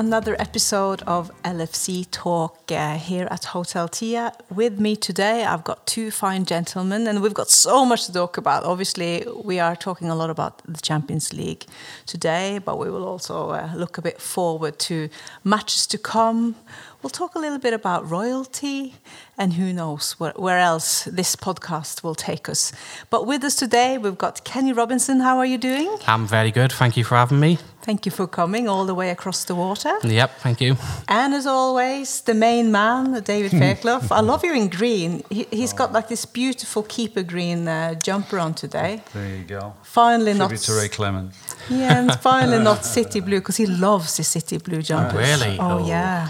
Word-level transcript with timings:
Another 0.00 0.34
episode 0.38 1.02
of 1.02 1.30
LFC 1.44 2.10
Talk 2.10 2.72
uh, 2.72 2.96
here 2.96 3.28
at 3.30 3.44
Hotel 3.44 3.86
Tia. 3.86 4.32
With 4.48 4.80
me 4.80 4.96
today, 4.96 5.44
I've 5.44 5.62
got 5.62 5.86
two 5.86 6.10
fine 6.10 6.46
gentlemen, 6.46 7.06
and 7.06 7.20
we've 7.20 7.34
got 7.34 7.50
so 7.50 7.84
much 7.84 8.06
to 8.06 8.12
talk 8.14 8.38
about. 8.38 8.64
Obviously, 8.64 9.26
we 9.44 9.60
are 9.60 9.76
talking 9.76 10.08
a 10.08 10.14
lot 10.14 10.30
about 10.30 10.62
the 10.66 10.80
Champions 10.80 11.34
League 11.34 11.66
today, 12.06 12.60
but 12.64 12.78
we 12.78 12.90
will 12.90 13.04
also 13.04 13.50
uh, 13.50 13.70
look 13.76 13.98
a 13.98 14.00
bit 14.00 14.22
forward 14.22 14.78
to 14.78 15.10
matches 15.44 15.86
to 15.88 15.98
come. 15.98 16.56
We'll 17.02 17.08
talk 17.10 17.34
a 17.34 17.38
little 17.38 17.58
bit 17.58 17.72
about 17.72 18.10
royalty 18.10 18.94
and 19.38 19.54
who 19.54 19.72
knows 19.72 20.12
where, 20.20 20.34
where, 20.36 20.58
else 20.58 21.04
this 21.04 21.34
podcast 21.34 22.02
will 22.02 22.14
take 22.14 22.46
us. 22.46 22.72
But 23.08 23.26
with 23.26 23.42
us 23.42 23.54
today, 23.56 23.96
we've 23.96 24.18
got 24.18 24.44
Kenny 24.44 24.74
Robinson. 24.74 25.20
How 25.20 25.38
are 25.38 25.46
you 25.46 25.56
doing? 25.56 25.96
I'm 26.06 26.26
very 26.26 26.50
good. 26.50 26.70
Thank 26.70 26.98
you 26.98 27.04
for 27.04 27.14
having 27.14 27.40
me. 27.40 27.58
Thank 27.80 28.04
you 28.04 28.12
for 28.12 28.26
coming 28.26 28.68
all 28.68 28.84
the 28.84 28.94
way 28.94 29.08
across 29.08 29.44
the 29.44 29.54
water. 29.54 29.94
Yep, 30.04 30.30
thank 30.40 30.60
you. 30.60 30.76
And 31.08 31.32
as 31.32 31.46
always, 31.46 32.20
the 32.20 32.34
main 32.34 32.70
man, 32.70 33.22
David 33.22 33.50
Fairclough. 33.62 34.02
I 34.10 34.20
love 34.20 34.44
you 34.44 34.52
in 34.54 34.68
green. 34.68 35.22
He, 35.30 35.46
has 35.62 35.72
got 35.72 35.92
like 35.94 36.08
this 36.08 36.26
beautiful 36.26 36.82
keeper 36.82 37.22
green 37.22 37.66
uh, 37.66 37.94
jumper 37.94 38.38
on 38.38 38.52
today. 38.52 39.02
There 39.14 39.36
you 39.36 39.44
go. 39.44 39.72
Finally, 39.82 40.34
Tribute 40.34 40.50
not 40.50 40.60
to 40.60 40.72
Ray 40.74 40.88
Clemens. 40.88 41.34
Yeah, 41.70 41.98
and 41.98 42.14
finally 42.20 42.62
not 42.70 42.84
city 42.84 43.20
blue 43.20 43.40
because 43.40 43.56
he 43.56 43.64
loves 43.66 44.18
the 44.18 44.24
city 44.24 44.58
blue 44.58 44.82
jumper. 44.82 45.16
really? 45.16 45.56
Oh, 45.58 45.78
Oh. 45.78 45.86
yeah. 45.88 46.28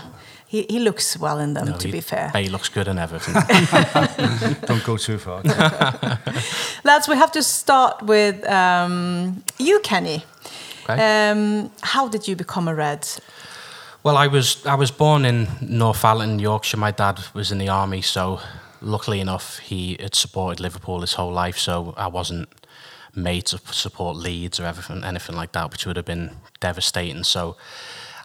He, 0.51 0.67
he 0.69 0.81
looks 0.81 1.17
well 1.17 1.39
in 1.39 1.55
them, 1.55 1.67
No, 1.67 1.77
to 1.79 1.87
he- 1.87 1.93
be 1.93 2.01
fair. 2.01 2.31
He 2.35 2.49
looks 2.49 2.69
good 2.69 2.89
in 2.89 2.99
everything. 2.99 3.35
Don't 4.67 4.83
go 4.85 4.97
too 4.97 5.17
far. 5.19 5.43
Lads, 6.85 7.09
we 7.09 7.17
have 7.17 7.31
to 7.33 7.43
start 7.43 8.03
with 8.03 8.45
um, 8.49 9.45
you, 9.59 9.79
Kenny. 9.81 10.25
Okay. 10.89 11.31
Um, 11.31 11.71
how 11.83 12.09
did 12.09 12.27
you 12.27 12.35
become 12.37 12.67
a 12.69 12.75
Red? 12.75 13.07
well, 14.03 14.17
I 14.17 14.27
was 14.29 14.65
I 14.67 14.75
was 14.75 14.91
born 14.91 15.25
in 15.25 15.47
Northallerton, 15.63 16.41
Yorkshire. 16.41 16.79
My 16.81 16.91
dad 16.91 17.21
was 17.35 17.53
in 17.53 17.59
the 17.59 17.69
army, 17.69 18.03
so 18.03 18.41
luckily 18.81 19.21
enough, 19.21 19.59
he 19.61 19.97
had 20.01 20.15
supported 20.15 20.59
Liverpool 20.61 21.01
his 21.03 21.13
whole 21.15 21.33
life. 21.33 21.59
So 21.59 21.95
I 21.97 22.09
wasn't 22.09 22.49
made 23.15 23.43
to 23.47 23.59
support 23.73 24.17
Leeds 24.17 24.59
or 24.59 24.65
everything, 24.67 25.05
anything 25.05 25.37
like 25.37 25.53
that, 25.53 25.71
which 25.71 25.87
would 25.87 25.97
have 25.97 26.07
been 26.07 26.31
devastating. 26.61 27.25
So 27.25 27.57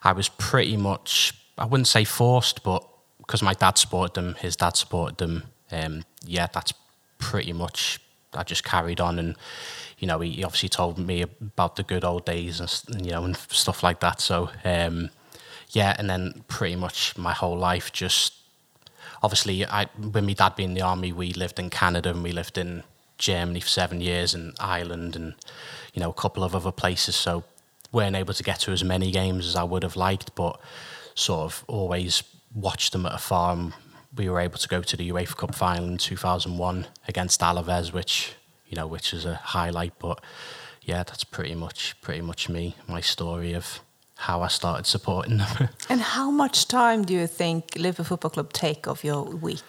I 0.03 0.13
was 0.13 0.29
pretty 0.29 0.77
much 0.77 1.33
I 1.57 1.65
wouldn't 1.65 1.87
say 1.87 2.03
forced, 2.03 2.63
but 2.63 2.85
because 3.19 3.41
my 3.41 3.53
dad 3.53 3.77
supported 3.77 4.13
them, 4.13 4.35
his 4.35 4.55
dad 4.55 4.75
supported 4.75 5.17
them. 5.17 5.43
Um, 5.71 6.03
yeah, 6.25 6.47
that's 6.51 6.73
pretty 7.17 7.53
much. 7.53 7.99
I 8.33 8.43
just 8.43 8.65
carried 8.65 8.99
on, 8.99 9.17
and 9.17 9.35
you 9.97 10.07
know, 10.07 10.19
he, 10.19 10.31
he 10.31 10.43
obviously 10.43 10.69
told 10.69 10.97
me 10.97 11.21
about 11.21 11.77
the 11.77 11.83
good 11.83 12.03
old 12.03 12.25
days 12.25 12.59
and 12.59 13.05
you 13.05 13.11
know 13.11 13.23
and 13.23 13.37
stuff 13.37 13.81
like 13.83 14.01
that. 14.01 14.19
So 14.19 14.49
um, 14.65 15.09
yeah, 15.69 15.95
and 15.97 16.09
then 16.09 16.43
pretty 16.47 16.75
much 16.75 17.17
my 17.17 17.33
whole 17.33 17.57
life 17.57 17.91
just 17.91 18.33
obviously 19.23 19.65
I 19.65 19.85
when 19.97 20.25
my 20.25 20.33
dad 20.33 20.55
being 20.55 20.69
in 20.69 20.75
the 20.75 20.81
army, 20.81 21.11
we 21.11 21.33
lived 21.33 21.59
in 21.59 21.69
Canada 21.69 22.09
and 22.11 22.23
we 22.23 22.31
lived 22.31 22.57
in 22.57 22.83
Germany 23.17 23.59
for 23.59 23.69
seven 23.69 24.01
years 24.01 24.33
and 24.33 24.53
Ireland 24.59 25.15
and 25.15 25.35
you 25.93 26.01
know 26.01 26.09
a 26.09 26.13
couple 26.13 26.43
of 26.43 26.55
other 26.55 26.71
places. 26.71 27.15
So 27.15 27.43
weren't 27.91 28.15
able 28.15 28.33
to 28.33 28.43
get 28.43 28.59
to 28.61 28.71
as 28.71 28.83
many 28.83 29.11
games 29.11 29.47
as 29.47 29.55
I 29.55 29.63
would 29.63 29.83
have 29.83 29.95
liked, 29.95 30.35
but 30.35 30.59
sort 31.15 31.41
of 31.41 31.65
always 31.67 32.23
watched 32.53 32.91
them 32.91 33.05
at 33.05 33.13
afar. 33.13 33.53
And 33.53 33.73
we 34.15 34.29
were 34.29 34.39
able 34.39 34.57
to 34.57 34.67
go 34.67 34.81
to 34.81 34.97
the 34.97 35.09
UEFA 35.09 35.35
Cup 35.35 35.55
final 35.55 35.85
in 35.87 35.97
2001 35.97 36.87
against 37.07 37.41
Alaves, 37.41 37.91
which 37.91 38.33
you 38.67 38.75
know 38.75 38.87
which 38.87 39.13
is 39.13 39.25
a 39.25 39.35
highlight. 39.35 39.93
But 39.99 40.21
yeah, 40.81 41.03
that's 41.03 41.23
pretty 41.23 41.55
much 41.55 41.99
pretty 42.01 42.21
much 42.21 42.49
me, 42.49 42.75
my 42.87 43.01
story 43.01 43.53
of 43.53 43.79
how 44.17 44.41
I 44.41 44.47
started 44.47 44.85
supporting 44.85 45.37
them. 45.37 45.69
And 45.89 46.01
how 46.01 46.31
much 46.31 46.67
time 46.67 47.03
do 47.03 47.13
you 47.13 47.27
think 47.27 47.75
Liverpool 47.75 48.05
Football 48.05 48.31
Club 48.31 48.53
take 48.53 48.87
of 48.87 49.03
your 49.03 49.23
week? 49.23 49.63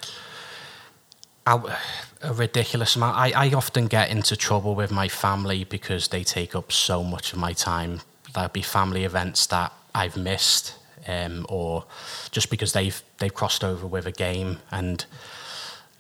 I- 1.47 1.77
a 2.23 2.33
ridiculous 2.33 2.97
amount. 2.97 3.17
I, 3.17 3.47
I 3.47 3.53
often 3.53 3.87
get 3.87 4.11
into 4.11 4.37
trouble 4.37 4.75
with 4.75 4.91
my 4.91 5.09
family 5.09 5.65
because 5.65 6.09
they 6.09 6.25
take 6.25 6.55
up 6.57 6.73
so 6.73 7.03
much 7.05 7.33
of 7.33 7.39
my 7.39 7.53
time. 7.53 8.01
There'll 8.35 8.49
be 8.49 8.63
family 8.63 9.05
events 9.05 9.47
that 9.47 9.73
I've 9.95 10.17
missed, 10.17 10.75
um, 11.07 11.47
or 11.49 11.85
just 12.31 12.51
because 12.51 12.73
they've 12.73 13.03
they've 13.19 13.35
crossed 13.35 13.65
over 13.65 13.87
with 13.87 14.07
a 14.07 14.13
game, 14.13 14.59
and 14.71 15.05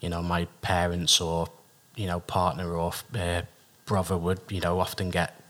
you 0.01 0.09
know 0.09 0.23
my 0.23 0.47
parents 0.63 1.21
or 1.21 1.49
you 1.95 2.07
know 2.07 2.21
partner 2.21 2.75
or 2.75 2.93
uh, 3.19 3.43
brother 3.85 4.17
would 4.17 4.41
you 4.49 4.61
know 4.61 4.81
often 4.81 5.11
get 5.11 5.41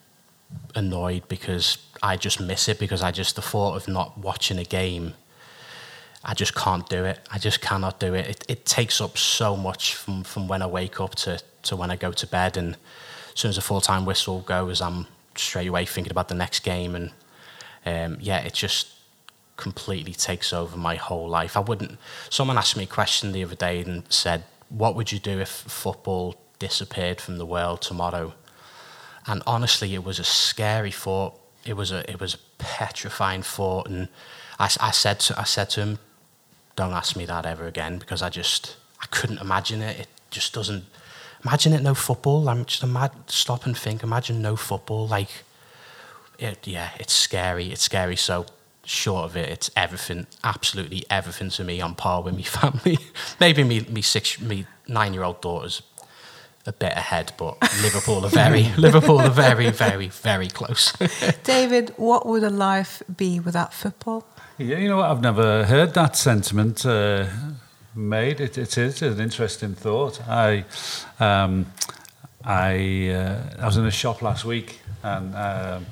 annoyed 0.75 1.27
because 1.28 1.78
I 2.03 2.17
just 2.17 2.41
miss 2.41 2.69
it 2.69 2.78
because 2.78 3.03
I 3.03 3.11
just 3.11 3.34
the 3.37 3.43
thought 3.43 3.75
of 3.77 3.89
not 3.89 4.17
watching 4.19 4.59
a 4.59 4.65
game 4.65 5.15
I 6.28 6.34
just 6.34 6.56
can't 6.56 6.87
do 6.88 7.05
it. 7.05 7.21
I 7.31 7.38
just 7.38 7.61
cannot 7.61 8.00
do 8.00 8.12
it. 8.12 8.27
It, 8.27 8.44
it 8.49 8.67
takes 8.67 9.00
up 9.00 9.17
so 9.17 9.56
much 9.56 9.94
from, 9.94 10.25
from 10.25 10.49
when 10.49 10.61
I 10.61 10.67
wake 10.67 11.00
up 11.00 11.15
to, 11.17 11.41
to 11.62 11.77
when 11.77 11.93
I 11.93 11.94
go 11.94 12.11
to 12.11 12.27
bed. 12.27 12.56
And 12.56 12.75
as 13.33 13.41
soon 13.41 13.50
as 13.50 13.55
the 13.55 13.62
full 13.62 13.81
time 13.81 14.05
whistle 14.05 14.41
goes, 14.41 14.81
I'm 14.81 15.06
straight 15.37 15.69
away 15.69 15.84
thinking 15.84 16.11
about 16.11 16.28
the 16.28 16.34
next 16.34 16.65
game. 16.65 16.97
And 16.97 17.12
um, 17.87 18.19
yeah, 18.21 18.38
it 18.38 18.55
just 18.55 18.88
completely 19.56 20.12
takes 20.12 20.53
over 20.53 20.77
my 20.77 20.97
whole 20.97 21.28
life. 21.28 21.56
I 21.56 21.61
wouldn't. 21.61 21.99
Someone 22.31 22.59
asked 22.59 22.77
me 22.77 22.84
a 22.84 22.89
question 22.89 23.33
the 23.33 23.44
other 23.44 23.55
day 23.55 23.81
and 23.81 24.05
said, 24.09 24.44
What 24.69 24.94
would 24.94 25.12
you 25.12 25.19
do 25.19 25.41
if 25.41 25.49
football 25.49 26.37
disappeared 26.59 27.21
from 27.21 27.39
the 27.39 27.47
world 27.47 27.83
tomorrow? 27.83 28.34
And 29.27 29.43
honestly, 29.47 29.94
it 29.94 30.05
was 30.05 30.19
a 30.19 30.25
scary 30.25 30.91
thought. 30.93 31.39
It 31.65 31.77
was 31.77 31.91
a 31.91 32.09
it 32.09 32.21
was 32.21 32.34
a 32.34 32.39
petrifying 32.59 33.43
thought, 33.43 33.89
and 33.89 34.09
I, 34.59 34.71
I 34.81 34.93
said 34.93 35.19
to 35.21 35.41
I 35.41 35.43
said 35.43 35.69
to 35.71 35.81
him, 35.81 35.99
"Don't 36.77 36.93
ask 36.93 37.17
me 37.17 37.27
that 37.27 37.44
ever 37.44 37.67
again," 37.67 37.99
because 37.99 38.23
I 38.23 38.28
just 38.31 38.77
I 39.03 39.06
couldn't 39.06 39.41
imagine 39.41 39.83
it. 39.83 39.99
It 40.00 40.09
just 40.31 40.55
doesn't. 40.55 40.84
Imagine 41.44 41.73
it 41.73 41.83
no 41.83 41.94
football. 41.94 42.49
I'm 42.49 42.65
just 42.65 42.83
a 42.84 42.87
mad 42.87 43.12
stop 43.27 43.67
and 43.67 43.77
think. 43.77 44.03
Imagine 44.05 44.41
no 44.43 44.56
football. 44.56 45.06
Like, 45.09 45.44
it, 46.38 46.67
yeah, 46.67 46.91
it's 46.99 47.12
scary. 47.12 47.71
It's 47.71 47.83
scary. 47.83 48.17
So 48.17 48.47
short 48.86 49.24
of 49.24 49.36
it, 49.36 49.48
it's 49.48 49.70
everything, 49.76 50.26
absolutely 50.44 51.04
everything 51.10 51.50
to 51.50 51.64
me 51.64 51.80
on 51.80 51.94
par 51.94 52.22
with 52.22 52.34
my 52.34 52.42
family. 52.60 52.98
Maybe 53.41 53.64
me 53.64 53.80
me 53.80 54.02
six 54.02 54.41
me 54.41 54.66
nine 54.88 55.14
year 55.14 55.24
old 55.24 55.41
daughter's 55.41 55.82
a 56.66 56.72
bit 56.72 56.92
ahead, 56.92 57.32
but 57.36 57.56
Liverpool 57.82 58.25
are 58.25 58.30
very 58.30 58.64
Liverpool 58.76 59.20
are 59.20 59.30
very 59.30 59.70
very 59.70 60.08
very 60.08 60.48
close. 60.48 60.92
David, 61.44 61.92
what 61.96 62.26
would 62.26 62.42
a 62.42 62.50
life 62.50 63.02
be 63.16 63.41
without 63.41 63.72
football? 63.72 64.26
Yeah, 64.58 64.78
you 64.78 64.88
know 64.88 64.96
what? 64.96 65.10
I've 65.10 65.20
never 65.20 65.64
heard 65.64 65.92
that 65.94 66.16
sentiment 66.16 66.86
uh, 66.86 67.26
made. 67.94 68.41
It, 68.41 68.56
it 68.56 68.78
is 68.78 69.02
an 69.02 69.20
interesting 69.20 69.75
thought. 69.75 70.26
I, 70.26 70.64
um, 71.20 71.66
I, 72.42 73.10
uh, 73.10 73.56
I 73.60 73.66
was 73.66 73.76
in 73.76 73.84
a 73.84 73.91
shop 73.91 74.22
last 74.22 74.46
week 74.46 74.80
and 75.02 75.34
um, 75.34 75.87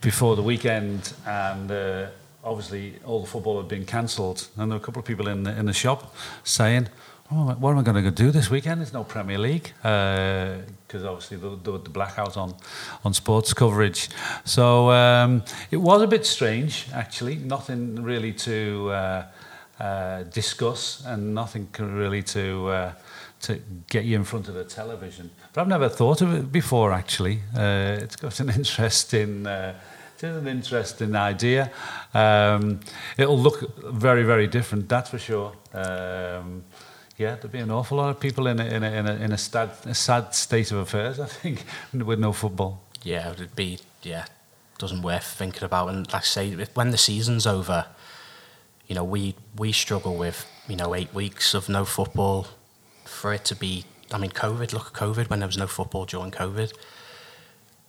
before 0.00 0.36
the 0.36 0.42
weekend, 0.42 1.12
and 1.26 1.70
uh, 1.70 2.06
obviously 2.44 2.94
all 3.04 3.20
the 3.20 3.26
football 3.26 3.56
had 3.58 3.68
been 3.68 3.84
cancelled. 3.84 4.48
And 4.56 4.70
there 4.70 4.78
were 4.78 4.82
a 4.82 4.84
couple 4.84 5.00
of 5.00 5.06
people 5.06 5.28
in 5.28 5.42
the, 5.42 5.58
in 5.58 5.66
the 5.66 5.72
shop 5.72 6.14
saying, 6.44 6.88
oh, 7.30 7.52
"What 7.58 7.70
am 7.70 7.78
I 7.78 7.82
going 7.82 8.04
to 8.04 8.10
do 8.10 8.30
this 8.30 8.50
weekend? 8.50 8.80
There's 8.80 8.92
no 8.92 9.04
Premier 9.04 9.38
League 9.38 9.72
because 9.82 11.04
obviously 11.04 11.36
the, 11.36 11.58
the, 11.62 11.78
the 11.78 11.90
blackout 11.90 12.36
on 12.36 12.54
on 13.04 13.14
sports 13.14 13.52
coverage." 13.52 14.08
So 14.44 14.90
um, 14.90 15.42
it 15.70 15.78
was 15.78 16.02
a 16.02 16.06
bit 16.06 16.26
strange, 16.26 16.86
actually. 16.92 17.36
Nothing 17.36 18.02
really 18.02 18.32
to 18.32 18.90
uh, 18.90 19.26
uh, 19.80 20.22
discuss, 20.24 21.04
and 21.06 21.34
nothing 21.34 21.68
really 21.78 22.22
to. 22.22 22.92
To 23.42 23.60
get 23.88 24.04
you 24.04 24.16
in 24.16 24.24
front 24.24 24.48
of 24.48 24.54
the 24.54 24.64
television, 24.64 25.30
but 25.52 25.60
I've 25.60 25.68
never 25.68 25.88
thought 25.88 26.22
of 26.22 26.34
it 26.34 26.50
before. 26.50 26.92
Actually, 26.92 27.40
uh, 27.56 27.98
it's 28.02 28.16
got 28.16 28.40
an 28.40 28.50
interesting, 28.56 29.46
uh, 29.46 29.74
it 30.16 30.24
is 30.24 30.36
an 30.36 30.48
interesting 30.48 31.14
idea. 31.14 31.70
Um, 32.14 32.80
it'll 33.16 33.38
look 33.38 33.76
very, 33.84 34.24
very 34.24 34.48
different, 34.48 34.88
that's 34.88 35.10
for 35.10 35.18
sure. 35.18 35.52
Um, 35.72 36.64
yeah, 37.16 37.34
there'll 37.34 37.48
be 37.48 37.58
an 37.58 37.70
awful 37.70 37.98
lot 37.98 38.10
of 38.10 38.20
people 38.20 38.46
in 38.48 38.60
a, 38.60 38.64
in 38.64 38.82
a, 38.82 38.90
in 38.90 39.06
a, 39.06 39.14
in 39.14 39.32
a, 39.32 39.38
sad, 39.38 39.70
a 39.84 39.94
sad 39.94 40.34
state 40.34 40.72
of 40.72 40.78
affairs, 40.78 41.20
I 41.26 41.26
think, 41.26 41.64
with 41.92 42.18
no 42.18 42.32
football. 42.32 42.82
yeah, 43.02 43.30
it'd 43.30 43.54
be 43.54 43.78
yeah, 44.02 44.26
doesn't 44.78 45.02
worth 45.02 45.24
thinking 45.24 45.64
about. 45.64 45.88
And 45.88 46.06
like 46.12 46.22
I 46.22 46.24
say, 46.24 46.54
when 46.74 46.90
the 46.90 46.98
season's 46.98 47.46
over, 47.46 47.86
you 48.86 48.94
know, 48.94 49.04
we 49.04 49.34
we 49.56 49.72
struggle 49.72 50.16
with 50.16 50.46
you 50.68 50.76
know 50.76 50.94
eight 50.94 51.12
weeks 51.12 51.54
of 51.54 51.68
no 51.68 51.84
football. 51.84 52.46
For 53.08 53.32
it 53.32 53.44
to 53.46 53.56
be, 53.56 53.84
I 54.12 54.18
mean, 54.18 54.30
COVID. 54.30 54.72
Look 54.72 54.86
at 54.86 54.92
COVID 54.92 55.30
when 55.30 55.40
there 55.40 55.48
was 55.48 55.58
no 55.58 55.66
football 55.66 56.04
during 56.04 56.30
COVID. 56.30 56.72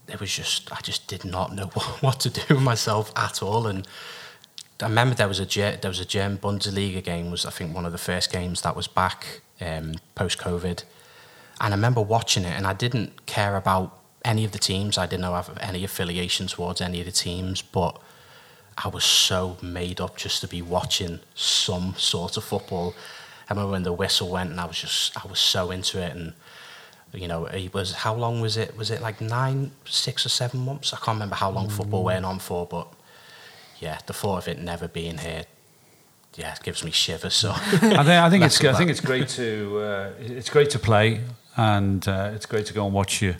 It 0.08 0.20
was 0.20 0.34
just, 0.34 0.72
I 0.72 0.82
just 0.82 1.08
did 1.08 1.24
not 1.24 1.54
know 1.54 1.66
what, 2.02 2.20
to 2.22 2.30
do 2.30 2.56
with 2.56 2.64
myself 2.64 3.12
at 3.16 3.44
all. 3.44 3.68
And 3.68 3.88
I 4.82 4.88
remember 4.88 5.16
there 5.16 5.28
was 5.28 5.40
a 5.40 5.46
there 5.46 5.90
was 5.90 6.00
a 6.00 6.06
German 6.06 6.38
Bundesliga 6.38 7.04
game. 7.04 7.32
Was 7.32 7.46
I 7.46 7.52
think 7.52 7.76
one 7.76 7.86
of 7.86 7.92
the 7.92 7.98
first 7.98 8.32
games 8.32 8.62
that 8.62 8.76
was 8.76 8.88
back 8.88 9.42
um, 9.62 9.96
post 10.16 10.40
COVID. 10.40 10.84
And 11.62 11.74
I 11.74 11.78
remember 11.78 12.02
watching 12.02 12.46
it, 12.46 12.56
and 12.56 12.66
I 12.66 12.74
didn't 12.74 13.26
care 13.26 13.58
about 13.58 14.00
any 14.24 14.46
of 14.46 14.52
the 14.52 14.60
teams. 14.60 14.98
I 14.98 15.06
didn't 15.06 15.22
know 15.22 15.34
have 15.34 15.58
any 15.60 15.84
affiliation 15.84 16.48
towards 16.48 16.80
any 16.82 17.00
of 17.02 17.06
the 17.06 17.12
teams, 17.12 17.62
but 17.62 18.00
I 18.78 18.88
was 18.88 19.04
so 19.04 19.58
made 19.62 20.00
up 20.00 20.16
just 20.16 20.40
to 20.42 20.48
be 20.48 20.62
watching 20.62 21.20
some 21.36 21.96
sort 21.98 22.38
of 22.38 22.44
football. 22.46 22.96
I 23.50 23.54
remember 23.54 23.72
when 23.72 23.84
the 23.84 23.94
whistle 23.94 24.30
went, 24.30 24.52
and 24.52 24.60
I 24.60 24.66
was 24.66 24.80
just 24.80 25.18
I 25.18 25.28
was 25.28 25.40
so 25.40 25.72
into 25.72 26.02
it, 26.02 26.16
and 26.16 26.34
you 27.14 27.28
know, 27.28 27.46
it 27.46 27.74
was 27.74 27.94
how 27.94 28.14
long 28.14 28.42
was 28.42 28.58
it? 28.58 28.78
Was 28.78 28.92
it 28.92 29.02
like 29.02 29.20
nine, 29.22 29.72
six 29.86 30.26
or 30.26 30.30
seven 30.30 30.60
months? 30.60 30.94
I 30.94 30.98
can't 30.98 31.16
remember 31.16 31.36
how 31.36 31.50
long 31.50 31.68
mm. 31.68 31.72
football 31.72 32.04
went 32.04 32.26
on 32.26 32.40
for, 32.40 32.68
but 32.68 32.88
yeah, 33.80 34.00
the 34.06 34.14
thought 34.14 34.38
of 34.38 34.48
it 34.48 34.60
never 34.60 34.88
being 34.88 35.18
here, 35.18 35.46
yeah, 36.36 36.54
it 36.54 36.62
gives 36.62 36.84
me 36.84 36.92
shivers. 36.92 37.34
So 37.34 37.52
I 37.56 37.56
think, 37.58 37.94
I 37.94 38.30
think 38.30 38.44
it's 38.44 38.64
I 38.64 38.74
think 38.74 38.92
it's 38.92 39.02
great 39.02 39.28
to 39.30 39.80
uh, 39.80 40.12
it's 40.20 40.50
great 40.50 40.70
to 40.72 40.80
play, 40.80 41.22
and 41.58 42.08
uh, 42.08 42.32
it's 42.36 42.46
great 42.46 42.68
to 42.68 42.74
go 42.74 42.86
and 42.86 42.94
watch 42.94 43.22
your 43.22 43.36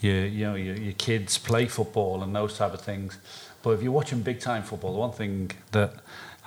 your 0.00 0.26
you 0.26 0.46
know 0.46 0.54
your, 0.54 0.76
your 0.76 0.92
kids 0.94 1.38
play 1.38 1.66
football 1.66 2.22
and 2.22 2.34
those 2.34 2.58
type 2.58 2.74
of 2.74 2.82
things. 2.82 3.18
But 3.62 3.70
if 3.70 3.82
you're 3.82 3.92
watching 3.92 4.22
big 4.22 4.40
time 4.40 4.62
football, 4.62 4.92
the 4.92 4.98
one 4.98 5.12
thing 5.12 5.50
that 5.72 5.94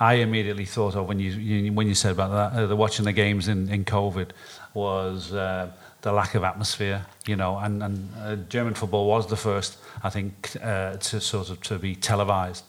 I 0.00 0.14
immediately 0.14 0.64
thought 0.64 0.96
of 0.96 1.06
when 1.06 1.20
you, 1.20 1.30
you 1.30 1.72
when 1.72 1.86
you 1.86 1.94
said 1.94 2.12
about 2.12 2.30
that, 2.30 2.58
uh, 2.58 2.66
the 2.66 2.76
watching 2.76 3.04
the 3.04 3.12
games 3.12 3.48
in, 3.48 3.68
in 3.70 3.84
COVID, 3.84 4.30
was 4.74 5.32
uh, 5.32 5.70
the 6.02 6.12
lack 6.12 6.34
of 6.34 6.42
atmosphere. 6.42 7.06
You 7.26 7.36
know, 7.36 7.58
and 7.58 7.82
and 7.82 8.08
uh, 8.20 8.36
German 8.48 8.74
football 8.74 9.06
was 9.06 9.26
the 9.28 9.36
first, 9.36 9.78
I 10.02 10.10
think, 10.10 10.56
uh, 10.62 10.96
to 10.96 11.20
sort 11.20 11.50
of 11.50 11.60
to 11.62 11.78
be 11.78 11.94
televised 11.94 12.64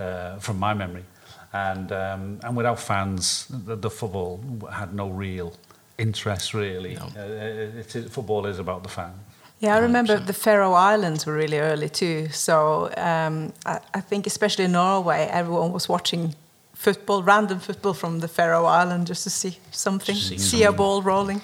uh, 0.00 0.38
from 0.38 0.58
my 0.58 0.74
memory, 0.74 1.04
and 1.52 1.92
um, 1.92 2.40
and 2.42 2.56
without 2.56 2.80
fans, 2.80 3.46
the, 3.48 3.76
the, 3.76 3.90
football 3.90 4.40
had 4.72 4.92
no 4.94 5.08
real 5.08 5.52
interest 5.96 6.54
really. 6.54 6.94
No. 6.94 7.08
Uh, 7.16 7.78
it, 7.78 7.94
it, 7.94 8.10
football 8.10 8.46
is 8.46 8.58
about 8.58 8.82
the 8.82 8.88
fans. 8.88 9.14
Yeah, 9.60 9.76
I 9.76 9.78
remember 9.78 10.18
100%. 10.18 10.26
the 10.26 10.32
Faroe 10.32 10.74
Islands 10.74 11.24
were 11.24 11.32
really 11.32 11.58
early 11.58 11.88
too. 11.88 12.28
So 12.28 12.92
um, 12.96 13.52
I, 13.64 13.80
I, 13.94 14.00
think, 14.00 14.26
especially 14.26 14.64
in 14.64 14.72
Norway, 14.72 15.28
everyone 15.30 15.72
was 15.72 15.88
watching 15.88 16.34
football, 16.74 17.22
random 17.22 17.58
football 17.58 17.94
from 17.94 18.20
the 18.20 18.28
Faroe 18.28 18.66
Islands, 18.66 19.08
just 19.08 19.24
to 19.24 19.30
see 19.30 19.58
something, 19.70 20.14
see, 20.14 20.38
see 20.38 20.64
a 20.64 20.72
ball 20.72 21.02
rolling. 21.02 21.40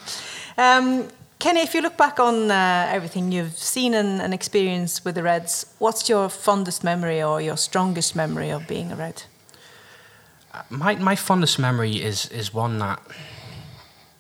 Um, 0.59 1.09
Kenny, 1.39 1.61
if 1.61 1.75
you 1.75 1.81
look 1.81 1.97
back 1.97 2.21
on 2.21 2.51
uh, 2.51 2.87
everything 2.93 3.33
you've 3.33 3.57
seen 3.57 3.95
and, 3.95 4.21
and, 4.21 4.35
experienced 4.35 5.07
with 5.07 5.15
the 5.15 5.23
Reds, 5.23 5.75
what's 5.79 6.07
your 6.07 6.29
fondest 6.29 6.85
memory 6.85 7.23
or 7.23 7.41
your 7.41 7.57
strongest 7.57 8.15
memory 8.15 8.51
of 8.51 8.69
being 8.69 8.93
a 8.93 8.97
Red? 8.97 9.23
My 10.69 10.97
my 10.97 11.17
fondest 11.17 11.59
memory 11.59 12.03
is 12.03 12.27
is 12.31 12.53
one 12.53 12.79
that, 12.81 13.01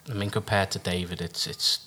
I 0.08 0.14
mean, 0.14 0.30
compared 0.30 0.70
to 0.70 0.78
David, 0.78 1.20
it's 1.20 1.46
it's 1.46 1.80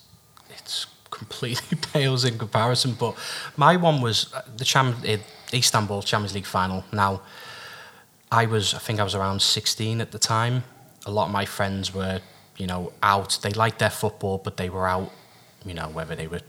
it's 0.49 0.85
completely 1.09 1.77
pales 1.93 2.25
in 2.25 2.37
comparison. 2.37 2.93
But 2.93 3.15
my 3.57 3.75
one 3.77 4.01
was 4.01 4.31
uh, 4.33 4.41
the 4.57 4.65
Cham- 4.65 5.01
uh, 5.07 5.17
Istanbul 5.51 6.03
Champions 6.03 6.33
League 6.35 6.45
final. 6.45 6.83
Now, 6.91 7.21
I 8.33 8.45
was, 8.45 8.73
I 8.73 8.79
think 8.79 8.99
I 8.99 9.03
was 9.03 9.15
around 9.15 9.41
16 9.41 10.01
at 10.01 10.11
the 10.11 10.19
time. 10.19 10.63
A 11.05 11.11
lot 11.11 11.25
of 11.25 11.31
my 11.31 11.45
friends 11.45 11.93
were, 11.93 12.19
you 12.57 12.67
know, 12.67 12.91
out. 13.01 13.39
They 13.41 13.51
liked 13.51 13.79
their 13.79 13.89
football, 13.89 14.39
but 14.43 14.57
they 14.57 14.69
were 14.69 14.87
out, 14.87 15.11
you 15.65 15.73
know, 15.73 15.89
whether 15.89 16.15
they 16.15 16.27
were 16.27 16.41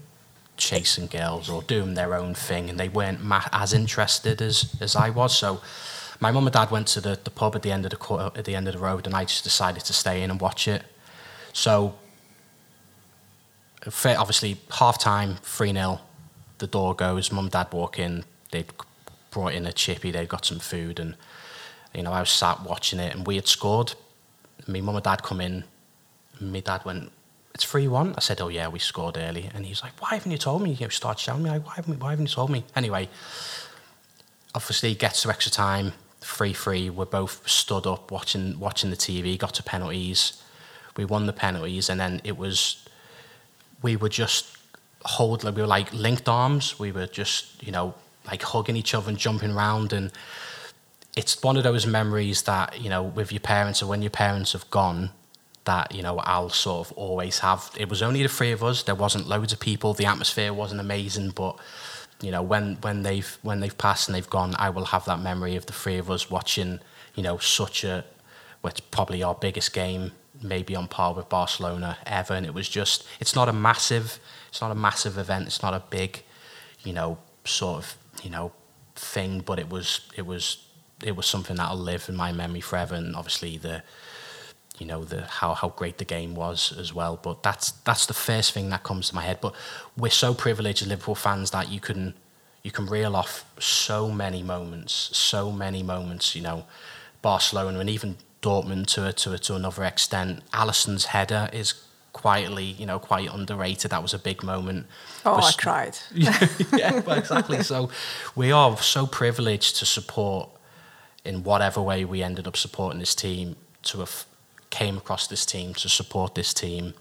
chasing 0.57 1.07
girls 1.09 1.51
or 1.51 1.63
doing 1.63 1.95
their 1.95 2.15
own 2.15 2.35
thing, 2.35 2.71
and 2.71 2.81
they 2.81 2.89
weren't 2.89 3.21
as 3.53 3.73
interested 3.73 4.41
as 4.41 4.77
as 4.81 4.97
I 4.97 5.11
was. 5.11 5.37
So, 5.37 5.61
my 6.21 6.31
mum 6.31 6.47
and 6.47 6.55
dad 6.55 6.71
went 6.71 6.87
to 6.89 7.01
the, 7.01 7.19
the 7.23 7.31
pub 7.31 7.55
at 7.57 7.63
the 7.63 7.73
end 7.73 7.85
of 7.85 7.91
the 7.91 8.33
at 8.37 8.45
the 8.45 8.55
end 8.55 8.67
of 8.69 8.75
the 8.75 8.81
road, 8.81 9.07
and 9.07 9.15
I 9.15 9.25
just 9.25 9.45
decided 9.45 9.85
to 9.85 9.93
stay 9.93 10.23
in 10.23 10.31
and 10.31 10.41
watch 10.41 10.67
it. 10.69 10.83
So 11.53 11.95
obviously 14.07 14.57
half 14.71 14.99
time, 14.99 15.37
3 15.43 15.73
0, 15.73 16.01
the 16.59 16.67
door 16.67 16.95
goes, 16.95 17.31
mum, 17.31 17.47
and 17.47 17.53
dad 17.53 17.73
walk 17.73 17.99
in, 17.99 18.25
they'd 18.51 18.73
brought 19.31 19.53
in 19.53 19.67
a 19.67 19.73
chippy, 19.73 20.11
they'd 20.11 20.29
got 20.29 20.45
some 20.45 20.59
food, 20.59 20.99
and 20.99 21.17
you 21.95 22.03
know, 22.03 22.13
I 22.13 22.21
was 22.21 22.31
sat 22.31 22.63
watching 22.63 22.99
it, 22.99 23.15
and 23.15 23.27
we 23.27 23.37
had 23.37 23.47
scored. 23.47 23.95
Me, 24.67 24.81
mum, 24.81 24.97
and 24.97 25.05
dad 25.05 25.23
come 25.23 25.41
in, 25.41 25.65
and 26.39 26.53
my 26.53 26.61
dad 26.61 26.85
went, 26.85 27.13
It's 27.55 27.65
3 27.65 27.89
1. 27.89 28.15
I 28.17 28.21
said, 28.21 28.41
Oh, 28.41 28.49
yeah, 28.49 28.69
we 28.69 28.79
scored 28.79 29.17
early. 29.17 29.51
And 29.55 29.67
he's 29.67 29.83
like, 29.83 29.93
Why 30.01 30.11
haven't 30.15 30.33
you 30.33 30.39
told 30.39 30.63
me? 30.63 30.73
You 30.73 30.91
started 30.91 31.21
shouting 31.21 31.45
me, 31.45 31.51
like, 31.51 31.67
why, 31.67 31.75
haven't, 31.77 32.01
why 32.01 32.11
haven't 32.11 32.27
you 32.27 32.35
told 32.35 32.51
me? 32.51 32.65
Anyway, 32.75 33.09
obviously, 34.55 34.95
gets 34.95 35.23
to 35.23 35.31
extra 35.31 35.53
time, 35.53 35.93
3 36.21 36.53
3. 36.53 36.91
We're 36.91 37.05
both 37.05 37.49
stood 37.49 37.87
up 37.87 38.11
watching, 38.11 38.59
watching 38.59 38.91
the 38.91 38.97
TV, 38.97 39.39
got 39.39 39.55
to 39.55 39.63
penalties. 39.63 40.43
We 40.97 41.05
won 41.05 41.27
the 41.27 41.33
penalties, 41.33 41.89
and 41.91 42.01
then 42.01 42.21
it 42.25 42.37
was 42.39 42.85
we 43.83 43.97
were 43.97 44.09
just 44.09 44.57
hold 45.05 45.45
we 45.45 45.61
were 45.61 45.67
like 45.67 45.93
linked 45.93 46.29
arms. 46.29 46.79
We 46.79 46.93
were 46.93 47.07
just 47.07 47.63
you 47.63 47.73
know 47.73 47.95
like 48.27 48.43
hugging 48.43 48.77
each 48.77 48.95
other 48.95 49.11
and 49.11 49.19
jumping 49.19 49.53
around 49.53 49.93
and 49.93 50.11
it's 51.17 51.43
one 51.43 51.57
of 51.57 51.63
those 51.63 51.87
memories 51.87 52.43
that 52.43 52.81
you 52.81 52.91
know 52.91 53.03
with 53.03 53.33
your 53.33 53.41
parents 53.41 53.83
or 53.83 53.87
when 53.87 54.03
your 54.03 54.11
parents 54.11 54.53
have 54.53 54.69
gone 54.71 55.11
that 55.65 55.95
you 55.95 56.03
know 56.03 56.19
I'll 56.19 56.51
sort 56.51 56.89
of 56.89 56.93
always 56.97 57.39
have. 57.41 57.71
It 57.79 57.89
was 57.89 58.03
only 58.03 58.23
the 58.23 58.29
three 58.29 58.53
of 58.53 58.63
us. 58.63 58.83
There 58.83 58.95
wasn't 58.95 59.29
loads 59.29 59.53
of 59.53 59.61
people. 59.61 59.95
The 59.95 60.07
atmosphere 60.07 60.53
wasn't 60.53 60.81
amazing, 60.81 61.31
but 61.31 61.59
you 62.21 62.31
know 62.31 62.43
when 62.43 62.77
when 62.83 63.03
they've 63.03 63.39
when 63.43 63.61
they've 63.61 63.77
passed 63.77 64.09
and 64.09 64.15
they've 64.15 64.31
gone, 64.31 64.55
I 64.59 64.71
will 64.71 64.87
have 64.87 65.05
that 65.07 65.21
memory 65.21 65.57
of 65.57 65.67
the 65.67 65.73
three 65.73 65.99
of 65.99 66.11
us 66.11 66.31
watching. 66.31 66.81
You 67.15 67.23
know, 67.23 67.39
such 67.39 67.85
a 67.85 68.05
what's 68.61 68.81
probably 68.81 69.23
our 69.23 69.35
biggest 69.35 69.73
game 69.73 70.13
maybe 70.43 70.75
on 70.75 70.89
par 70.89 71.15
with 71.15 71.29
Barcelona 71.29 71.99
ever. 72.07 72.35
And 72.35 72.47
it 72.47 72.55
was 72.55 72.69
just, 72.69 73.07
it's 73.21 73.35
not 73.35 73.49
a 73.49 73.53
massive, 73.53 74.19
it's 74.49 74.61
not 74.61 74.71
a 74.71 74.75
massive 74.75 75.19
event. 75.19 75.47
It's 75.47 75.63
not 75.63 75.75
a 75.75 75.83
big, 75.91 76.23
you 76.83 76.93
know, 76.93 77.19
sort 77.45 77.79
of, 77.79 77.97
you 78.23 78.31
know, 78.31 78.53
thing. 78.95 79.41
But 79.41 79.59
it 79.59 79.69
was, 79.69 80.01
it 80.17 80.27
was, 80.27 80.64
it 81.05 81.17
was 81.17 81.27
something 81.27 81.57
that'll 81.57 81.77
live 81.77 82.09
in 82.09 82.17
my 82.17 82.33
memory 82.33 82.61
forever. 82.61 82.95
And 82.95 83.15
obviously 83.15 83.59
the, 83.59 83.83
you 84.79 84.87
know, 84.87 85.05
the 85.05 85.23
how 85.27 85.55
how 85.55 85.69
great 85.69 85.99
the 85.99 86.05
game 86.05 86.35
was 86.35 86.73
as 86.77 86.93
well. 86.93 87.19
But 87.23 87.43
that's 87.43 87.71
that's 87.71 88.07
the 88.07 88.15
first 88.15 88.53
thing 88.53 88.71
that 88.71 88.83
comes 88.83 89.11
to 89.11 89.15
my 89.15 89.23
head. 89.23 89.39
But 89.41 89.55
we're 89.97 90.11
so 90.11 90.35
privileged 90.35 90.83
as 90.83 90.89
Liverpool 90.89 91.15
fans 91.15 91.51
that 91.53 91.71
you 91.71 91.81
can 91.81 92.15
you 92.63 92.71
can 92.71 92.87
reel 92.87 93.15
off 93.15 93.45
so 93.61 94.11
many 94.11 94.43
moments, 94.43 95.11
so 95.17 95.53
many 95.53 95.83
moments. 95.83 96.35
You 96.35 96.43
know, 96.43 96.67
Barcelona 97.23 97.79
and 97.79 97.91
even 97.91 98.17
Dortmund 98.43 98.87
to 98.89 99.07
a, 99.07 99.13
to 99.13 99.33
a, 99.33 99.39
to 99.39 99.55
another 99.55 99.85
extent. 99.85 100.43
Alisson's 100.53 101.07
header 101.07 101.49
is 101.53 101.75
quietly, 102.13 102.65
you 102.65 102.87
know, 102.87 102.99
quite 102.99 103.29
underrated. 103.33 103.91
That 103.91 104.03
was 104.03 104.15
a 104.15 104.19
big 104.19 104.43
moment. 104.43 104.87
Oh, 105.27 105.37
I 105.37 105.53
cried. 105.53 105.99
yeah, 106.15 107.01
well, 107.01 107.19
exactly. 107.19 107.63
So 107.63 107.91
we 108.35 108.53
are 108.53 108.77
so 108.79 109.07
privileged 109.07 109.77
to 109.77 109.87
support 109.87 110.49
in 111.25 111.43
whatever 111.43 111.81
way 111.81 112.05
we 112.05 112.23
ended 112.23 112.47
up 112.47 112.57
supporting 112.57 113.01
this 113.01 113.15
team 113.15 113.57
to 113.83 113.99
have 113.99 114.27
came 114.71 114.97
across 114.97 115.29
this 115.29 115.47
team 115.47 115.73
to 115.73 115.89
support 115.89 116.35
this 116.35 116.53
team 116.53 116.95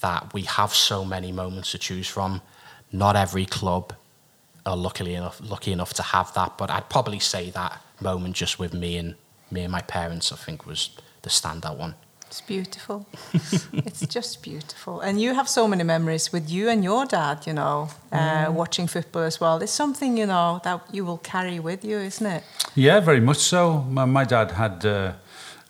that 0.00 0.32
we 0.34 0.42
have 0.42 0.74
so 0.74 1.04
many 1.04 1.32
moments 1.32 1.70
to 1.72 1.78
choose 1.78 2.06
from. 2.06 2.42
Not 2.92 3.16
every 3.16 3.46
club 3.46 3.94
are 4.66 4.76
luckily 4.76 5.14
enough 5.14 5.40
lucky 5.40 5.72
enough 5.72 5.94
to 5.94 6.02
have 6.02 6.32
that, 6.34 6.58
but 6.58 6.70
I'd 6.70 6.88
probably 6.90 7.18
say 7.18 7.50
that 7.50 7.82
moment 8.00 8.36
just 8.36 8.58
with 8.58 8.74
me 8.74 8.98
and 8.98 9.14
me 9.50 9.62
and 9.62 9.72
my 9.72 9.80
parents, 9.80 10.30
I 10.32 10.36
think, 10.36 10.66
was 10.66 10.90
the 11.22 11.30
standout 11.30 11.78
one. 11.78 11.94
It's 12.28 12.42
beautiful. 12.42 13.06
it's 13.72 14.06
just 14.06 14.42
beautiful. 14.42 15.00
And 15.00 15.18
you 15.18 15.32
have 15.32 15.48
so 15.48 15.66
many 15.66 15.82
memories 15.82 16.30
with 16.30 16.50
you 16.50 16.68
and 16.68 16.84
your 16.84 17.06
dad, 17.06 17.46
you 17.46 17.54
know, 17.54 17.88
uh, 18.12 18.18
mm. 18.18 18.52
watching 18.52 18.86
football 18.86 19.22
as 19.22 19.40
well. 19.40 19.62
It's 19.62 19.72
something, 19.72 20.18
you 20.18 20.26
know, 20.26 20.60
that 20.62 20.82
you 20.92 21.06
will 21.06 21.16
carry 21.16 21.58
with 21.58 21.86
you, 21.86 21.96
isn't 21.96 22.26
it? 22.26 22.44
Yeah, 22.74 23.00
very 23.00 23.20
much 23.20 23.38
so. 23.38 23.80
My, 23.88 24.04
my 24.04 24.24
dad 24.24 24.50
had 24.50 24.84
uh, 24.84 25.12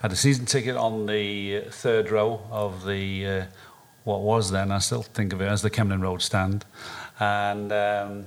had 0.01 0.11
a 0.11 0.17
season 0.17 0.47
ticket 0.47 0.77
on 0.77 1.07
the 1.07 1.61
third 1.71 2.11
row 2.11 2.41
of 2.51 2.85
the, 2.85 3.27
uh, 3.27 3.45
what 4.03 4.23
was 4.23 4.51
then, 4.51 4.73
I 4.73 4.79
still 4.79 5.03
think 5.03 5.33
of 5.33 5.41
it 5.41 5.47
as 5.47 5.63
the 5.63 5.71
Kemlyn 5.71 6.03
Road 6.03 6.23
stand. 6.23 6.65
And... 7.21 7.73
Um, 7.73 8.27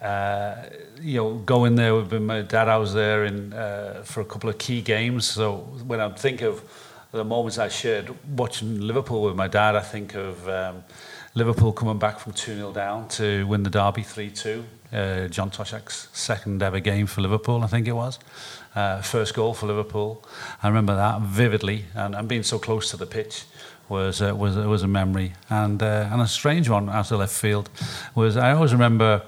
uh, 0.00 0.54
you 1.02 1.18
know, 1.18 1.34
going 1.34 1.74
there 1.74 1.94
with 1.94 2.10
my 2.22 2.40
dad, 2.40 2.68
I 2.68 2.78
was 2.78 2.94
there 2.94 3.26
in, 3.26 3.52
uh, 3.52 4.00
for 4.02 4.22
a 4.22 4.24
couple 4.24 4.48
of 4.48 4.56
key 4.56 4.80
games. 4.80 5.26
So 5.26 5.56
when 5.86 6.00
I 6.00 6.08
think 6.08 6.40
of 6.40 6.62
the 7.12 7.24
moments 7.24 7.58
I 7.58 7.68
shared 7.68 8.14
watching 8.38 8.80
Liverpool 8.80 9.22
with 9.22 9.36
my 9.36 9.48
dad, 9.48 9.74
I 9.74 9.80
think 9.80 10.14
of 10.14 10.48
um, 10.48 10.84
Liverpool 11.34 11.72
coming 11.72 11.98
back 11.98 12.18
from 12.18 12.32
2 12.32 12.54
0 12.54 12.72
down 12.72 13.08
to 13.08 13.46
win 13.46 13.62
the 13.62 13.70
Derby 13.70 14.02
3 14.02 14.30
2. 14.30 14.64
Uh, 14.92 15.28
John 15.28 15.50
Toshack's 15.50 16.08
second 16.12 16.62
ever 16.62 16.80
game 16.80 17.06
for 17.06 17.20
Liverpool, 17.20 17.62
I 17.62 17.68
think 17.68 17.86
it 17.86 17.92
was. 17.92 18.18
Uh, 18.74 19.00
first 19.02 19.34
goal 19.34 19.54
for 19.54 19.66
Liverpool. 19.66 20.24
I 20.62 20.68
remember 20.68 20.96
that 20.96 21.20
vividly, 21.20 21.84
and, 21.94 22.14
and 22.14 22.28
being 22.28 22.42
so 22.42 22.58
close 22.58 22.90
to 22.90 22.96
the 22.96 23.06
pitch 23.06 23.44
was 23.88 24.22
uh, 24.22 24.34
was 24.34 24.56
was 24.56 24.82
a 24.82 24.88
memory, 24.88 25.32
and 25.48 25.82
uh, 25.82 26.08
and 26.10 26.22
a 26.22 26.26
strange 26.26 26.68
one 26.68 26.88
out 26.88 27.10
of 27.10 27.18
left 27.18 27.34
field 27.34 27.70
was 28.14 28.36
I 28.36 28.52
always 28.52 28.72
remember 28.72 29.22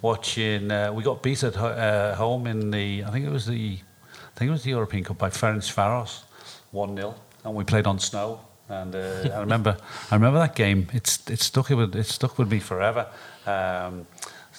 watching. 0.00 0.70
Uh, 0.70 0.92
we 0.92 1.02
got 1.02 1.22
beat 1.22 1.42
at 1.44 1.56
uh, 1.56 2.14
home 2.14 2.46
in 2.46 2.70
the 2.70 3.04
I 3.04 3.10
think 3.10 3.26
it 3.26 3.30
was 3.30 3.46
the 3.46 3.78
I 4.14 4.38
think 4.38 4.48
it 4.48 4.52
was 4.52 4.64
the 4.64 4.70
European 4.70 5.04
Cup 5.04 5.18
by 5.18 5.28
Ferenc 5.28 5.58
Ferencvaros, 5.58 6.24
one 6.70 6.96
0 6.96 7.14
and 7.46 7.54
we 7.54 7.64
played 7.64 7.86
on 7.86 7.98
snow. 7.98 8.40
And 8.68 8.94
uh, 8.94 9.30
I 9.32 9.40
remember 9.40 9.76
I 10.10 10.14
remember 10.16 10.40
that 10.40 10.56
game. 10.56 10.88
It's 10.92 11.30
it 11.30 11.40
stuck 11.40 11.68
with 11.70 11.94
it 11.94 12.06
stuck 12.06 12.38
with 12.38 12.50
me 12.50 12.58
forever. 12.58 13.06
Um, 13.46 14.06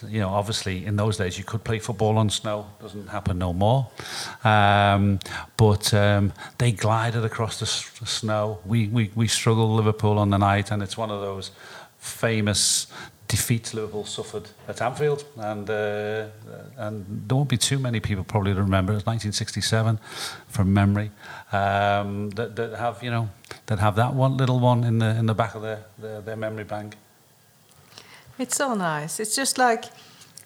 you 0.08 0.20
know, 0.20 0.30
obviously 0.30 0.86
in 0.86 0.96
those 0.96 1.18
days 1.18 1.38
you 1.38 1.44
could 1.44 1.64
play 1.64 1.80
football 1.80 2.18
on 2.18 2.30
snow. 2.30 2.68
Doesn't 2.80 3.08
happen 3.10 3.38
no 3.38 3.52
more. 3.52 3.88
Um, 4.44 5.20
but 5.58 5.94
um, 5.94 6.32
they 6.58 6.72
glided 6.72 7.26
across 7.26 7.60
the 7.60 7.66
s- 7.66 7.92
snow. 8.06 8.60
We, 8.66 8.88
we 8.88 9.12
we 9.16 9.28
struggled 9.28 9.72
Liverpool 9.72 10.18
on 10.20 10.30
the 10.30 10.38
night, 10.38 10.72
and 10.72 10.82
it's 10.82 10.98
one 10.98 11.12
of 11.12 11.20
those 11.22 11.52
famous 12.00 12.88
defeats 13.28 13.74
Liverpool 13.74 14.06
suffered 14.06 14.50
at 14.68 14.82
Anfield, 14.82 15.26
and 15.38 15.70
uh, 15.70 16.28
and 16.78 17.06
there 17.28 17.36
won't 17.36 17.50
be 17.50 17.58
too 17.58 17.80
many 17.80 18.00
people 18.00 18.24
probably 18.24 18.54
to 18.54 18.62
remember. 18.62 18.94
It's 18.94 19.06
1967, 19.06 20.00
from 20.48 20.74
memory, 20.74 21.12
um, 21.52 22.30
that, 22.32 22.56
that 22.56 22.78
have 22.78 23.04
you 23.04 23.12
know 23.12 23.30
that 23.66 23.80
have 23.80 23.96
that 23.96 24.14
one 24.14 24.38
little 24.38 24.60
one 24.60 24.84
in 24.84 25.00
the 25.00 25.16
in 25.18 25.26
the 25.26 25.34
back 25.34 25.56
of 25.56 25.62
their 25.62 25.84
their, 25.98 26.22
their 26.22 26.36
memory 26.36 26.64
bank. 26.64 26.96
It's 28.40 28.56
so 28.56 28.76
nice. 28.76 29.20
It's 29.20 29.36
just 29.36 29.58
like 29.58 29.86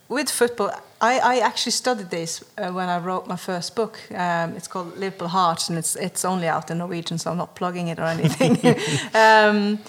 with 0.07 0.29
football. 0.29 0.71
I, 0.99 1.19
I 1.19 1.39
actually 1.39 1.71
studied 1.71 2.09
this 2.09 2.43
uh, 2.57 2.71
when 2.71 2.89
I 2.89 2.99
wrote 2.99 3.27
my 3.27 3.35
first 3.35 3.75
book. 3.75 3.99
Um, 4.11 4.55
it's 4.55 4.67
called 4.67 4.97
Liverpool 4.97 5.27
Hearts, 5.27 5.69
and 5.69 5.77
it's 5.77 5.95
it's 5.95 6.25
only 6.25 6.47
out 6.47 6.71
in 6.71 6.77
Norwegian, 6.77 7.17
so 7.17 7.31
I'm 7.31 7.37
not 7.37 7.55
plugging 7.55 7.89
it 7.89 7.99
or 7.99 8.05
anything. 8.05 8.57
um, 9.13 9.79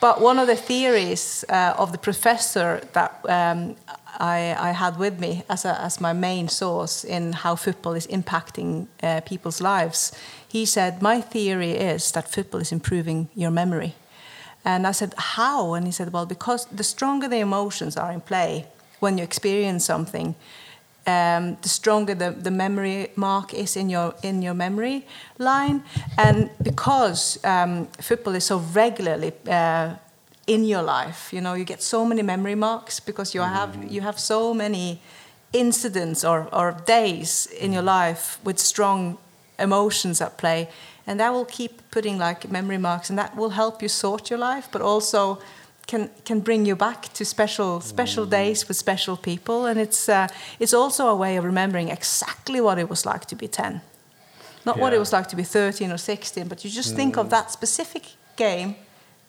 but 0.00 0.20
one 0.20 0.38
of 0.38 0.46
the 0.46 0.56
theories 0.56 1.44
uh, 1.48 1.74
of 1.76 1.92
the 1.92 1.98
professor 1.98 2.80
that 2.92 3.20
um, 3.28 3.76
I, 4.18 4.56
I, 4.58 4.72
had 4.72 4.98
with 4.98 5.20
me 5.20 5.44
as, 5.48 5.64
a, 5.64 5.80
as 5.80 6.00
my 6.00 6.12
main 6.12 6.48
source 6.48 7.04
in 7.04 7.32
how 7.32 7.56
football 7.56 7.92
is 7.92 8.06
impacting 8.06 8.86
uh, 9.02 9.20
people's 9.20 9.60
lives, 9.60 10.12
he 10.48 10.64
said, 10.64 11.02
My 11.02 11.20
theory 11.20 11.72
is 11.72 12.12
that 12.12 12.28
football 12.28 12.60
is 12.60 12.72
improving 12.72 13.28
your 13.34 13.50
memory. 13.50 13.94
And 14.64 14.86
I 14.86 14.92
said, 14.92 15.14
How? 15.16 15.74
And 15.74 15.86
he 15.86 15.92
said, 15.92 16.12
Well, 16.12 16.26
because 16.26 16.66
the 16.66 16.84
stronger 16.84 17.28
the 17.28 17.38
emotions 17.38 17.96
are 17.96 18.12
in 18.12 18.20
play 18.20 18.66
when 19.00 19.18
you 19.18 19.24
experience 19.24 19.84
something, 19.84 20.34
um, 21.10 21.56
the 21.62 21.68
stronger 21.68 22.14
the, 22.16 22.30
the 22.30 22.50
memory 22.50 23.08
mark 23.16 23.54
is 23.54 23.76
in 23.76 23.90
your 23.90 24.14
in 24.22 24.42
your 24.42 24.54
memory 24.54 25.02
line, 25.38 25.82
and 26.16 26.48
because 26.62 27.38
um, 27.44 27.86
football 28.00 28.34
is 28.36 28.44
so 28.44 28.58
regularly 28.74 29.32
uh, 29.46 29.88
in 30.46 30.64
your 30.64 30.82
life, 30.82 31.36
you 31.36 31.40
know, 31.40 31.54
you 31.56 31.64
get 31.64 31.82
so 31.82 32.04
many 32.04 32.22
memory 32.22 32.56
marks 32.56 33.00
because 33.00 33.38
you 33.38 33.44
have 33.44 33.70
you 33.92 34.02
have 34.02 34.18
so 34.18 34.54
many 34.54 34.98
incidents 35.52 36.24
or, 36.24 36.48
or 36.52 36.72
days 36.86 37.48
in 37.60 37.72
your 37.72 37.82
life 37.82 38.38
with 38.44 38.58
strong 38.58 39.16
emotions 39.58 40.20
at 40.20 40.36
play, 40.36 40.68
and 41.06 41.18
that 41.20 41.32
will 41.32 41.46
keep 41.46 41.72
putting 41.90 42.18
like 42.18 42.50
memory 42.50 42.78
marks, 42.78 43.10
and 43.10 43.18
that 43.18 43.36
will 43.36 43.50
help 43.50 43.82
you 43.82 43.88
sort 43.88 44.30
your 44.30 44.38
life, 44.38 44.68
but 44.72 44.82
also 44.82 45.38
can 45.90 46.08
can 46.24 46.40
bring 46.40 46.66
you 46.68 46.76
back 46.76 47.00
to 47.12 47.24
special 47.24 47.80
special 47.80 48.24
Mm. 48.26 48.30
days 48.30 48.68
with 48.68 48.76
special 48.76 49.16
people, 49.16 49.70
and 49.70 49.78
it's 49.80 50.08
uh, 50.08 50.26
it's 50.58 50.74
also 50.74 51.02
a 51.08 51.14
way 51.14 51.38
of 51.38 51.44
remembering 51.44 51.88
exactly 51.90 52.60
what 52.60 52.78
it 52.78 52.88
was 52.88 53.04
like 53.04 53.24
to 53.26 53.36
be 53.36 53.48
ten, 53.48 53.80
not 54.64 54.76
what 54.78 54.92
it 54.92 54.98
was 54.98 55.12
like 55.12 55.26
to 55.28 55.36
be 55.36 55.44
thirteen 55.44 55.90
or 55.92 55.98
sixteen, 55.98 56.48
but 56.48 56.64
you 56.64 56.70
just 56.70 56.94
think 56.96 57.14
Mm. 57.14 57.20
of 57.20 57.28
that 57.30 57.50
specific 57.50 58.02
game 58.36 58.74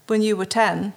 when 0.07 0.21
you 0.21 0.37
were 0.37 0.47
ten. 0.49 0.93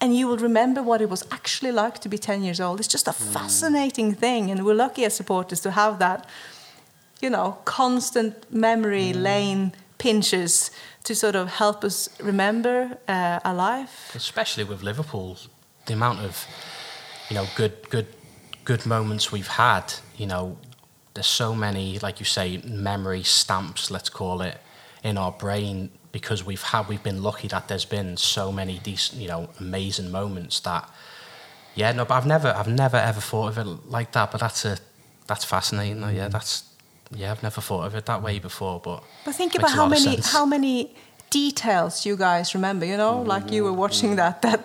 And 0.00 0.12
you 0.18 0.28
will 0.28 0.42
remember 0.42 0.82
what 0.82 1.00
it 1.00 1.08
was 1.10 1.22
actually 1.30 1.72
like 1.72 1.98
to 2.00 2.08
be 2.08 2.18
10 2.18 2.42
years 2.44 2.60
old. 2.60 2.78
It's 2.80 2.92
just 2.92 3.08
a 3.08 3.12
fascinating 3.12 4.14
thing. 4.16 4.50
And 4.50 4.60
we're 4.66 4.74
lucky 4.86 5.04
as 5.06 5.14
supporters 5.16 5.60
to 5.60 5.70
have 5.70 5.98
that, 5.98 6.26
you 7.22 7.30
know, 7.30 7.56
constant 7.64 8.34
memory 8.50 9.12
lane 9.14 9.72
pinches 9.98 10.70
to 11.04 11.14
sort 11.14 11.36
of 11.36 11.48
help 11.48 11.84
us 11.84 12.08
remember 12.20 12.98
uh, 13.08 13.40
our 13.44 13.54
life. 13.54 14.12
especially 14.14 14.64
with 14.64 14.82
Liverpool, 14.82 15.36
the 15.86 15.92
amount 15.92 16.20
of 16.20 16.46
you 17.28 17.36
know 17.36 17.46
good 17.56 17.88
good 17.90 18.06
good 18.64 18.86
moments 18.86 19.30
we've 19.30 19.48
had. 19.48 19.94
You 20.16 20.26
know, 20.26 20.56
there's 21.14 21.26
so 21.26 21.54
many, 21.54 21.98
like 21.98 22.18
you 22.18 22.26
say, 22.26 22.58
memory 22.64 23.22
stamps, 23.22 23.90
let's 23.90 24.08
call 24.08 24.40
it, 24.40 24.58
in 25.02 25.18
our 25.18 25.32
brain 25.32 25.90
because 26.12 26.44
we've 26.44 26.62
had 26.62 26.88
we've 26.88 27.02
been 27.02 27.22
lucky 27.22 27.48
that 27.48 27.66
there's 27.68 27.84
been 27.84 28.16
so 28.16 28.52
many 28.52 28.78
decent, 28.78 29.20
you 29.20 29.28
know, 29.28 29.48
amazing 29.60 30.10
moments 30.10 30.60
that. 30.60 30.88
Yeah, 31.74 31.90
no, 31.90 32.04
but 32.04 32.14
I've 32.14 32.26
never, 32.26 32.48
I've 32.56 32.68
never 32.68 32.96
ever 32.96 33.20
thought 33.20 33.48
of 33.48 33.58
it 33.58 33.66
like 33.90 34.12
that. 34.12 34.30
But 34.30 34.40
that's 34.40 34.64
a, 34.64 34.78
that's 35.26 35.44
fascinating. 35.44 36.00
Yeah, 36.14 36.28
that's, 36.28 36.62
yeah, 37.10 37.30
I've 37.30 37.42
never 37.42 37.60
thought 37.60 37.86
of 37.86 37.94
it 37.94 38.06
that 38.06 38.22
way 38.22 38.38
before. 38.38 38.80
But 38.80 39.02
But 39.24 39.34
think 39.34 39.54
about 39.54 39.70
how 39.70 39.86
many 39.86 40.18
how 40.22 40.46
many 40.46 40.94
details 41.30 42.06
you 42.06 42.16
guys 42.16 42.54
remember. 42.54 42.86
You 42.86 42.96
know, 42.96 43.22
like 43.22 43.50
you 43.50 43.64
were 43.64 43.72
watching 43.72 44.12
mm. 44.12 44.16
that 44.16 44.42
that 44.42 44.60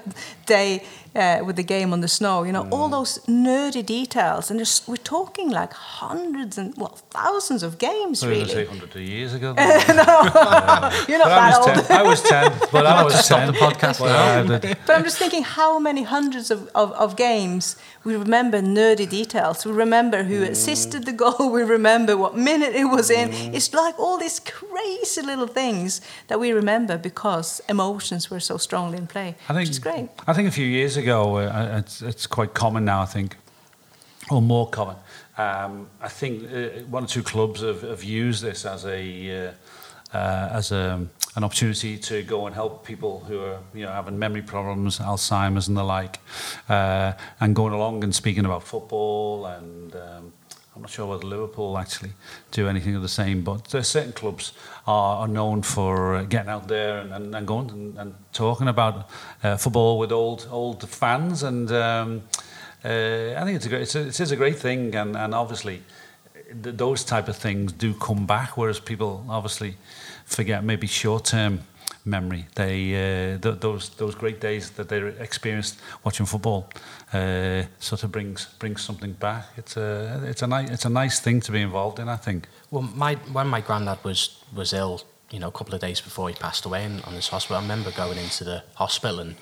day 0.46 0.84
uh, 1.16 1.40
with 1.46 1.56
the 1.56 1.64
game 1.64 1.94
on 1.94 2.02
the 2.02 2.08
snow. 2.08 2.44
You 2.44 2.52
know, 2.52 2.68
all 2.72 2.88
mm. 2.88 2.92
those 2.92 3.20
nerdy 3.26 3.86
details, 3.86 4.50
and 4.50 4.60
there's, 4.60 4.82
we're 4.88 4.98
talking 4.98 5.50
like 5.50 5.74
hundreds 5.74 6.58
and 6.58 6.76
well 6.78 6.98
thousands 7.10 7.64
of 7.64 7.78
games, 7.78 8.24
I 8.24 8.28
was 8.28 8.38
going 8.38 8.48
say 8.48 8.56
really. 8.56 8.68
100 8.68 9.00
years 9.02 9.34
ago. 9.34 9.56
You're 9.58 11.20
not 11.20 11.30
But 11.30 11.32
I 11.32 11.52
that 11.52 11.60
was 11.60 11.78
old. 11.78 11.86
10. 11.88 11.98
I 11.98 12.04
was 12.04 12.22
10. 12.22 12.52
But 12.72 12.86
I 12.86 13.04
was 13.04 13.28
10. 13.28 13.48
the 13.48 13.54
podcast 13.54 14.00
Well, 14.00 14.46
now. 14.46 14.60
But 14.60 14.96
I'm 14.96 15.04
just 15.04 15.18
thinking 15.18 15.44
how 15.44 15.80
many 15.80 16.04
hundreds 16.04 16.52
of, 16.52 16.68
of, 16.76 16.92
of 16.94 17.16
games 17.16 17.76
we 18.04 18.16
remember 18.16 18.62
nerdy 18.62 19.10
details. 19.10 19.66
We 19.66 19.74
remember 19.74 20.24
who 20.24 20.46
mm. 20.46 20.50
assisted 20.50 21.06
the 21.06 21.12
goal. 21.12 21.52
We 21.52 21.64
remember 21.64 22.16
what 22.16 22.38
minute 22.38 22.74
it 22.76 22.86
was 22.86 23.10
in. 23.10 23.30
Mm. 23.30 23.54
It's 23.54 23.74
like 23.74 24.00
all 24.00 24.18
these 24.18 24.40
crazy 24.40 25.22
little 25.22 25.48
things 25.48 26.02
that 26.28 26.40
we 26.40 26.52
remember 26.52 26.98
because 26.98 27.62
emotions 27.68 28.30
were 28.30 28.40
so 28.40 28.58
strongly 28.58 28.98
in 28.98 29.08
play, 29.08 29.36
I 29.50 29.54
think, 29.54 29.68
which 29.68 29.70
is 29.72 29.80
great. 29.80 30.10
I 30.28 30.34
think 30.34 30.48
a 30.48 30.52
few 30.52 30.66
years 30.66 30.96
ago, 31.00 31.38
uh, 31.38 31.80
it's, 31.80 32.02
it's 32.02 32.28
quite 32.28 32.54
common 32.54 32.86
now, 32.86 33.02
I 33.02 33.06
think, 33.06 33.36
or 34.30 34.42
more 34.42 34.70
common. 34.70 34.96
Um, 35.38 35.88
I 36.02 36.10
think 36.10 36.52
uh, 36.52 36.82
one 36.90 37.06
or 37.06 37.08
two 37.08 37.24
clubs 37.24 37.62
have, 37.62 37.82
have 37.82 38.04
used 38.04 38.44
this 38.44 38.66
as 38.66 38.86
a 38.86 39.48
uh, 39.48 39.52
uh, 40.14 40.50
as 40.52 40.72
a, 40.72 41.06
an 41.36 41.44
opportunity 41.44 41.98
to 41.98 42.24
go 42.24 42.48
and 42.48 42.56
help 42.56 42.86
people 42.86 43.24
who 43.28 43.40
are 43.40 43.60
you 43.74 43.86
know 43.86 43.92
having 43.92 44.20
memory 44.20 44.42
problems, 44.42 45.00
Alzheimer's 45.00 45.68
and 45.68 45.78
the 45.78 45.84
like, 45.84 46.20
uh, 46.68 47.14
and 47.40 47.56
going 47.56 47.74
along 47.74 48.04
and 48.04 48.14
speaking 48.14 48.46
about 48.46 48.64
football 48.64 49.46
and. 49.46 49.96
Um, 49.96 50.34
I'm 50.80 50.84
not 50.84 50.92
sure 50.92 51.08
whether 51.08 51.26
Liverpool 51.28 51.78
actually 51.78 52.14
do 52.52 52.70
anything 52.70 52.96
of 52.96 53.02
the 53.02 53.10
same, 53.10 53.42
but 53.42 53.70
certain 53.84 54.14
clubs 54.14 54.54
are, 54.88 55.18
are 55.18 55.28
known 55.28 55.62
for 55.62 56.16
uh, 56.16 56.24
getting 56.24 56.50
out 56.50 56.70
there 56.70 57.00
and, 57.00 57.12
and, 57.12 57.36
and 57.36 57.46
going 57.46 57.70
and, 57.70 57.98
and 57.98 58.16
talking 58.32 58.70
about 58.70 59.10
uh, 59.44 59.58
football 59.58 60.00
with 60.00 60.14
old 60.14 60.48
old 60.50 60.88
fans, 60.88 61.44
and 61.44 61.70
um, 61.74 62.24
uh, 62.86 63.34
I 63.36 63.44
think 63.44 63.58
it's 63.58 63.66
a 63.66 63.70
great, 63.70 63.82
it's 63.82 63.96
a, 63.96 64.08
it 64.08 64.20
is 64.22 64.32
a 64.32 64.38
great 64.38 64.56
thing, 64.56 64.96
and, 64.96 65.18
and 65.18 65.36
obviously 65.36 65.82
th- 66.64 66.78
those 66.78 67.04
type 67.04 67.28
of 67.28 67.36
things 67.36 67.74
do 67.74 67.94
come 67.94 68.26
back, 68.26 68.56
whereas 68.56 68.80
people 68.80 69.26
obviously 69.28 69.76
forget 70.24 70.64
maybe 70.64 70.88
short 70.88 71.26
term 71.26 71.60
memory. 72.10 72.46
They 72.56 72.94
uh, 72.96 73.38
th- 73.40 73.60
those 73.60 73.90
those 73.98 74.16
great 74.16 74.40
days 74.42 74.72
that 74.72 74.90
they 74.90 75.02
experienced 75.20 75.80
watching 76.04 76.26
football 76.26 76.70
uh, 77.14 77.64
sort 77.80 78.04
of 78.04 78.12
brings 78.12 78.46
brings 78.60 78.82
something 78.82 79.14
back. 79.14 79.46
It's 79.58 79.78
a 79.78 80.22
it's 80.26 80.42
a 80.42 80.48
nice 80.48 80.70
it's 80.70 80.86
a 80.86 80.90
nice 80.90 81.20
thing 81.20 81.42
to 81.42 81.52
be 81.52 81.62
involved 81.62 82.00
in. 82.00 82.10
I 82.10 82.18
think. 82.18 82.48
Well, 82.72 82.84
my 82.96 83.16
when 83.34 83.48
my 83.48 83.62
granddad 83.62 84.04
was 84.04 84.44
was 84.56 84.74
ill, 84.74 85.02
you 85.32 85.40
know, 85.40 85.48
a 85.48 85.52
couple 85.52 85.74
of 85.76 85.82
days 85.82 86.02
before 86.02 86.30
he 86.30 86.36
passed 86.36 86.66
away 86.66 86.86
in, 86.86 87.02
on 87.02 87.14
this 87.14 87.30
hospital, 87.30 87.58
I 87.58 87.62
remember 87.62 87.92
going 87.92 88.18
into 88.18 88.44
the 88.44 88.64
hospital 88.76 89.20
and 89.20 89.36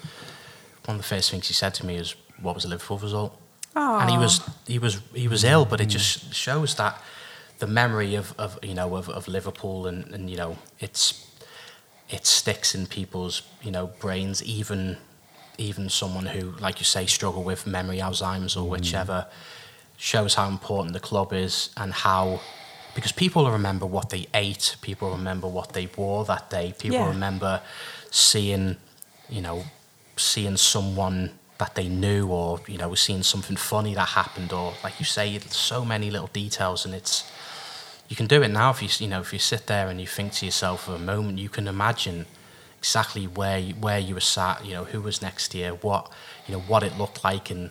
one 0.86 0.95
of 0.97 1.01
the 1.01 1.15
first 1.15 1.31
things 1.31 1.47
he 1.47 1.53
said 1.53 1.74
to 1.75 1.86
me 1.86 1.95
is, 1.95 2.15
"What 2.41 2.55
was 2.55 2.63
the 2.63 2.69
Liverpool 2.69 2.97
result?" 2.97 3.39
And 3.75 4.09
he 4.09 4.17
was 4.17 4.41
he 4.67 4.79
was 4.79 5.01
he 5.13 5.27
was 5.27 5.43
ill, 5.43 5.65
but 5.65 5.79
it 5.79 5.88
just 5.88 6.33
shows 6.33 6.75
that 6.75 7.01
the 7.59 7.67
memory 7.67 8.15
of, 8.15 8.33
of 8.38 8.59
you 8.63 8.74
know 8.74 8.95
of, 8.95 9.09
of 9.09 9.27
Liverpool 9.27 9.88
and, 9.88 10.13
and 10.13 10.29
you 10.29 10.38
know 10.38 10.57
it's 10.79 11.25
it 12.10 12.26
sticks 12.26 12.74
in 12.76 12.88
people's 12.88 13.42
you 13.62 13.72
know 13.72 13.88
brains 14.00 14.44
even 14.44 14.98
even 15.58 15.90
someone 15.90 16.26
who 16.28 16.52
like 16.60 16.80
you 16.80 16.86
say 16.86 17.06
struggle 17.06 17.44
with 17.44 17.66
memory 17.68 17.98
Alzheimer's 17.98 18.56
or 18.56 18.66
mm. 18.66 18.70
whichever 18.70 19.26
shows 19.98 20.36
how 20.36 20.48
important 20.48 20.94
the 20.94 21.00
club 21.00 21.34
is 21.34 21.70
and 21.76 21.92
how 21.92 22.40
because 22.94 23.12
people 23.12 23.50
remember 23.52 23.86
what 23.86 24.10
they 24.10 24.28
ate 24.34 24.76
people 24.82 25.12
remember 25.12 25.48
what 25.48 25.74
they 25.74 25.88
wore 25.98 26.24
that 26.26 26.50
day 26.50 26.74
people 26.78 27.00
Yeah. 27.00 27.10
remember 27.10 27.62
seeing 28.12 28.78
you 29.30 29.42
know 29.42 29.64
seeing 30.16 30.58
someone 30.58 31.32
that 31.58 31.74
they 31.76 31.88
knew 31.88 32.28
or 32.28 32.60
you 32.68 32.78
know 32.78 32.94
seeing 32.94 33.24
something 33.24 33.58
funny 33.58 33.96
that 33.96 34.10
happened 34.10 34.54
or 34.54 34.74
like 34.84 35.00
you 35.00 35.06
say 35.06 35.40
so 35.50 35.84
many 35.84 36.12
little 36.12 36.28
details 36.28 36.86
and 36.86 36.94
it's 36.94 37.30
you 38.08 38.16
can 38.16 38.28
do 38.28 38.42
it 38.42 38.50
now 38.50 38.70
if 38.70 38.82
you 38.82 38.90
you 39.04 39.10
know 39.10 39.22
if 39.22 39.34
you 39.34 39.40
sit 39.40 39.68
there 39.68 39.88
and 39.90 40.00
you 40.00 40.08
think 40.08 40.34
to 40.34 40.46
yourself 40.46 40.86
for 40.86 40.96
a 40.96 41.00
moment 41.00 41.38
you 41.38 41.50
can 41.50 41.68
imagine 41.68 42.26
exactly 42.80 43.26
where 43.26 43.58
you, 43.58 43.74
where 43.76 44.00
you 44.00 44.14
were 44.14 44.20
sat 44.20 44.66
you 44.66 44.74
know 44.74 44.86
who 44.86 45.02
was 45.02 45.22
next 45.22 45.50
to 45.50 45.58
you 45.58 45.72
what 45.82 46.12
you 46.48 46.54
know 46.54 46.62
what 46.62 46.84
it 46.84 46.98
looked 46.98 47.24
like 47.24 47.50
and 47.50 47.70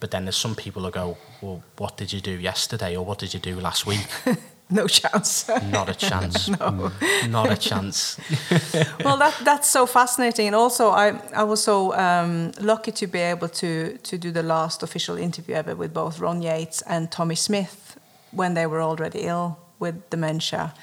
but 0.00 0.10
then 0.10 0.24
there's 0.24 0.36
some 0.36 0.54
people 0.54 0.82
who 0.82 0.90
go 0.90 1.16
well 1.40 1.62
what 1.78 1.96
did 1.96 2.12
you 2.12 2.20
do 2.20 2.32
yesterday 2.32 2.96
or 2.96 3.04
what 3.04 3.18
did 3.18 3.32
you 3.32 3.40
do 3.40 3.58
last 3.60 3.86
week 3.86 4.06
no 4.72 4.86
chance. 4.86 5.48
Not 5.70 5.88
a 5.88 5.94
chance. 5.94 6.48
no. 6.60 6.90
Not 7.28 7.52
a 7.52 7.56
chance. 7.56 8.18
well, 9.04 9.18
that 9.18 9.36
that's 9.44 9.68
so 9.68 9.86
fascinating, 9.86 10.46
and 10.46 10.56
also 10.56 10.90
I 10.90 11.20
I 11.34 11.44
was 11.44 11.62
so 11.62 11.94
um, 11.94 12.52
lucky 12.60 12.92
to 12.92 13.06
be 13.06 13.18
able 13.18 13.48
to 13.48 13.98
to 13.98 14.18
do 14.18 14.30
the 14.30 14.42
last 14.42 14.82
official 14.82 15.18
interview 15.18 15.54
ever 15.54 15.76
with 15.76 15.92
both 15.92 16.18
Ron 16.18 16.42
Yeats 16.42 16.82
and 16.82 17.10
Tommy 17.10 17.34
Smith 17.34 17.91
when 18.32 18.54
they 18.54 18.66
were 18.66 18.82
already 18.82 19.20
ill 19.20 19.58
with 19.78 20.10
dementia, 20.10 20.74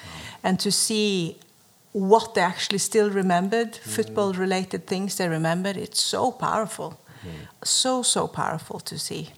and 0.43 0.59
to 0.59 0.71
see 0.71 1.37
what 1.91 2.33
they 2.33 2.41
actually 2.41 2.79
still 2.79 3.09
remembered, 3.09 3.73
mm. 3.73 3.95
football 3.95 4.33
related 4.33 4.85
things 4.87 5.15
they 5.15 5.27
remembered. 5.27 5.77
It's 5.77 6.01
so 6.01 6.31
powerful, 6.31 6.99
mm. 7.23 7.47
so 7.63 8.03
so 8.03 8.27
powerful 8.27 8.79
to 8.79 8.97
see. 8.97 9.29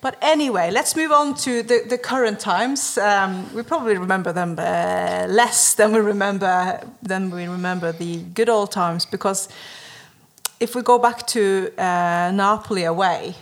But 0.00 0.18
anyway, 0.20 0.70
let's 0.70 0.94
move 0.94 1.10
on 1.10 1.34
to 1.36 1.62
the, 1.62 1.82
the 1.88 1.98
current 1.98 2.38
times. 2.38 2.98
Um, 2.98 3.52
we 3.54 3.62
probably 3.62 3.96
remember 3.96 4.32
them 4.32 4.56
uh, 4.58 5.26
less 5.28 5.74
than 5.74 5.92
we 5.92 6.00
remember 6.00 6.80
than 7.02 7.30
we 7.30 7.48
remember 7.48 7.92
the 7.92 8.18
good 8.34 8.48
old 8.48 8.70
times 8.72 9.06
because 9.06 9.48
if 10.60 10.74
we 10.74 10.82
go 10.82 10.98
back 10.98 11.26
to 11.28 11.72
uh, 11.78 12.30
Napoli 12.32 12.84
away, 12.84 13.34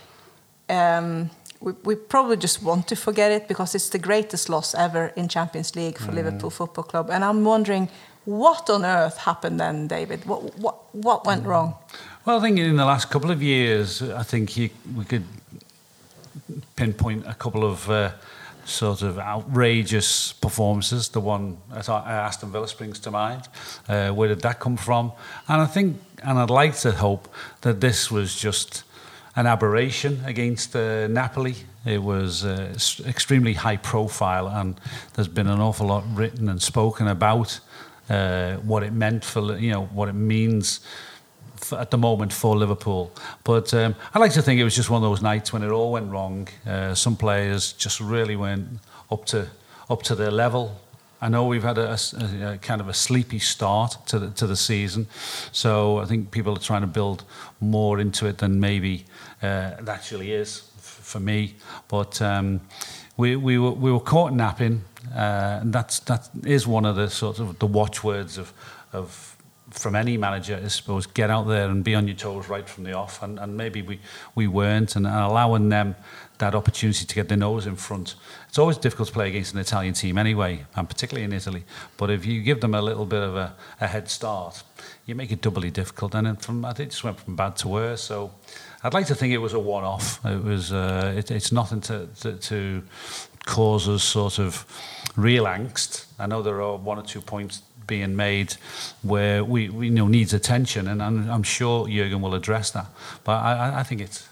um, 0.69 1.31
we, 1.65 1.73
we, 1.83 1.95
probably 1.95 2.37
just 2.37 2.63
want 2.63 2.87
to 2.89 2.97
forget 2.97 3.33
it 3.33 3.49
because 3.49 3.75
it's 3.75 3.89
the 3.89 3.99
greatest 3.99 4.49
loss 4.49 4.75
ever 4.75 5.13
in 5.17 5.29
Champions 5.29 5.75
League 5.75 5.99
for 5.99 6.13
mm. 6.13 6.17
Liverpool 6.17 6.51
Football 6.51 6.85
Club. 6.85 7.11
And 7.11 7.25
I'm 7.25 7.43
wondering 7.43 7.89
what 8.27 8.69
on 8.69 8.85
earth 8.85 9.17
happened 9.19 9.59
then, 9.59 9.87
David? 9.87 10.25
What 10.27 10.59
what 10.59 10.77
what 10.95 11.25
went 11.25 11.47
wrong? 11.47 11.75
Well, 12.25 12.39
I 12.39 12.41
think 12.43 12.59
in 12.59 12.77
the 12.77 12.85
last 12.85 13.11
couple 13.11 13.31
of 13.31 13.43
years, 13.43 14.03
I 14.03 14.23
think 14.23 14.57
you, 14.57 14.71
we 14.97 15.05
could 15.05 15.25
pinpoint 16.77 17.27
a 17.27 17.35
couple 17.35 17.65
of 17.65 17.91
uh, 17.91 18.13
sort 18.65 19.03
of 19.03 19.19
outrageous 19.19 20.33
performances. 20.33 21.09
The 21.09 21.21
one 21.21 21.59
at 21.75 21.89
Aston 21.89 22.51
Villa 22.51 22.69
springs 22.69 22.99
to 23.01 23.11
mind. 23.11 23.49
Uh, 23.89 24.11
where 24.11 24.29
did 24.29 24.41
that 24.41 24.59
come 24.61 24.77
from? 24.77 25.13
And 25.49 25.61
I 25.61 25.67
think, 25.67 25.99
and 26.23 26.39
I'd 26.39 26.51
like 26.51 26.77
to 26.79 26.93
hope 26.93 27.29
that 27.61 27.81
this 27.81 28.11
was 28.11 28.35
just 28.35 28.85
an 29.37 29.47
aberration 29.47 30.23
against 30.25 30.77
uh, 30.77 31.09
Napoli. 31.09 31.57
It 31.85 32.03
was 32.03 32.45
uh, 32.45 32.77
extremely 33.07 33.55
high 33.55 33.77
profile, 33.77 34.49
and 34.49 34.81
there's 35.15 35.29
been 35.29 35.49
an 35.49 35.61
awful 35.61 35.89
lot 35.89 36.05
written 36.15 36.49
and 36.49 36.63
spoken 36.63 37.09
about 37.09 37.61
uh, 38.09 38.57
what 38.57 38.83
it 38.83 38.93
meant 38.93 39.25
for 39.25 39.57
you 39.59 39.73
know 39.73 39.87
what 39.87 40.09
it 40.09 40.15
means 40.15 40.81
at 41.73 41.91
the 41.91 41.99
moment 41.99 42.33
for 42.33 42.57
Liverpool. 42.57 43.13
But 43.43 43.73
um, 43.75 43.95
I 44.13 44.19
like 44.19 44.33
to 44.33 44.43
think 44.43 44.61
it 44.61 44.65
was 44.65 44.75
just 44.75 44.91
one 44.91 45.03
of 45.03 45.09
those 45.09 45.23
nights 45.23 45.53
when 45.53 45.63
it 45.63 45.71
all 45.71 45.93
went 45.93 46.11
wrong. 46.11 46.49
Uh, 46.67 46.95
some 46.95 47.17
players 47.17 47.73
just 47.73 48.01
really 48.01 48.37
went 48.37 48.81
up 49.11 49.25
to 49.27 49.49
up 49.91 50.03
to 50.05 50.15
their 50.15 50.31
level. 50.31 50.81
I 51.21 51.29
know 51.29 51.47
we've 51.47 51.63
had 51.63 51.79
a, 51.79 51.93
a, 51.93 52.53
a, 52.53 52.59
kind 52.59 52.83
of 52.83 52.89
a 52.89 52.93
sleepy 52.93 53.39
start 53.39 53.97
to 54.07 54.19
the, 54.19 54.31
to 54.31 54.47
the 54.47 54.57
season, 54.57 55.07
so 55.53 55.99
I 55.99 56.05
think 56.05 56.31
people 56.31 56.55
are 56.55 56.61
trying 56.61 56.83
to 56.83 56.87
build 56.87 57.25
more 57.61 57.99
into 57.99 58.27
it 58.27 58.39
than 58.39 58.61
maybe 58.61 59.07
uh, 59.45 59.77
it 59.81 59.89
actually 59.89 60.33
is 60.33 60.71
for 60.79 61.21
me. 61.21 61.57
But 61.89 62.21
um, 62.23 62.61
we, 63.17 63.37
we, 63.37 63.59
were, 63.59 63.73
we 63.73 63.93
were 63.93 64.01
caught 64.01 64.33
napping, 64.33 64.83
uh, 65.15 65.61
and 65.61 65.73
that's, 65.73 66.01
that 66.01 66.29
is 66.45 66.67
one 66.67 66.85
of 66.85 66.97
the 66.97 67.09
sort 67.09 67.39
of 67.39 67.59
the 67.59 67.67
watchwords 67.67 68.39
of, 68.39 68.53
of 68.93 69.37
from 69.71 69.95
any 69.97 70.17
manager, 70.17 70.61
I 70.63 70.69
suppose, 70.69 71.07
get 71.07 71.31
out 71.31 71.49
there 71.49 71.69
and 71.69 71.83
be 71.83 71.95
on 71.95 72.07
your 72.07 72.17
toes 72.17 72.49
right 72.49 72.69
from 72.69 72.85
the 72.85 72.93
off. 72.93 73.23
And, 73.23 73.39
and 73.39 73.57
maybe 73.57 73.83
we, 73.83 74.01
we 74.35 74.47
weren't, 74.47 74.97
and 74.97 75.07
allowing 75.07 75.69
them 75.69 75.97
that 76.45 76.55
opportunity 76.55 77.05
to 77.07 77.15
get 77.15 77.29
their 77.29 77.39
nose 77.39 77.67
in 77.67 77.77
front. 77.77 78.15
It's 78.49 78.59
always 78.59 78.79
difficult 78.79 79.09
to 79.09 79.15
play 79.15 79.29
against 79.29 79.55
an 79.55 79.61
Italian 79.61 79.95
team 79.95 80.19
anyway, 80.19 80.67
and 80.77 80.89
particularly 80.89 81.25
in 81.25 81.33
Italy. 81.33 81.65
But 81.97 82.11
if 82.11 82.27
you 82.27 82.43
give 82.43 82.61
them 82.61 82.75
a 82.75 82.83
little 82.83 83.07
bit 83.07 83.23
of 83.23 83.37
a, 83.37 83.55
a 83.81 83.87
head 83.87 84.09
start, 84.09 84.63
you 85.07 85.15
make 85.15 85.33
it 85.33 85.41
doubly 85.41 85.71
difficult. 85.71 86.15
And 86.15 86.41
from 86.41 86.65
I 86.65 86.73
think 86.75 86.89
it 86.89 86.91
just 86.91 87.05
went 87.05 87.19
from 87.21 87.37
bad 87.37 87.57
to 87.57 87.69
worse. 87.69 88.03
So 88.03 88.31
I'd 88.83 88.95
like 88.95 89.07
to 89.07 89.15
think 89.15 89.33
it 89.33 89.39
was 89.39 89.55
a 89.55 89.59
one-off. 89.59 90.25
It 90.25 90.45
was. 90.45 90.73
Uh, 90.73 91.15
it, 91.17 91.31
it's 91.31 91.53
nothing 91.53 91.81
to, 91.83 92.09
to, 92.21 92.33
to 92.37 92.83
cause 93.47 93.89
us 93.89 94.05
sort 94.05 94.39
of 94.39 94.65
real 95.17 95.45
angst. 95.45 96.07
I 96.19 96.27
know 96.27 96.43
there 96.43 96.61
are 96.61 96.77
one 96.77 96.99
or 96.99 97.05
two 97.05 97.21
points 97.21 97.63
being 97.87 98.17
made 98.17 98.57
where 99.03 99.45
we, 99.45 99.69
we 99.69 99.87
you 99.87 99.93
know 99.93 100.09
needs 100.09 100.33
attention, 100.35 100.89
and 100.89 101.03
I'm, 101.03 101.31
I'm 101.31 101.43
sure 101.43 101.89
Jurgen 101.89 102.21
will 102.23 102.35
address 102.35 102.71
that. 102.71 102.87
But 103.25 103.33
I, 103.33 103.81
I 103.81 103.83
think 103.83 104.01
it's, 104.01 104.29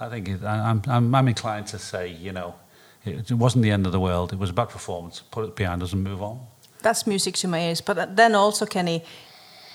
I 0.00 0.08
think 0.08 0.28
it, 0.28 0.44
I'm, 0.44 0.82
I'm, 0.86 1.14
I'm 1.14 1.28
inclined 1.28 1.66
to 1.68 1.78
say, 1.78 2.08
you 2.08 2.32
know, 2.32 2.54
it, 3.04 3.30
it 3.30 3.34
wasn't 3.34 3.62
the 3.62 3.70
end 3.70 3.86
of 3.86 3.92
the 3.92 4.00
world. 4.00 4.32
It 4.32 4.38
was 4.38 4.50
a 4.50 4.52
bad 4.52 4.68
performance. 4.68 5.20
Put 5.30 5.44
it 5.44 5.56
behind 5.56 5.82
us 5.82 5.92
and 5.92 6.02
move 6.02 6.22
on. 6.22 6.40
That's 6.82 7.06
music 7.06 7.34
to 7.36 7.48
my 7.48 7.60
ears. 7.60 7.80
But 7.80 7.98
uh, 7.98 8.06
then 8.10 8.34
also, 8.34 8.66
Kenny, 8.66 9.04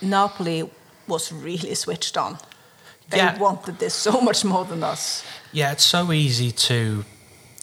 Napoli 0.02 0.70
was 1.08 1.32
really 1.32 1.74
switched 1.76 2.18
on. 2.18 2.38
They 3.10 3.18
yeah. 3.18 3.38
wanted 3.40 3.80
this 3.80 3.96
so 3.96 4.22
much 4.22 4.46
more 4.46 4.66
than 4.66 4.84
us. 4.84 5.24
Yeah, 5.52 5.72
it's 5.72 5.84
so 5.84 6.12
easy 6.12 6.52
to, 6.52 7.04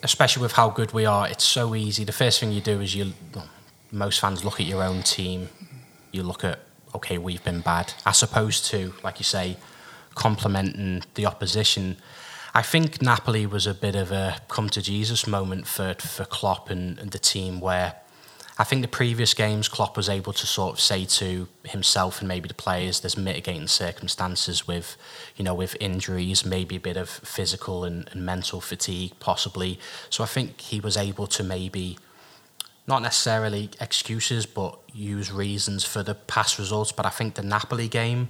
especially 0.02 0.42
with 0.42 0.52
how 0.52 0.70
good 0.70 0.92
we 0.92 1.06
are. 1.06 1.28
It's 1.28 1.44
so 1.44 1.74
easy. 1.74 2.04
The 2.04 2.12
first 2.12 2.40
thing 2.40 2.50
you 2.50 2.60
do 2.60 2.80
is 2.80 2.94
you, 2.96 3.12
most 3.92 4.18
fans 4.18 4.44
look 4.44 4.60
at 4.60 4.66
your 4.66 4.82
own 4.82 5.02
team, 5.02 5.48
you 6.10 6.24
look 6.24 6.42
at, 6.42 6.58
okay, 6.94 7.18
we've 7.18 7.44
been 7.44 7.60
bad, 7.60 7.94
as 8.04 8.22
opposed 8.22 8.64
to, 8.66 8.94
like 9.04 9.20
you 9.20 9.24
say, 9.24 9.56
complimenting 10.16 11.04
the 11.14 11.26
opposition. 11.26 11.96
I 12.56 12.62
think 12.62 13.02
Napoli 13.02 13.44
was 13.44 13.66
a 13.66 13.74
bit 13.74 13.94
of 13.94 14.10
a 14.10 14.38
come 14.48 14.70
to 14.70 14.80
Jesus 14.80 15.26
moment 15.26 15.66
for, 15.66 15.94
for 16.00 16.24
Klopp 16.24 16.70
and, 16.70 16.98
and 16.98 17.10
the 17.10 17.18
team 17.18 17.60
where 17.60 17.96
I 18.56 18.64
think 18.64 18.80
the 18.80 18.88
previous 18.88 19.34
games 19.34 19.68
Klopp 19.68 19.94
was 19.94 20.08
able 20.08 20.32
to 20.32 20.46
sort 20.46 20.72
of 20.72 20.80
say 20.80 21.04
to 21.04 21.48
himself 21.64 22.20
and 22.20 22.28
maybe 22.28 22.48
the 22.48 22.54
players 22.54 23.00
there's 23.00 23.18
mitigating 23.18 23.66
circumstances 23.66 24.66
with 24.66 24.96
you 25.36 25.44
know 25.44 25.52
with 25.52 25.76
injuries 25.80 26.46
maybe 26.46 26.76
a 26.76 26.80
bit 26.80 26.96
of 26.96 27.10
physical 27.10 27.84
and, 27.84 28.08
and 28.12 28.24
mental 28.24 28.62
fatigue 28.62 29.12
possibly 29.20 29.78
so 30.08 30.24
I 30.24 30.26
think 30.26 30.62
he 30.62 30.80
was 30.80 30.96
able 30.96 31.26
to 31.26 31.42
maybe 31.44 31.98
not 32.86 33.02
necessarily 33.02 33.68
excuses, 33.80 34.46
but 34.46 34.78
use 34.92 35.32
reasons 35.32 35.84
for 35.84 36.02
the 36.02 36.14
past 36.14 36.58
results. 36.58 36.92
But 36.92 37.04
I 37.04 37.10
think 37.10 37.34
the 37.34 37.42
Napoli 37.42 37.88
game 37.88 38.28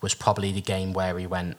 was 0.00 0.14
probably 0.14 0.52
the 0.52 0.60
game 0.60 0.92
where 0.92 1.18
he 1.18 1.26
went, 1.26 1.56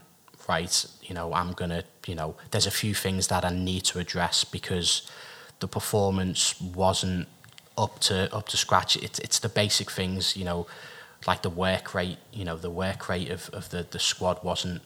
right, 0.47 0.85
you 1.03 1.13
know, 1.13 1.33
I'm 1.33 1.51
going 1.51 1.71
to, 1.71 1.83
you 2.07 2.15
know, 2.15 2.35
there's 2.51 2.67
a 2.67 2.71
few 2.71 2.93
things 2.93 3.27
that 3.27 3.45
I 3.45 3.49
need 3.49 3.83
to 3.85 3.99
address 3.99 4.43
because 4.43 5.09
the 5.59 5.67
performance 5.67 6.59
wasn't 6.61 7.27
up 7.77 7.99
to 7.99 8.33
up 8.35 8.47
to 8.49 8.57
scratch. 8.57 8.97
It's 8.97 9.19
it's 9.19 9.39
the 9.39 9.49
basic 9.49 9.91
things, 9.91 10.35
you 10.35 10.45
know, 10.45 10.67
like 11.27 11.41
the 11.41 11.49
work 11.49 11.93
rate, 11.93 12.17
you 12.33 12.45
know, 12.45 12.57
the 12.57 12.69
work 12.69 13.07
rate 13.09 13.29
of, 13.29 13.49
of 13.53 13.69
the, 13.69 13.85
the 13.89 13.99
squad 13.99 14.43
wasn't 14.43 14.81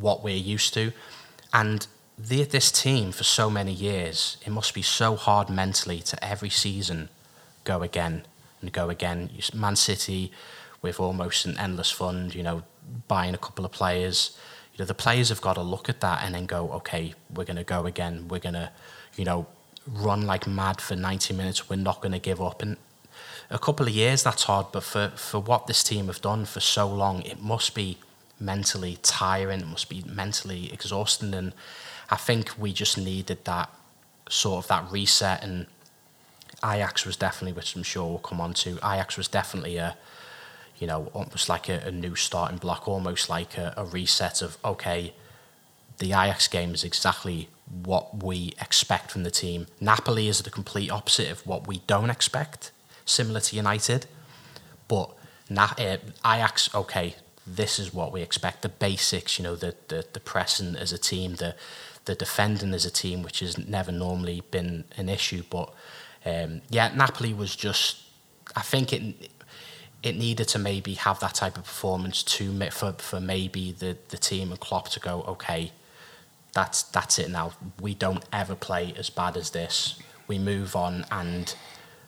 what 0.00 0.24
we're 0.24 0.36
used 0.36 0.74
to. 0.74 0.92
And 1.52 1.86
the, 2.18 2.44
this 2.44 2.70
team 2.72 3.12
for 3.12 3.24
so 3.24 3.50
many 3.50 3.72
years, 3.72 4.36
it 4.44 4.50
must 4.50 4.74
be 4.74 4.82
so 4.82 5.16
hard 5.16 5.50
mentally 5.50 6.00
to 6.00 6.24
every 6.24 6.50
season 6.50 7.08
go 7.64 7.82
again 7.82 8.24
and 8.60 8.72
go 8.72 8.88
again. 8.88 9.30
Man 9.52 9.76
City 9.76 10.32
with 10.80 11.00
almost 11.00 11.46
an 11.46 11.58
endless 11.58 11.90
fund, 11.90 12.34
you 12.34 12.42
know, 12.42 12.62
buying 13.08 13.34
a 13.34 13.38
couple 13.38 13.64
of 13.64 13.72
players. 13.72 14.36
You 14.74 14.80
know, 14.80 14.84
the 14.86 14.94
players 14.94 15.28
have 15.28 15.40
got 15.40 15.54
to 15.54 15.62
look 15.62 15.88
at 15.88 16.00
that 16.00 16.22
and 16.24 16.34
then 16.34 16.46
go, 16.46 16.70
okay, 16.72 17.14
we're 17.32 17.44
going 17.44 17.56
to 17.56 17.64
go 17.64 17.86
again. 17.86 18.26
We're 18.28 18.40
going 18.40 18.54
to, 18.54 18.70
you 19.16 19.24
know, 19.24 19.46
run 19.86 20.26
like 20.26 20.46
mad 20.46 20.80
for 20.80 20.96
90 20.96 21.34
minutes. 21.34 21.68
We're 21.68 21.76
not 21.76 22.00
going 22.00 22.12
to 22.12 22.18
give 22.18 22.42
up. 22.42 22.60
And 22.60 22.76
a 23.50 23.58
couple 23.58 23.86
of 23.86 23.92
years, 23.92 24.22
that's 24.22 24.44
hard. 24.44 24.66
But 24.72 24.82
for, 24.82 25.12
for 25.16 25.38
what 25.38 25.66
this 25.66 25.84
team 25.84 26.06
have 26.06 26.20
done 26.20 26.44
for 26.44 26.60
so 26.60 26.88
long, 26.88 27.22
it 27.22 27.40
must 27.40 27.74
be 27.74 27.98
mentally 28.40 28.98
tiring. 29.02 29.60
It 29.60 29.68
must 29.68 29.88
be 29.88 30.02
mentally 30.06 30.72
exhausting. 30.72 31.34
And 31.34 31.52
I 32.10 32.16
think 32.16 32.58
we 32.58 32.72
just 32.72 32.98
needed 32.98 33.44
that 33.44 33.70
sort 34.28 34.64
of 34.64 34.68
that 34.68 34.90
reset 34.90 35.44
and 35.44 35.66
Ajax 36.64 37.04
was 37.04 37.16
definitely, 37.16 37.52
which 37.52 37.76
I'm 37.76 37.82
sure 37.82 38.08
we'll 38.08 38.18
come 38.18 38.40
on 38.40 38.54
to, 38.54 38.76
Ajax 38.76 39.16
was 39.16 39.28
definitely 39.28 39.76
a, 39.76 39.96
you 40.78 40.86
know, 40.86 41.10
almost 41.12 41.48
like 41.48 41.68
a, 41.68 41.80
a 41.86 41.90
new 41.90 42.14
starting 42.14 42.58
block, 42.58 42.88
almost 42.88 43.28
like 43.28 43.56
a, 43.56 43.74
a, 43.76 43.84
reset 43.84 44.42
of, 44.42 44.58
okay, 44.64 45.12
the 45.98 46.08
Ajax 46.08 46.48
game 46.48 46.74
is 46.74 46.84
exactly 46.84 47.48
what 47.84 48.22
we 48.22 48.54
expect 48.60 49.10
from 49.12 49.22
the 49.22 49.30
team. 49.30 49.66
Napoli 49.80 50.28
is 50.28 50.42
the 50.42 50.50
complete 50.50 50.90
opposite 50.90 51.30
of 51.30 51.46
what 51.46 51.66
we 51.66 51.80
don't 51.86 52.10
expect, 52.10 52.72
similar 53.04 53.40
to 53.40 53.56
United. 53.56 54.06
But 54.88 55.10
Na- 55.48 55.74
uh, 55.78 55.98
Ajax, 56.24 56.74
okay, 56.74 57.16
this 57.46 57.78
is 57.78 57.92
what 57.92 58.12
we 58.12 58.22
expect. 58.22 58.62
The 58.62 58.68
basics, 58.68 59.38
you 59.38 59.44
know, 59.44 59.56
the, 59.56 59.74
the, 59.88 60.06
the 60.12 60.20
pressing 60.20 60.76
as 60.76 60.92
a 60.92 60.98
team, 60.98 61.36
the, 61.36 61.54
the 62.06 62.14
defending 62.14 62.72
as 62.72 62.84
a 62.84 62.90
team, 62.90 63.22
which 63.22 63.40
has 63.40 63.58
never 63.58 63.92
normally 63.92 64.42
been 64.50 64.84
an 64.96 65.08
issue. 65.08 65.42
But 65.48 65.72
um, 66.24 66.62
yeah, 66.70 66.92
Napoli 66.94 67.34
was 67.34 67.54
just. 67.54 68.00
I 68.56 68.60
think 68.60 68.92
it 68.92 69.30
it 70.04 70.16
needed 70.16 70.46
to 70.48 70.58
maybe 70.58 70.94
have 70.94 71.18
that 71.20 71.34
type 71.34 71.56
of 71.56 71.64
performance 71.64 72.22
to 72.22 72.70
for 72.70 72.92
for 72.92 73.20
maybe 73.20 73.72
the 73.72 73.96
the 74.10 74.18
team 74.18 74.50
and 74.50 74.60
Klopp 74.60 74.90
to 74.90 75.00
go 75.00 75.22
okay. 75.22 75.72
That's 76.52 76.82
that's 76.82 77.18
it 77.18 77.30
now. 77.30 77.52
We 77.80 77.94
don't 77.94 78.24
ever 78.32 78.54
play 78.54 78.94
as 78.96 79.10
bad 79.10 79.36
as 79.36 79.50
this. 79.50 79.98
We 80.28 80.38
move 80.38 80.76
on 80.76 81.04
and 81.10 81.52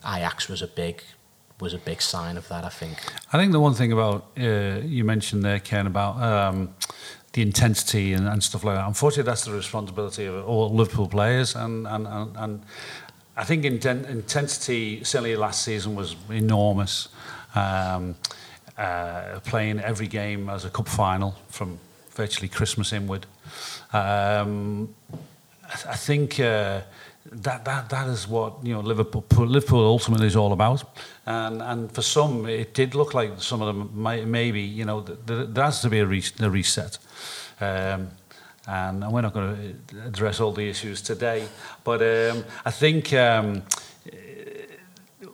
Ajax 0.04 0.48
was 0.48 0.62
a 0.62 0.68
big 0.68 1.02
was 1.58 1.72
a 1.72 1.78
big 1.78 2.02
sign 2.02 2.36
of 2.36 2.46
that. 2.48 2.64
I 2.64 2.68
think. 2.68 2.98
I 3.32 3.38
think 3.38 3.52
the 3.52 3.60
one 3.60 3.74
thing 3.74 3.92
about 3.92 4.26
uh, 4.38 4.80
you 4.84 5.02
mentioned 5.02 5.42
there, 5.42 5.58
Ken, 5.58 5.86
about 5.86 6.22
um, 6.22 6.74
the 7.32 7.40
intensity 7.40 8.12
and, 8.12 8.28
and, 8.28 8.42
stuff 8.42 8.62
like 8.62 8.76
that. 8.76 8.86
Unfortunately, 8.86 9.28
that's 9.30 9.46
the 9.46 9.52
responsibility 9.52 10.26
of 10.26 10.46
all 10.46 10.72
Liverpool 10.72 11.08
players, 11.08 11.56
and 11.56 11.86
and 11.88 12.06
and, 12.06 12.36
and 12.36 12.62
I 13.36 13.44
think 13.44 13.64
inten- 13.64 14.08
intensity 14.08 15.02
certainly 15.02 15.34
last 15.34 15.62
season 15.62 15.96
was 15.96 16.14
enormous. 16.30 17.08
Um, 17.56 18.14
uh, 18.78 19.40
playing 19.44 19.80
every 19.80 20.06
game 20.06 20.50
as 20.50 20.66
a 20.66 20.70
cup 20.70 20.86
final 20.86 21.34
from 21.48 21.78
virtually 22.10 22.48
Christmas 22.48 22.92
inward. 22.92 23.26
Um, 23.92 24.94
I, 25.64 25.92
I 25.92 25.96
think. 25.96 26.38
Uh, 26.38 26.82
that, 27.32 27.64
that, 27.64 27.88
that 27.90 28.08
is 28.08 28.28
what 28.28 28.54
you 28.62 28.72
know 28.72 28.80
Liverpool, 28.80 29.24
Liverpool 29.36 29.84
ultimately 29.84 30.26
is 30.26 30.36
all 30.36 30.52
about. 30.52 30.84
And, 31.26 31.62
and 31.62 31.92
for 31.92 32.02
some, 32.02 32.46
it 32.46 32.74
did 32.74 32.94
look 32.94 33.14
like 33.14 33.40
some 33.40 33.62
of 33.62 33.66
them 33.66 33.90
might, 33.94 34.26
maybe, 34.26 34.60
you 34.60 34.84
know, 34.84 35.00
there 35.00 35.64
has 35.64 35.82
to 35.82 35.90
be 35.90 35.98
a, 35.98 36.06
re, 36.06 36.22
a 36.40 36.50
reset. 36.50 36.98
Um, 37.60 38.10
and 38.68 39.12
we're 39.12 39.22
not 39.22 39.32
going 39.32 39.76
to 39.88 40.06
address 40.06 40.40
all 40.40 40.52
the 40.52 40.68
issues 40.68 41.00
today. 41.00 41.46
But 41.84 42.02
um, 42.02 42.44
I 42.64 42.70
think 42.70 43.12
um, 43.12 43.62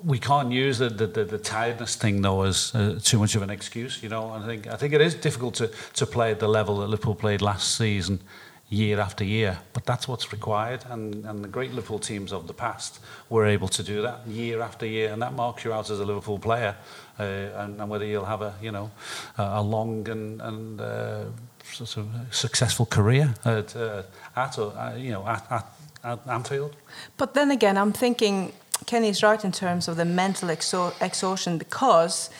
we 0.05 0.19
can't 0.19 0.53
use 0.53 0.79
the, 0.79 0.89
the, 0.89 1.07
the, 1.07 1.39
tiredness 1.39 1.97
thing 1.97 2.23
though 2.23 2.43
as 2.43 2.75
uh, 2.75 2.99
too 3.03 3.19
much 3.19 3.35
of 3.35 3.43
an 3.43 3.51
excuse. 3.51 4.03
You 4.03 4.09
know, 4.09 4.31
I 4.31 4.45
think 4.47 4.67
I 4.67 4.77
think 4.77 4.95
it 4.95 5.01
is 5.01 5.15
difficult 5.15 5.55
to, 5.57 5.71
to 5.95 6.07
play 6.07 6.31
at 6.31 6.41
the 6.41 6.49
level 6.49 6.79
that 6.79 6.89
Liverpool 6.89 7.15
played 7.15 7.43
last 7.43 7.77
season 7.77 8.21
year 8.69 9.01
after 9.01 9.23
year. 9.23 9.59
But 9.75 9.85
that's 9.85 10.09
what's 10.09 10.33
required, 10.33 10.85
and, 10.89 11.25
and 11.27 11.45
the 11.45 11.49
great 11.49 11.73
Liverpool 11.73 11.99
teams 11.99 12.33
of 12.33 12.47
the 12.47 12.55
past 12.55 13.01
were 13.29 13.47
able 13.47 13.69
to 13.69 13.83
do 13.83 14.03
that 14.03 14.27
year 14.27 14.61
after 14.63 14.87
year, 14.87 15.13
and 15.13 15.21
that 15.23 15.35
marks 15.35 15.65
you 15.65 15.73
out 15.73 15.91
as 15.91 16.01
a 16.01 16.05
Liverpool 16.05 16.39
player, 16.39 16.75
uh, 17.19 17.23
and, 17.23 17.81
and 17.81 17.91
whether 17.91 18.05
you'll 18.05 18.25
have 18.25 18.43
a 18.43 18.55
you 18.63 18.73
know 18.73 18.91
a 19.39 19.63
long 19.63 20.09
and 20.09 20.41
and 20.41 20.81
uh, 20.81 21.25
sort 21.65 21.97
of 21.99 22.09
successful 22.31 22.87
career 22.87 23.35
at 23.45 23.77
uh, 23.77 24.03
at 24.37 24.59
or, 24.59 24.77
uh, 24.77 24.97
you 24.97 25.13
know 25.13 25.27
at, 25.27 25.45
at, 25.51 25.67
at 26.05 26.19
Anfield. 26.27 26.75
But 27.17 27.35
then 27.35 27.51
again, 27.51 27.77
I'm 27.77 27.93
thinking 27.93 28.53
Kenny's 28.87 29.23
right 29.23 29.45
in 29.45 29.53
terms 29.53 29.89
of 29.89 29.97
the 29.97 30.05
mental 30.05 30.51
exhaustion 30.51 31.59
because, 31.59 32.31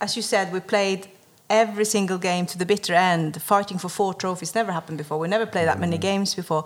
as 0.00 0.16
you 0.16 0.22
said, 0.22 0.52
we 0.52 0.60
played 0.60 1.08
every 1.50 1.84
single 1.84 2.18
game 2.18 2.46
to 2.46 2.58
the 2.58 2.66
bitter 2.66 2.94
end, 2.94 3.40
fighting 3.40 3.78
for 3.78 3.88
four 3.88 4.14
trophies. 4.14 4.54
Never 4.54 4.72
happened 4.72 4.98
before. 4.98 5.18
We 5.18 5.28
never 5.28 5.46
played 5.46 5.68
that 5.68 5.78
many 5.78 5.98
mm. 5.98 6.00
games 6.00 6.34
before. 6.34 6.64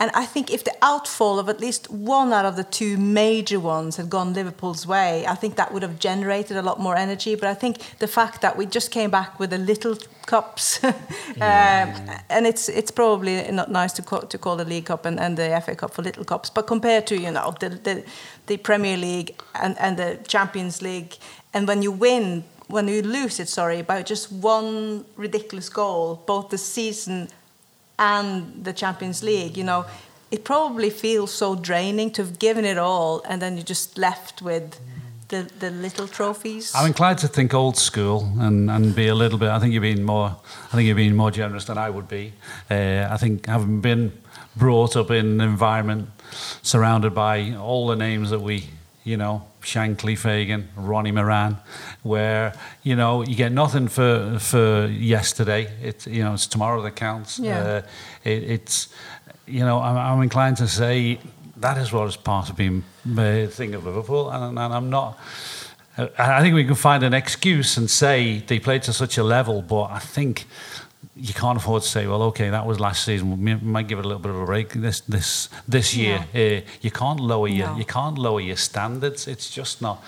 And 0.00 0.10
I 0.12 0.26
think 0.26 0.52
if 0.52 0.64
the 0.64 0.74
outfall 0.82 1.38
of 1.38 1.48
at 1.48 1.60
least 1.60 1.88
one 1.88 2.32
out 2.32 2.44
of 2.44 2.56
the 2.56 2.64
two 2.64 2.96
major 2.96 3.60
ones 3.60 3.96
had 3.96 4.10
gone 4.10 4.34
Liverpool's 4.34 4.86
way, 4.86 5.24
I 5.26 5.36
think 5.36 5.54
that 5.54 5.72
would 5.72 5.82
have 5.82 6.00
generated 6.00 6.56
a 6.56 6.62
lot 6.62 6.80
more 6.80 6.96
energy. 6.96 7.36
But 7.36 7.48
I 7.48 7.54
think 7.54 7.78
the 8.00 8.08
fact 8.08 8.42
that 8.42 8.56
we 8.56 8.66
just 8.66 8.90
came 8.90 9.10
back 9.10 9.38
with 9.38 9.50
the 9.50 9.58
little 9.58 9.96
cups, 10.26 10.82
um, 10.84 10.92
and 11.40 12.44
it's 12.44 12.68
it's 12.68 12.90
probably 12.90 13.50
not 13.52 13.70
nice 13.70 13.92
to 13.92 14.02
call, 14.02 14.22
to 14.22 14.36
call 14.36 14.56
the 14.56 14.64
League 14.64 14.86
Cup 14.86 15.06
and, 15.06 15.20
and 15.20 15.38
the 15.38 15.62
FA 15.64 15.76
Cup 15.76 15.94
for 15.94 16.02
little 16.02 16.24
cups, 16.24 16.50
but 16.50 16.66
compared 16.66 17.06
to 17.06 17.16
you 17.16 17.30
know 17.30 17.54
the 17.60 17.68
the, 17.68 18.04
the 18.46 18.56
Premier 18.56 18.96
League 18.96 19.40
and, 19.54 19.78
and 19.78 19.96
the 19.96 20.18
Champions 20.26 20.82
League, 20.82 21.16
and 21.52 21.68
when 21.68 21.82
you 21.82 21.92
win 21.92 22.42
when 22.66 22.88
you 22.88 23.02
lose 23.02 23.38
it, 23.38 23.48
sorry, 23.48 23.82
by 23.82 24.02
just 24.02 24.32
one 24.32 25.04
ridiculous 25.16 25.68
goal, 25.68 26.22
both 26.26 26.48
the 26.48 26.58
season 26.58 27.28
and 27.98 28.64
the 28.64 28.72
Champions 28.72 29.22
League, 29.22 29.56
you 29.56 29.64
know, 29.64 29.86
it 30.30 30.44
probably 30.44 30.90
feels 30.90 31.32
so 31.32 31.54
draining 31.54 32.10
to 32.12 32.22
have 32.22 32.38
given 32.38 32.64
it 32.64 32.78
all 32.78 33.22
and 33.28 33.40
then 33.40 33.56
you're 33.56 33.64
just 33.64 33.98
left 33.98 34.42
with 34.42 34.80
the, 35.28 35.48
the 35.58 35.70
little 35.70 36.06
trophies. 36.06 36.72
I'm 36.74 36.86
inclined 36.86 37.18
to 37.18 37.28
think 37.28 37.54
old 37.54 37.76
school 37.76 38.30
and, 38.38 38.70
and 38.70 38.94
be 38.94 39.08
a 39.08 39.14
little 39.14 39.38
bit. 39.38 39.48
I 39.48 39.58
think 39.58 39.72
you're 39.72 39.82
being 39.82 40.02
more. 40.02 40.36
I 40.66 40.76
think 40.76 40.86
you're 40.86 40.96
being 40.96 41.16
more 41.16 41.30
generous 41.30 41.64
than 41.64 41.78
I 41.78 41.90
would 41.90 42.08
be. 42.08 42.32
Uh, 42.70 43.08
I 43.10 43.16
think 43.16 43.46
having 43.46 43.80
been 43.80 44.12
brought 44.56 44.96
up 44.96 45.10
in 45.10 45.26
an 45.26 45.40
environment 45.40 46.10
surrounded 46.62 47.14
by 47.14 47.54
all 47.54 47.86
the 47.86 47.96
names 47.96 48.30
that 48.30 48.40
we 48.40 48.64
you 49.04 49.18
know, 49.18 49.46
Shankly 49.60 50.16
Fagan, 50.16 50.68
Ronnie 50.76 51.12
Moran, 51.12 51.58
where 52.02 52.54
you 52.82 52.96
know 52.96 53.22
you 53.22 53.36
get 53.36 53.52
nothing 53.52 53.86
for 53.88 54.38
for 54.40 54.86
yesterday. 54.86 55.70
It's 55.82 56.06
you 56.06 56.24
know 56.24 56.34
it's 56.34 56.46
tomorrow 56.46 56.82
that 56.82 56.96
counts. 56.96 57.38
Yeah. 57.38 57.58
Uh, 57.60 57.82
it, 58.24 58.42
it's 58.44 58.88
you 59.46 59.60
know 59.60 59.78
I'm, 59.80 59.96
I'm, 59.96 60.22
inclined 60.22 60.56
to 60.56 60.68
say 60.68 61.20
that 61.58 61.76
is 61.76 61.92
what 61.92 62.08
is 62.08 62.16
part 62.16 62.48
of 62.48 62.56
being 62.56 62.82
a 63.18 63.46
thing 63.46 63.74
of 63.74 63.84
Liverpool, 63.84 64.30
and, 64.30 64.58
and 64.58 64.74
I'm 64.74 64.90
not. 64.90 65.18
I 65.96 66.40
think 66.40 66.56
we 66.56 66.64
can 66.64 66.74
find 66.74 67.04
an 67.04 67.14
excuse 67.14 67.76
and 67.76 67.88
say 67.88 68.38
they 68.38 68.58
played 68.58 68.82
to 68.84 68.92
such 68.92 69.16
a 69.16 69.22
level, 69.22 69.62
but 69.62 69.84
I 69.92 70.00
think 70.00 70.46
you 71.16 71.32
can't 71.32 71.56
afford 71.56 71.82
to 71.82 71.88
say, 71.88 72.06
well, 72.06 72.22
okay, 72.24 72.50
that 72.50 72.66
was 72.66 72.80
last 72.80 73.04
season. 73.04 73.42
We 73.42 73.54
might 73.54 73.86
give 73.86 73.98
it 73.98 74.04
a 74.04 74.08
little 74.08 74.22
bit 74.22 74.30
of 74.30 74.40
a 74.40 74.44
break 74.44 74.72
this 74.72 75.00
this 75.00 75.48
this 75.68 75.94
year. 75.94 76.26
Uh, 76.34 76.60
you 76.80 76.90
can't 76.90 77.20
lower 77.20 77.48
no. 77.48 77.54
your 77.54 77.78
you 77.78 77.84
can't 77.84 78.18
lower 78.18 78.40
your 78.40 78.56
standards. 78.56 79.28
It's 79.28 79.48
just 79.50 79.80
not. 79.80 80.02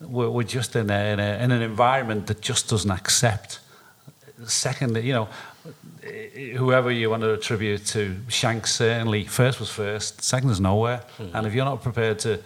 We're, 0.00 0.30
we're 0.30 0.42
just 0.42 0.74
in, 0.74 0.90
a, 0.90 1.12
in, 1.12 1.20
a, 1.20 1.44
in 1.44 1.52
an 1.52 1.62
environment 1.62 2.26
that 2.26 2.40
just 2.40 2.68
doesn't 2.68 2.90
accept. 2.90 3.60
Second, 4.46 4.96
you 4.96 5.12
know, 5.12 5.28
whoever 6.56 6.90
you 6.90 7.08
want 7.08 7.22
to 7.22 7.32
attribute 7.32 7.86
to, 7.86 8.16
Shanks 8.28 8.74
certainly 8.74 9.24
first 9.24 9.60
was 9.60 9.70
first. 9.70 10.22
Second 10.22 10.50
is 10.50 10.60
nowhere. 10.60 11.02
Mm-hmm. 11.18 11.36
And 11.36 11.46
if 11.46 11.54
you're 11.54 11.64
not 11.64 11.82
prepared 11.82 12.18
to, 12.20 12.40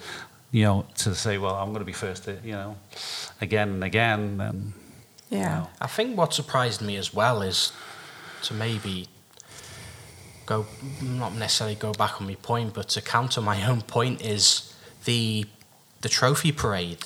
you 0.53 0.65
know, 0.65 0.87
to 0.99 1.15
say, 1.15 1.39
well, 1.39 1.55
I'm 1.55 1.69
going 1.69 1.79
to 1.79 1.87
be 1.87 1.93
first, 1.93 2.29
you 2.45 2.53
know, 2.53 2.77
again 3.41 3.71
and 3.71 3.85
again, 3.85 4.37
then 4.37 4.75
yeah. 5.31 5.59
Know. 5.59 5.69
I 5.81 5.87
think 5.87 6.17
what 6.17 6.35
surprised 6.35 6.81
me 6.81 6.97
as 6.97 7.13
well 7.13 7.43
is 7.43 7.73
to 8.43 8.55
maybe 8.55 9.09
go, 10.47 10.67
not 11.03 11.35
necessarily 11.35 11.75
go 11.75 11.93
back 11.93 12.21
on 12.21 12.27
my 12.27 12.37
point, 12.37 12.75
but 12.75 12.89
to 12.91 13.03
counter 13.03 13.41
my 13.41 13.67
own 13.67 13.83
point 13.83 14.23
is 14.23 14.75
the 15.05 15.47
the 16.03 16.09
trophy 16.09 16.53
parade. 16.53 16.99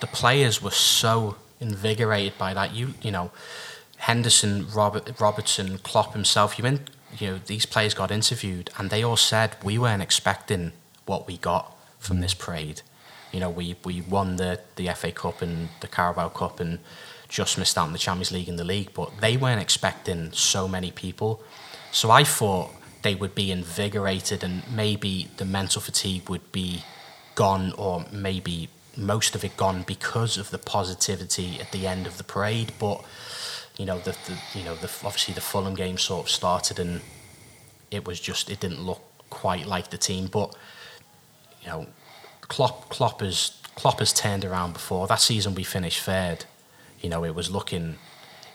The 0.00 0.06
players 0.06 0.60
were 0.62 0.70
so 0.70 1.36
invigorated 1.60 2.36
by 2.36 2.54
that. 2.54 2.74
You 2.74 2.94
you 3.00 3.10
know, 3.10 3.30
Henderson, 3.98 4.66
Robert, 4.74 5.20
Robertson, 5.20 5.78
Klopp 5.78 6.12
himself. 6.12 6.58
You 6.58 6.64
in, 6.66 6.80
you 7.18 7.30
know 7.30 7.40
these 7.46 7.66
players 7.66 7.94
got 7.94 8.10
interviewed 8.10 8.70
and 8.76 8.90
they 8.90 9.02
all 9.02 9.16
said 9.16 9.56
we 9.62 9.78
weren't 9.78 10.02
expecting 10.02 10.72
what 11.06 11.26
we 11.26 11.36
got 11.36 11.76
from 11.98 12.18
mm. 12.18 12.22
this 12.22 12.34
parade. 12.34 12.82
You 13.32 13.40
know, 13.40 13.50
we 13.50 13.76
we 13.84 14.00
won 14.00 14.36
the 14.36 14.60
the 14.76 14.88
FA 14.94 15.12
Cup 15.12 15.42
and 15.42 15.68
the 15.80 15.88
Carabao 15.88 16.28
Cup 16.30 16.60
and 16.60 16.78
just 17.34 17.58
missed 17.58 17.76
out 17.76 17.86
on 17.86 17.92
the 17.92 17.98
Champions 17.98 18.30
League 18.30 18.48
and 18.48 18.56
the 18.56 18.64
league, 18.64 18.94
but 18.94 19.10
they 19.20 19.36
weren't 19.36 19.60
expecting 19.60 20.30
so 20.30 20.68
many 20.68 20.92
people. 20.92 21.42
So 21.90 22.12
I 22.12 22.22
thought 22.22 22.70
they 23.02 23.16
would 23.16 23.34
be 23.34 23.50
invigorated 23.50 24.44
and 24.44 24.62
maybe 24.70 25.28
the 25.36 25.44
mental 25.44 25.82
fatigue 25.82 26.28
would 26.28 26.52
be 26.52 26.84
gone 27.34 27.72
or 27.72 28.04
maybe 28.12 28.68
most 28.96 29.34
of 29.34 29.42
it 29.42 29.56
gone 29.56 29.82
because 29.82 30.38
of 30.38 30.50
the 30.50 30.58
positivity 30.58 31.58
at 31.60 31.72
the 31.72 31.88
end 31.88 32.06
of 32.06 32.18
the 32.18 32.22
parade. 32.24 32.72
But 32.78 33.04
you 33.76 33.84
know, 33.84 33.98
the, 33.98 34.16
the 34.26 34.38
you 34.56 34.64
know 34.64 34.76
the 34.76 34.90
obviously 35.04 35.34
the 35.34 35.40
Fulham 35.40 35.74
game 35.74 35.98
sort 35.98 36.26
of 36.26 36.30
started 36.30 36.78
and 36.78 37.00
it 37.90 38.06
was 38.06 38.20
just 38.20 38.48
it 38.48 38.60
didn't 38.60 38.80
look 38.80 39.02
quite 39.30 39.66
like 39.66 39.90
the 39.90 39.98
team. 39.98 40.28
But 40.28 40.54
you 41.62 41.68
know, 41.68 41.86
Klopp 42.42 42.90
Klopp 42.90 43.22
has 43.22 43.60
Klopp 43.74 43.98
has 43.98 44.12
turned 44.12 44.44
around 44.44 44.74
before. 44.74 45.08
That 45.08 45.20
season 45.20 45.56
we 45.56 45.64
finished 45.64 46.00
third 46.00 46.44
you 47.04 47.10
know, 47.10 47.22
it 47.22 47.34
was 47.34 47.50
looking, 47.50 47.98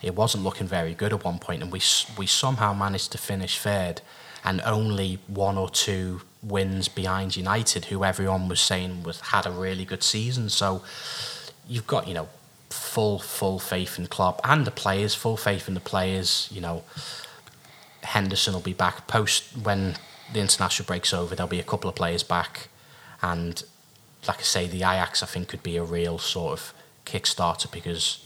it 0.01 0.15
wasn't 0.15 0.43
looking 0.43 0.67
very 0.67 0.95
good 0.95 1.13
at 1.13 1.23
one 1.23 1.37
point, 1.37 1.61
and 1.61 1.71
we 1.71 1.81
we 2.17 2.25
somehow 2.25 2.73
managed 2.73 3.11
to 3.11 3.19
finish 3.19 3.59
third, 3.59 4.01
and 4.43 4.59
only 4.61 5.19
one 5.27 5.55
or 5.55 5.69
two 5.69 6.21
wins 6.41 6.87
behind 6.87 7.37
United, 7.37 7.85
who 7.85 8.03
everyone 8.03 8.49
was 8.49 8.59
saying 8.59 9.03
was 9.03 9.19
had 9.19 9.45
a 9.45 9.51
really 9.51 9.85
good 9.85 10.01
season. 10.01 10.49
So 10.49 10.81
you've 11.67 11.85
got 11.85 12.07
you 12.07 12.15
know 12.15 12.27
full 12.71 13.19
full 13.19 13.59
faith 13.59 13.99
in 13.99 14.07
Klopp 14.07 14.41
and 14.43 14.65
the 14.65 14.71
players, 14.71 15.13
full 15.13 15.37
faith 15.37 15.67
in 15.67 15.75
the 15.75 15.79
players. 15.79 16.49
You 16.51 16.61
know, 16.61 16.83
Henderson 18.01 18.55
will 18.55 18.61
be 18.61 18.73
back 18.73 19.05
post 19.05 19.43
when 19.61 19.95
the 20.33 20.39
international 20.39 20.87
breaks 20.87 21.13
over. 21.13 21.35
There'll 21.35 21.47
be 21.47 21.59
a 21.59 21.71
couple 21.71 21.87
of 21.87 21.95
players 21.95 22.23
back, 22.23 22.69
and 23.21 23.61
like 24.27 24.39
I 24.39 24.41
say, 24.41 24.65
the 24.65 24.77
Ajax 24.77 25.21
I 25.21 25.27
think 25.27 25.49
could 25.49 25.61
be 25.61 25.77
a 25.77 25.83
real 25.83 26.17
sort 26.17 26.53
of 26.53 26.73
kickstarter 27.05 27.71
because 27.71 28.23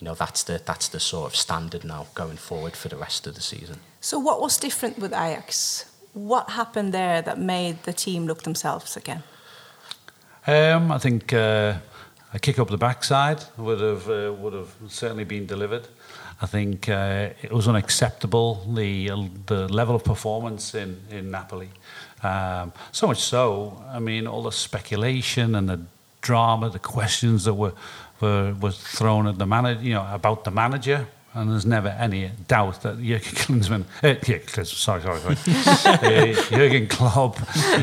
you 0.00 0.06
know 0.06 0.14
that's 0.14 0.42
the 0.44 0.60
that's 0.64 0.88
the 0.88 1.00
sort 1.00 1.26
of 1.30 1.36
standard 1.36 1.84
now 1.84 2.06
going 2.14 2.38
forward 2.38 2.76
for 2.76 2.88
the 2.88 2.96
rest 2.96 3.26
of 3.26 3.34
the 3.34 3.40
season. 3.40 3.76
So 4.00 4.18
what 4.18 4.40
was 4.40 4.58
different 4.58 4.98
with 4.98 5.12
Ajax? 5.12 5.84
What 6.14 6.50
happened 6.50 6.92
there 6.92 7.22
that 7.22 7.38
made 7.38 7.82
the 7.82 7.92
team 7.92 8.26
look 8.26 8.42
themselves 8.42 8.96
again? 8.96 9.22
Um, 10.46 10.90
I 10.90 10.98
think 10.98 11.32
uh, 11.32 11.74
a 12.32 12.38
kick 12.38 12.58
up 12.58 12.68
the 12.68 12.78
backside 12.78 13.44
would 13.56 13.80
have 13.80 14.08
uh, 14.08 14.32
would 14.32 14.54
have 14.54 14.70
certainly 14.88 15.24
been 15.24 15.46
delivered. 15.46 15.86
I 16.42 16.46
think 16.46 16.88
uh, 16.88 17.28
it 17.42 17.52
was 17.52 17.68
unacceptable 17.68 18.64
the 18.74 19.10
the 19.46 19.68
level 19.68 19.94
of 19.94 20.02
performance 20.02 20.74
in 20.74 20.96
in 21.10 21.30
Napoli. 21.30 21.68
Um, 22.22 22.72
so 22.92 23.06
much 23.06 23.20
so, 23.20 23.82
I 23.88 23.98
mean, 23.98 24.26
all 24.26 24.42
the 24.42 24.52
speculation 24.52 25.54
and 25.54 25.68
the 25.68 25.80
drama, 26.20 26.68
the 26.68 26.78
questions 26.78 27.44
that 27.44 27.54
were 27.54 27.72
were 28.20 28.54
was 28.60 28.78
thrown 28.78 29.26
at 29.26 29.38
the 29.38 29.46
manager, 29.46 29.82
you 29.82 29.94
know, 29.94 30.06
about 30.12 30.44
the 30.44 30.50
manager. 30.50 31.06
And 31.32 31.52
there's 31.52 31.64
never 31.64 31.90
any 31.90 32.28
doubt 32.48 32.82
that 32.82 33.00
Jurgen 33.00 33.34
Klinsmann, 33.36 33.84
uh, 34.02 34.64
sorry, 34.64 35.00
sorry, 35.00 35.20
sorry, 35.20 35.36
uh, 36.34 36.42
Jurgen 36.50 36.88
Klopp 36.88 37.38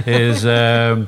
is 0.05 0.45
um, 0.45 1.07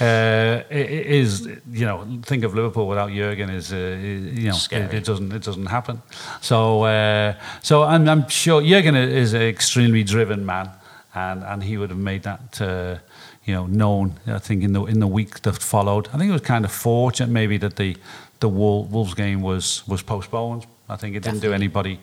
uh, 0.00 0.62
is 0.70 1.46
you 1.72 1.86
know 1.86 2.06
think 2.22 2.44
of 2.44 2.54
Liverpool 2.54 2.86
without 2.86 3.10
Jurgen 3.10 3.50
is 3.50 3.72
uh, 3.72 3.76
you 3.76 4.50
know 4.50 4.56
it, 4.70 4.94
it, 4.94 5.04
doesn't 5.04 5.32
it 5.32 5.42
doesn't 5.42 5.66
happen. 5.66 6.00
So 6.40 6.84
uh, 6.84 7.34
so 7.60 7.82
I'm, 7.82 8.08
I'm 8.08 8.28
sure 8.28 8.62
Jurgen 8.62 8.94
is 8.94 9.34
an 9.34 9.42
extremely 9.42 10.04
driven 10.04 10.46
man, 10.46 10.70
and 11.14 11.42
and 11.42 11.62
he 11.62 11.76
would 11.76 11.90
have 11.90 11.98
made 11.98 12.22
that. 12.22 12.60
Uh, 12.60 12.98
you 13.46 13.54
know, 13.54 13.66
known. 13.66 14.20
I 14.26 14.38
think 14.38 14.62
in 14.62 14.74
the 14.74 14.84
in 14.84 15.00
the 15.00 15.06
week 15.06 15.40
that 15.42 15.56
followed, 15.56 16.08
I 16.08 16.18
think 16.18 16.28
it 16.28 16.32
was 16.32 16.42
kind 16.42 16.64
of 16.64 16.70
fortunate 16.70 17.30
maybe 17.30 17.56
that 17.58 17.76
the 17.76 17.96
the 18.40 18.48
Wolves 18.48 19.14
game 19.14 19.42
was 19.42 19.86
was 19.86 20.02
postponed. 20.02 20.66
I 20.88 20.96
think 20.96 21.14
it 21.14 21.22
didn't 21.22 21.40
Definitely. 21.40 21.48
do 21.48 21.54
anybody 21.54 22.00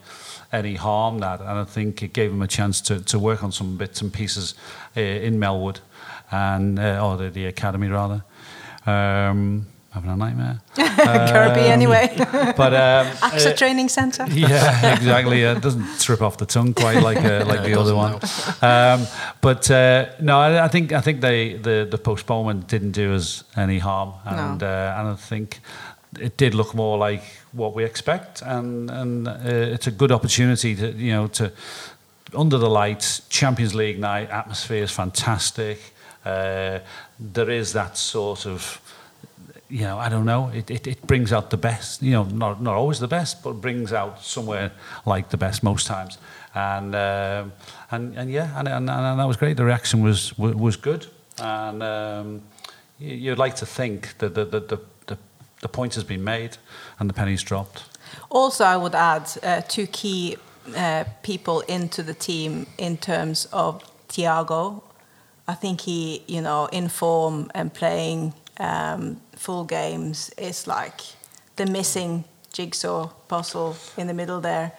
any 0.52 0.76
harm 0.76 1.20
that, 1.20 1.42
and 1.42 1.50
I 1.50 1.66
think 1.66 2.02
it 2.02 2.14
gave 2.14 2.32
him 2.32 2.42
a 2.42 2.48
chance 2.48 2.80
to, 2.82 3.02
to 3.02 3.20
work 3.20 3.44
on 3.44 3.52
some 3.52 3.78
bits 3.78 4.02
and 4.02 4.14
pieces 4.14 4.56
uh, 4.96 5.02
in 5.02 5.40
Melwood, 5.40 5.80
and 6.32 6.80
uh, 6.80 7.06
or 7.06 7.18
the, 7.18 7.30
the 7.30 7.46
academy 7.46 7.88
rather. 7.88 8.24
Um, 8.86 9.68
having 9.92 10.12
a 10.12 10.16
nightmare. 10.16 10.62
Kirby, 10.76 11.62
um, 11.62 11.72
anyway. 11.72 12.14
but 12.18 12.74
um, 12.74 13.08
AXA 13.18 13.52
uh, 13.52 13.56
Training 13.56 13.90
Centre. 13.90 14.26
Yeah, 14.30 14.96
exactly. 14.96 15.42
it 15.42 15.62
doesn't 15.62 16.00
trip 16.00 16.22
off 16.22 16.38
the 16.38 16.46
tongue 16.46 16.74
quite 16.74 17.02
like 17.02 17.18
uh, 17.18 17.46
like 17.46 17.64
the 17.64 17.80
other 17.80 17.96
one. 17.96 18.20
Um, 18.62 19.08
but 19.42 19.70
uh, 19.70 20.10
no, 20.22 20.40
I, 20.40 20.66
I, 20.66 20.68
think 20.68 20.94
I 20.94 21.02
think 21.02 21.22
they 21.22 21.54
the 21.54 21.88
the 21.90 21.98
postponement 21.98 22.68
didn't 22.68 22.92
do 22.92 23.16
us 23.16 23.44
any 23.56 23.80
harm, 23.80 24.14
and 24.26 24.62
no. 24.62 24.68
Uh, 24.68 24.96
and 24.98 25.08
I 25.10 25.16
think 25.16 25.60
it 26.20 26.38
did 26.38 26.54
look 26.54 26.74
more 26.74 26.98
like 26.98 27.24
what 27.52 27.76
we 27.76 27.84
expect, 27.84 28.42
and 28.42 28.90
and 28.90 29.28
uh, 29.28 29.34
it's 29.44 29.88
a 29.88 29.92
good 29.92 30.12
opportunity 30.12 30.76
to 30.76 30.92
you 30.92 31.12
know 31.12 31.28
to 31.28 31.52
under 32.34 32.58
the 32.58 32.70
lights, 32.70 33.22
Champions 33.30 33.74
League 33.74 34.00
night 34.00 34.30
atmosphere 34.30 34.84
is 34.84 34.92
fantastic. 34.92 35.80
Uh, 36.26 36.80
there 37.20 37.50
is 37.50 37.74
that 37.74 37.98
sort 37.98 38.46
of 38.46 38.82
you 39.70 39.82
know, 39.82 39.98
I 39.98 40.10
don't 40.10 40.26
know. 40.26 40.50
It, 40.54 40.72
it, 40.72 40.88
it 40.88 41.08
brings 41.08 41.34
out 41.34 41.50
the 41.50 41.58
best. 41.58 42.02
You 42.02 42.12
know, 42.12 42.24
not 42.24 42.62
not 42.62 42.76
always 42.76 43.00
the 43.00 43.08
best, 43.08 43.44
but 43.44 43.54
brings 43.54 43.92
out 43.92 44.24
somewhere 44.24 44.72
like 45.06 45.30
the 45.30 45.38
best 45.38 45.64
most 45.64 45.88
times. 45.88 46.18
And 46.56 46.96
um, 46.96 47.52
and 47.92 48.18
and 48.18 48.32
yeah, 48.32 48.58
and, 48.58 48.68
and, 48.68 48.90
and 48.90 49.20
that 49.20 49.28
was 49.28 49.38
great. 49.38 49.58
The 49.58 49.66
reaction 49.66 50.02
was 50.02 50.38
was 50.38 50.78
good, 50.78 51.08
and 51.40 51.84
um, 51.84 52.42
you'd 53.00 53.38
like 53.38 53.56
to 53.58 53.66
think 53.66 54.18
that 54.20 54.36
the, 54.36 54.46
the, 54.46 54.60
the 54.60 54.80
the 55.62 55.68
point 55.68 55.96
has 55.96 56.04
been 56.04 56.24
made 56.24 56.58
and 57.00 57.10
the 57.10 57.14
penny's 57.14 57.44
dropped. 57.44 57.84
Also, 58.30 58.64
I 58.64 58.78
would 58.78 58.96
add 58.96 59.30
uh, 59.44 59.62
two 59.68 59.88
key 59.88 60.38
uh, 60.76 61.06
people 61.24 61.62
into 61.62 62.04
the 62.04 62.14
team 62.14 62.68
in 62.78 62.98
terms 62.98 63.46
of 63.52 63.84
Thiago. 64.10 64.84
I 65.48 65.54
think 65.54 65.82
he, 65.82 66.24
you 66.28 66.42
know, 66.42 66.68
in 66.72 66.90
form 66.90 67.50
and 67.54 67.74
playing 67.74 68.34
um, 68.60 69.22
full 69.36 69.64
games 69.64 70.30
is 70.38 70.68
like 70.68 71.02
the 71.56 71.66
missing 71.66 72.26
jigsaw 72.52 73.08
puzzle 73.28 73.78
in 73.98 74.08
the 74.08 74.14
middle 74.14 74.42
there. 74.42 74.74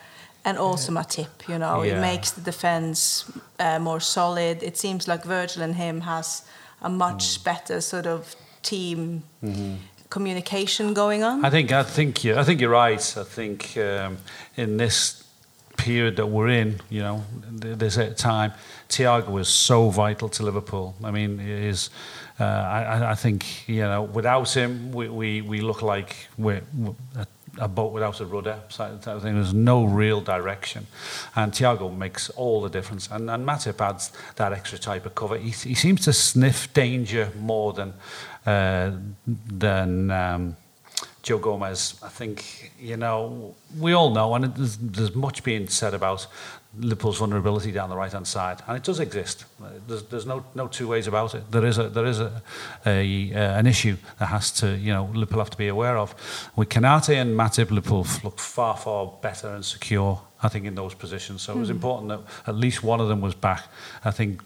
And 0.45 0.57
also 0.57 0.93
Matip, 0.93 1.49
you 1.49 1.59
know, 1.59 1.83
yeah. 1.83 1.97
it 1.97 2.01
makes 2.01 2.31
the 2.31 2.41
defense 2.41 3.31
uh, 3.59 3.79
more 3.79 4.01
solid. 4.01 4.63
It 4.63 4.79
seems 4.79 5.09
like 5.09 5.25
Virgil 5.25 5.63
and 5.63 5.75
him 5.75 6.03
has 6.03 6.43
a 6.81 6.89
much 6.89 7.41
mm. 7.41 7.45
better 7.45 7.81
sort 7.81 8.07
of 8.07 8.35
team 8.63 9.23
mm 9.43 9.53
-hmm 9.53 9.77
communication 10.11 10.95
going 10.95 11.23
on? 11.23 11.45
I 11.45 11.51
think 11.51 11.73
I 11.73 11.83
think 11.83 12.25
you 12.25 12.37
I 12.37 12.45
think 12.45 12.61
you're 12.61 12.71
right. 12.71 13.17
I 13.17 13.25
think 13.25 13.77
um, 13.77 14.19
in 14.57 14.77
this 14.77 15.25
period 15.77 16.17
that 16.17 16.27
we're 16.27 16.49
in, 16.49 16.81
you 16.91 17.01
know, 17.01 17.23
this 17.51 17.99
time, 18.17 18.53
Thiago 18.89 19.29
was 19.31 19.49
so 19.49 19.91
vital 19.91 20.29
to 20.29 20.43
Liverpool. 20.43 20.95
I 21.05 21.11
mean, 21.11 21.41
is 21.41 21.91
uh, 22.41 22.45
I, 22.45 23.11
I 23.13 23.15
think 23.15 23.69
you 23.69 23.83
know 23.83 24.03
without 24.03 24.55
him, 24.55 24.93
we, 24.93 25.09
we, 25.09 25.41
we 25.41 25.61
look 25.61 25.83
like 25.83 26.29
we're, 26.37 26.63
we're 26.77 26.95
a 27.59 27.69
boat 27.69 27.93
without 27.93 28.21
a 28.21 28.27
rudder. 28.27 28.61
So 28.69 28.85
I 28.85 28.89
think 28.99 29.23
there's 29.23 29.55
no 29.55 29.85
real 29.85 30.21
direction. 30.21 30.87
And 31.35 31.53
Thiago 31.53 31.97
makes 31.97 32.31
all 32.31 32.63
the 32.63 32.69
difference. 32.69 33.09
And, 33.11 33.31
and 33.31 33.47
Matip 33.47 33.81
adds 33.81 34.13
that 34.37 34.53
extra 34.53 34.79
type 34.79 35.07
of 35.07 35.15
cover. 35.15 35.37
He, 35.37 35.51
he 35.51 35.75
seems 35.75 36.05
to 36.05 36.13
sniff 36.13 36.73
danger 36.73 37.31
more 37.39 37.73
than, 37.73 37.95
uh, 38.47 38.93
than 39.27 40.11
um, 40.11 40.57
Joe 41.23 41.39
Gomez. 41.39 42.01
I 42.03 42.09
think, 42.09 42.73
you 42.81 42.97
know, 42.97 43.55
we 43.79 43.93
all 43.93 44.11
know, 44.11 44.35
and 44.35 44.45
there's, 44.55 44.77
there's 44.79 45.15
much 45.15 45.43
being 45.45 45.69
said 45.69 45.95
about 45.95 46.27
Liverpool's 46.77 47.19
vulnerability 47.19 47.73
down 47.73 47.89
the 47.89 47.97
right 47.97 48.13
hand 48.13 48.27
side, 48.27 48.63
and 48.67 48.77
it 48.77 48.85
does 48.85 49.01
exist. 49.01 49.47
There's, 49.87 50.03
there's 50.05 50.27
no 50.27 50.45
no 50.55 50.69
two 50.69 50.87
ways 50.87 51.07
about 51.07 51.35
it. 51.35 51.51
There 51.51 51.65
is 51.65 51.79
a 51.79 51.89
there 51.89 52.05
is 52.05 52.21
a, 52.21 52.43
a 52.85 53.33
uh, 53.35 53.59
an 53.59 53.67
issue 53.67 53.97
that 54.19 54.27
has 54.27 54.53
to 54.61 54.77
you 54.77 54.93
know 54.93 55.07
Liverpool 55.15 55.39
have 55.39 55.51
to 55.51 55.57
be 55.57 55.69
aware 55.69 55.97
of. 55.97 56.15
With 56.57 56.69
Konate 56.69 57.17
and 57.21 57.35
Matip, 57.35 57.71
Liverpool 57.71 58.07
look 58.23 58.39
far 58.39 58.77
far 58.77 59.13
better 59.23 59.49
and 59.49 59.65
secure. 59.65 60.21
I 60.41 60.49
think 60.49 60.67
in 60.67 60.75
those 60.77 60.95
positions, 60.95 61.43
so 61.43 61.53
mm. 61.53 61.57
it 61.57 61.61
was 61.61 61.69
hmm. 61.69 61.77
important 61.77 62.09
that 62.11 62.21
at 62.47 62.55
least 62.55 62.85
one 62.85 63.01
of 63.01 63.09
them 63.09 63.21
was 63.21 63.35
back. 63.35 63.65
I 64.05 64.13
think 64.13 64.41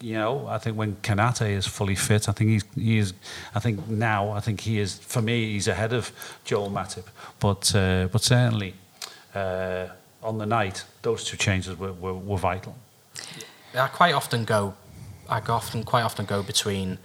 you 0.00 0.14
know, 0.14 0.46
I 0.46 0.58
think 0.58 0.76
when 0.76 0.96
Konate 0.96 1.50
is 1.50 1.66
fully 1.66 1.96
fit, 1.96 2.28
I 2.28 2.32
think 2.32 2.50
he's 2.50 2.64
he 2.74 2.98
is. 2.98 3.14
I 3.54 3.60
think 3.60 3.88
now, 3.88 4.30
I 4.30 4.40
think 4.40 4.60
he 4.60 4.78
is. 4.78 4.98
For 4.98 5.20
me, 5.20 5.52
he's 5.52 5.68
ahead 5.68 5.92
of 5.92 6.12
Joel 6.44 6.70
Matip. 6.70 7.06
But 7.40 7.74
uh, 7.74 8.08
but 8.12 8.22
certainly, 8.22 8.74
uh, 9.34 9.88
on 10.22 10.38
the 10.38 10.46
night, 10.46 10.84
those 11.02 11.24
two 11.24 11.36
changes 11.36 11.78
were, 11.78 11.92
were, 11.92 12.14
were 12.14 12.38
vital. 12.38 12.76
I 13.74 13.88
quite 13.88 14.14
often 14.14 14.44
go, 14.44 14.74
I 15.28 15.40
often 15.40 15.84
quite 15.84 16.02
often 16.02 16.24
go 16.24 16.42
between 16.42 16.98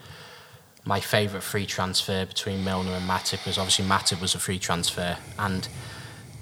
my 0.86 0.99
favourite 0.99 1.43
free 1.43 1.65
transfer 1.65 2.26
between 2.26 2.63
Milner 2.63 2.91
and 2.91 3.10
Matip 3.10 3.43
because 3.43 3.58
obviously 3.58 3.86
Matip 3.86 4.19
was 4.21 4.36
a 4.36 4.39
free 4.39 4.60
transfer 4.60 5.17
and 5.39 5.67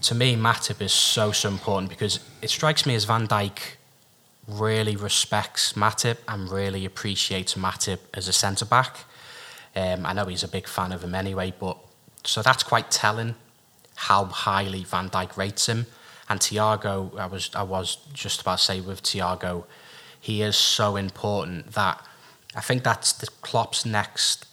to 0.01 0.15
me 0.15 0.35
Matip 0.35 0.81
is 0.81 0.91
so 0.91 1.31
so 1.31 1.49
important 1.49 1.89
because 1.89 2.19
it 2.41 2.49
strikes 2.49 2.85
me 2.85 2.95
as 2.95 3.05
Van 3.05 3.27
Dijk 3.27 3.59
really 4.47 4.95
respects 4.95 5.73
Matip 5.73 6.17
and 6.27 6.51
really 6.51 6.85
appreciates 6.85 7.53
Matip 7.53 7.99
as 8.13 8.27
a 8.27 8.33
centre 8.33 8.65
back. 8.65 9.05
Um, 9.75 10.05
I 10.05 10.13
know 10.13 10.25
he's 10.25 10.43
a 10.43 10.47
big 10.47 10.67
fan 10.67 10.91
of 10.91 11.03
him 11.03 11.13
anyway, 11.13 11.53
but 11.57 11.77
so 12.25 12.41
that's 12.41 12.63
quite 12.63 12.89
telling 12.89 13.35
how 13.95 14.25
highly 14.25 14.83
Van 14.83 15.09
Dijk 15.09 15.37
rates 15.37 15.69
him. 15.69 15.85
And 16.31 16.39
Thiago, 16.39 17.19
I 17.19 17.25
was 17.25 17.49
I 17.53 17.63
was 17.63 17.97
just 18.13 18.39
about 18.39 18.59
to 18.59 18.63
say 18.63 18.79
with 18.79 19.03
Thiago, 19.03 19.65
he 20.17 20.41
is 20.41 20.55
so 20.55 20.95
important 20.95 21.73
that 21.73 22.01
I 22.55 22.61
think 22.61 22.83
that's 22.83 23.11
the 23.11 23.27
Klopp's 23.41 23.85
next 23.85 24.45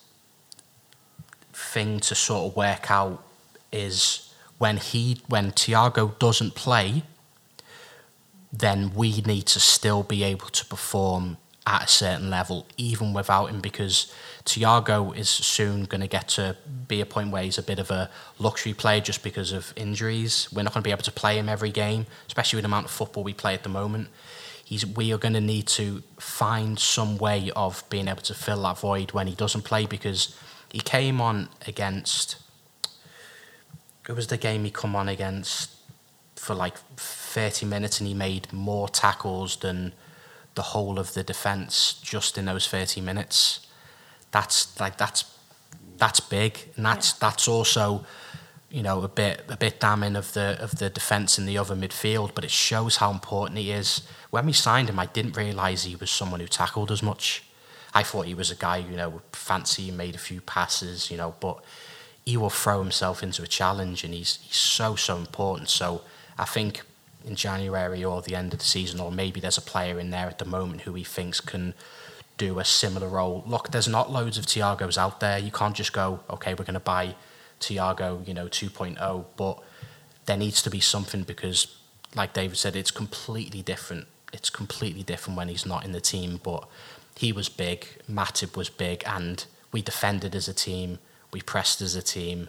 thing 1.52 2.00
to 2.00 2.16
sort 2.16 2.50
of 2.50 2.56
work 2.56 2.90
out 2.90 3.22
is 3.70 4.34
when 4.58 4.78
he 4.78 5.22
when 5.28 5.52
Thiago 5.52 6.18
doesn't 6.18 6.56
play, 6.56 7.04
then 8.52 8.92
we 8.92 9.20
need 9.20 9.46
to 9.46 9.60
still 9.60 10.02
be 10.02 10.24
able 10.24 10.48
to 10.48 10.64
perform 10.64 11.36
at 11.68 11.84
a 11.84 11.88
certain 11.88 12.30
level, 12.30 12.66
even 12.78 13.12
without 13.12 13.50
him, 13.50 13.60
because 13.60 14.12
Thiago 14.46 15.14
is 15.14 15.28
soon 15.28 15.84
going 15.84 16.00
to 16.00 16.06
get 16.06 16.28
to 16.28 16.56
be 16.88 17.02
a 17.02 17.06
point 17.06 17.30
where 17.30 17.42
he's 17.42 17.58
a 17.58 17.62
bit 17.62 17.78
of 17.78 17.90
a 17.90 18.10
luxury 18.38 18.72
player 18.72 19.00
just 19.00 19.22
because 19.22 19.52
of 19.52 19.74
injuries. 19.76 20.48
We're 20.50 20.62
not 20.62 20.72
going 20.72 20.82
to 20.82 20.88
be 20.88 20.92
able 20.92 21.02
to 21.02 21.12
play 21.12 21.38
him 21.38 21.48
every 21.48 21.70
game, 21.70 22.06
especially 22.26 22.56
with 22.56 22.62
the 22.62 22.68
amount 22.68 22.86
of 22.86 22.90
football 22.90 23.22
we 23.22 23.34
play 23.34 23.52
at 23.52 23.64
the 23.64 23.68
moment. 23.68 24.08
He's, 24.64 24.86
we 24.86 25.12
are 25.12 25.18
going 25.18 25.34
to 25.34 25.42
need 25.42 25.66
to 25.68 26.02
find 26.18 26.78
some 26.78 27.18
way 27.18 27.50
of 27.54 27.84
being 27.90 28.08
able 28.08 28.22
to 28.22 28.34
fill 28.34 28.62
that 28.62 28.78
void 28.78 29.12
when 29.12 29.26
he 29.26 29.34
doesn't 29.34 29.62
play 29.62 29.84
because 29.84 30.34
he 30.72 30.80
came 30.80 31.20
on 31.20 31.50
against. 31.66 32.36
It 34.08 34.12
was 34.12 34.28
the 34.28 34.38
game 34.38 34.64
he 34.64 34.70
come 34.70 34.96
on 34.96 35.08
against 35.08 35.70
for 36.34 36.54
like 36.54 36.78
30 36.96 37.66
minutes 37.66 38.00
and 38.00 38.08
he 38.08 38.14
made 38.14 38.50
more 38.52 38.88
tackles 38.88 39.56
than 39.56 39.92
the 40.58 40.74
whole 40.74 40.98
of 40.98 41.14
the 41.14 41.22
defence 41.22 42.00
just 42.02 42.36
in 42.36 42.46
those 42.46 42.66
30 42.66 43.00
minutes. 43.00 43.60
That's 44.32 44.78
like 44.80 44.98
that's 44.98 45.24
that's 45.98 46.18
big, 46.18 46.58
and 46.74 46.84
that's 46.84 47.12
yeah. 47.12 47.18
that's 47.20 47.46
also 47.46 48.04
you 48.68 48.82
know 48.82 49.02
a 49.02 49.08
bit 49.08 49.44
a 49.48 49.56
bit 49.56 49.78
damning 49.78 50.16
of 50.16 50.32
the 50.32 50.58
of 50.60 50.72
the 50.80 50.90
defence 50.90 51.38
in 51.38 51.46
the 51.46 51.56
other 51.56 51.76
midfield. 51.76 52.34
But 52.34 52.44
it 52.44 52.50
shows 52.50 52.96
how 52.96 53.12
important 53.12 53.60
he 53.60 53.70
is. 53.70 54.02
When 54.30 54.46
we 54.46 54.52
signed 54.52 54.88
him, 54.90 54.98
I 54.98 55.06
didn't 55.06 55.36
realise 55.36 55.84
he 55.84 55.94
was 55.94 56.10
someone 56.10 56.40
who 56.40 56.48
tackled 56.48 56.90
as 56.90 57.02
much. 57.02 57.44
I 57.94 58.02
thought 58.02 58.26
he 58.26 58.34
was 58.34 58.50
a 58.50 58.56
guy 58.56 58.78
you 58.78 58.96
know 58.96 59.22
fancy, 59.32 59.92
made 59.92 60.16
a 60.16 60.24
few 60.28 60.40
passes, 60.40 61.08
you 61.08 61.16
know, 61.16 61.36
but 61.38 61.64
he 62.26 62.36
will 62.36 62.50
throw 62.50 62.82
himself 62.82 63.22
into 63.22 63.44
a 63.44 63.46
challenge, 63.46 64.02
and 64.02 64.12
he's 64.12 64.40
he's 64.42 64.56
so 64.56 64.96
so 64.96 65.16
important. 65.18 65.68
So 65.68 66.02
I 66.36 66.44
think 66.44 66.82
in 67.28 67.36
January 67.36 68.04
or 68.04 68.22
the 68.22 68.34
end 68.34 68.52
of 68.52 68.58
the 68.58 68.64
season, 68.64 68.98
or 69.00 69.12
maybe 69.12 69.40
there's 69.40 69.58
a 69.58 69.62
player 69.62 69.98
in 70.00 70.10
there 70.10 70.26
at 70.26 70.38
the 70.38 70.44
moment 70.44 70.82
who 70.82 70.94
he 70.94 71.04
thinks 71.04 71.40
can 71.40 71.74
do 72.38 72.58
a 72.58 72.64
similar 72.64 73.08
role. 73.08 73.44
Look, 73.46 73.70
there's 73.70 73.88
not 73.88 74.10
loads 74.10 74.38
of 74.38 74.46
Thiagos 74.46 74.96
out 74.96 75.20
there. 75.20 75.38
You 75.38 75.50
can't 75.50 75.74
just 75.74 75.92
go, 75.92 76.20
okay, 76.30 76.54
we're 76.54 76.64
going 76.64 76.74
to 76.74 76.80
buy 76.80 77.14
Thiago, 77.60 78.26
you 78.26 78.32
know, 78.34 78.46
2.0, 78.46 79.24
but 79.36 79.62
there 80.26 80.36
needs 80.36 80.62
to 80.62 80.70
be 80.70 80.80
something 80.80 81.22
because, 81.22 81.76
like 82.14 82.32
David 82.32 82.56
said, 82.56 82.76
it's 82.76 82.90
completely 82.90 83.62
different. 83.62 84.06
It's 84.32 84.50
completely 84.50 85.02
different 85.02 85.36
when 85.36 85.48
he's 85.48 85.66
not 85.66 85.84
in 85.84 85.92
the 85.92 86.00
team, 86.00 86.40
but 86.42 86.68
he 87.16 87.32
was 87.32 87.48
big, 87.48 87.86
Matip 88.10 88.56
was 88.56 88.68
big, 88.68 89.02
and 89.04 89.44
we 89.72 89.82
defended 89.82 90.34
as 90.34 90.48
a 90.48 90.54
team, 90.54 90.98
we 91.32 91.40
pressed 91.40 91.80
as 91.80 91.96
a 91.96 92.02
team, 92.02 92.48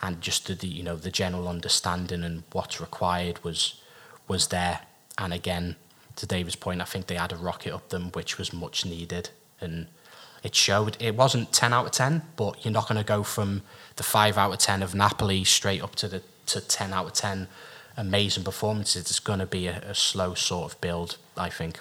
and 0.00 0.20
just 0.20 0.46
the 0.46 0.66
you 0.66 0.82
know 0.82 0.96
the 0.96 1.10
general 1.10 1.48
understanding 1.48 2.22
and 2.22 2.42
what's 2.52 2.80
required 2.80 3.42
was 3.42 3.80
was 4.28 4.48
there. 4.48 4.80
And 5.18 5.32
again, 5.32 5.76
to 6.16 6.26
David's 6.26 6.56
point, 6.56 6.80
I 6.80 6.84
think 6.84 7.06
they 7.06 7.16
had 7.16 7.32
a 7.32 7.36
rocket 7.36 7.72
up 7.72 7.88
them, 7.88 8.10
which 8.12 8.38
was 8.38 8.52
much 8.52 8.84
needed, 8.84 9.30
and 9.60 9.86
it 10.42 10.54
showed. 10.54 10.96
It 11.00 11.16
wasn't 11.16 11.52
ten 11.52 11.72
out 11.72 11.86
of 11.86 11.92
ten, 11.92 12.22
but 12.36 12.64
you're 12.64 12.72
not 12.72 12.88
going 12.88 12.98
to 12.98 13.04
go 13.04 13.22
from 13.22 13.62
the 13.96 14.02
five 14.02 14.36
out 14.38 14.52
of 14.52 14.58
ten 14.58 14.82
of 14.82 14.94
Napoli 14.94 15.44
straight 15.44 15.82
up 15.82 15.94
to 15.96 16.08
the 16.08 16.22
to 16.46 16.60
ten 16.60 16.92
out 16.92 17.06
of 17.06 17.12
ten 17.12 17.48
amazing 17.96 18.44
performances. 18.44 19.02
It's 19.02 19.20
going 19.20 19.38
to 19.38 19.46
be 19.46 19.66
a, 19.66 19.78
a 19.90 19.94
slow 19.94 20.34
sort 20.34 20.72
of 20.72 20.80
build, 20.80 21.16
I 21.36 21.48
think. 21.48 21.78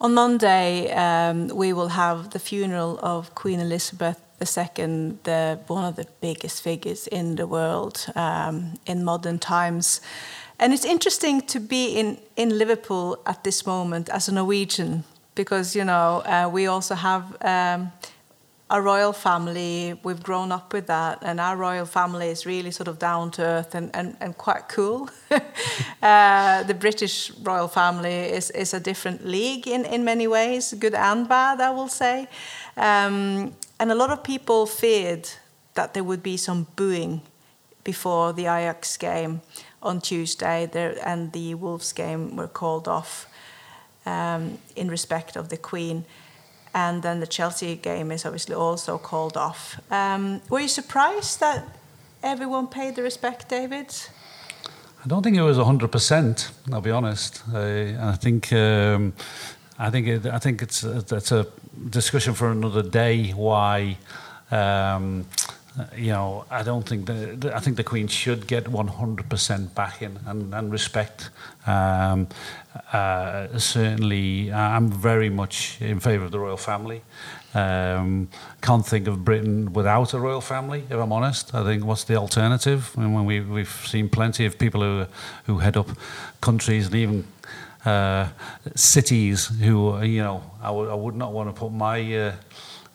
On 0.00 0.14
Monday, 0.14 0.90
um, 0.92 1.48
we 1.48 1.74
will 1.74 1.88
have 1.88 2.30
the 2.30 2.38
funeral 2.38 2.98
of 3.02 3.34
Queen 3.34 3.60
Elizabeth 3.60 4.18
II, 4.40 5.18
the, 5.24 5.60
one 5.66 5.84
of 5.84 5.96
the 5.96 6.06
biggest 6.22 6.62
figures 6.62 7.06
in 7.06 7.36
the 7.36 7.46
world 7.46 8.06
um, 8.14 8.78
in 8.86 9.04
modern 9.04 9.38
times. 9.38 10.00
And 10.60 10.74
it's 10.74 10.84
interesting 10.84 11.40
to 11.46 11.58
be 11.58 11.98
in, 11.98 12.18
in 12.36 12.58
Liverpool 12.58 13.18
at 13.24 13.44
this 13.44 13.64
moment 13.64 14.10
as 14.10 14.28
a 14.28 14.34
Norwegian, 14.34 15.04
because 15.34 15.74
you 15.74 15.84
know 15.84 16.22
uh, 16.26 16.50
we 16.52 16.66
also 16.66 16.94
have 16.94 17.34
um, 17.40 17.90
a 18.68 18.82
royal 18.82 19.14
family. 19.14 19.98
We've 20.02 20.22
grown 20.22 20.52
up 20.52 20.74
with 20.74 20.86
that, 20.88 21.20
and 21.22 21.40
our 21.40 21.56
royal 21.56 21.86
family 21.86 22.28
is 22.28 22.44
really 22.44 22.72
sort 22.72 22.88
of 22.88 22.98
down 22.98 23.30
to 23.32 23.42
earth 23.42 23.74
and, 23.74 23.90
and, 23.94 24.18
and 24.20 24.36
quite 24.36 24.68
cool. 24.68 25.08
uh, 26.02 26.62
the 26.64 26.74
British 26.74 27.30
royal 27.42 27.68
family 27.68 28.12
is, 28.12 28.50
is 28.50 28.74
a 28.74 28.80
different 28.80 29.26
league 29.26 29.66
in, 29.66 29.86
in 29.86 30.04
many 30.04 30.26
ways, 30.26 30.74
good 30.74 30.94
and 30.94 31.26
bad, 31.26 31.62
I 31.62 31.70
will 31.70 31.88
say. 31.88 32.28
Um, 32.76 33.54
and 33.78 33.90
a 33.90 33.94
lot 33.94 34.10
of 34.10 34.22
people 34.22 34.66
feared 34.66 35.26
that 35.72 35.94
there 35.94 36.04
would 36.04 36.22
be 36.22 36.36
some 36.36 36.66
booing 36.76 37.22
before 37.82 38.34
the 38.34 38.42
Ajax 38.42 38.98
game 38.98 39.40
on 39.82 40.00
Tuesday, 40.00 40.66
there, 40.66 40.96
and 41.04 41.32
the 41.32 41.54
Wolves 41.54 41.92
game 41.92 42.36
were 42.36 42.48
called 42.48 42.86
off 42.88 43.26
um, 44.06 44.58
in 44.76 44.90
respect 44.90 45.36
of 45.36 45.48
the 45.48 45.56
Queen 45.56 46.04
and 46.74 47.02
then 47.02 47.20
the 47.20 47.26
Chelsea 47.26 47.76
game 47.76 48.12
is 48.12 48.24
obviously 48.24 48.54
also 48.54 48.98
called 48.98 49.36
off. 49.36 49.80
Um, 49.90 50.40
were 50.48 50.60
you 50.60 50.68
surprised 50.68 51.40
that 51.40 51.64
everyone 52.22 52.68
paid 52.68 52.94
the 52.94 53.02
respect, 53.02 53.48
David? 53.48 53.94
I 55.04 55.08
don't 55.08 55.22
think 55.22 55.36
it 55.36 55.42
was 55.42 55.56
hundred 55.56 55.90
percent. 55.90 56.50
I'll 56.72 56.80
be 56.80 56.90
honest. 56.90 57.42
I, 57.52 57.96
I 58.10 58.16
think 58.16 58.52
um, 58.52 59.14
I 59.78 59.90
think 59.90 60.06
it, 60.06 60.26
I 60.26 60.38
think 60.38 60.62
it's 60.62 60.84
it's 60.84 61.32
a 61.32 61.46
discussion 61.88 62.34
for 62.34 62.50
another 62.50 62.82
day. 62.82 63.30
Why? 63.30 63.96
Um, 64.50 65.26
you 65.96 66.12
know, 66.12 66.44
I 66.50 66.62
don't 66.62 66.86
think 66.88 67.06
the, 67.06 67.36
the, 67.38 67.56
I 67.56 67.60
think 67.60 67.76
the 67.76 67.84
Queen 67.84 68.08
should 68.08 68.46
get 68.46 68.64
100% 68.64 69.74
backing 69.74 70.18
and, 70.26 70.52
and 70.52 70.72
respect. 70.72 71.30
Um, 71.66 72.28
uh, 72.92 73.56
certainly, 73.58 74.52
I'm 74.52 74.90
very 74.90 75.30
much 75.30 75.80
in 75.80 76.00
favour 76.00 76.24
of 76.24 76.32
the 76.32 76.40
royal 76.40 76.56
family. 76.56 77.02
Um, 77.54 78.28
can't 78.62 78.86
think 78.86 79.06
of 79.08 79.24
Britain 79.24 79.72
without 79.72 80.14
a 80.14 80.20
royal 80.20 80.40
family, 80.40 80.84
if 80.88 80.96
I'm 80.96 81.12
honest. 81.12 81.54
I 81.54 81.64
think 81.64 81.84
what's 81.84 82.04
the 82.04 82.16
alternative? 82.16 82.92
I 82.96 83.02
mean, 83.02 83.24
we, 83.24 83.40
we've 83.40 83.82
seen 83.86 84.08
plenty 84.08 84.46
of 84.46 84.58
people 84.58 84.80
who, 84.82 85.06
who 85.44 85.58
head 85.58 85.76
up 85.76 85.88
countries 86.40 86.86
and 86.86 86.94
even 86.96 87.24
uh, 87.84 88.28
cities 88.74 89.46
who, 89.46 90.02
you 90.02 90.22
know, 90.22 90.42
I 90.62 90.70
would, 90.70 90.90
I 90.90 90.94
would 90.94 91.16
not 91.16 91.32
want 91.32 91.48
to 91.54 91.58
put 91.58 91.72
my, 91.72 92.00
uh, 92.16 92.34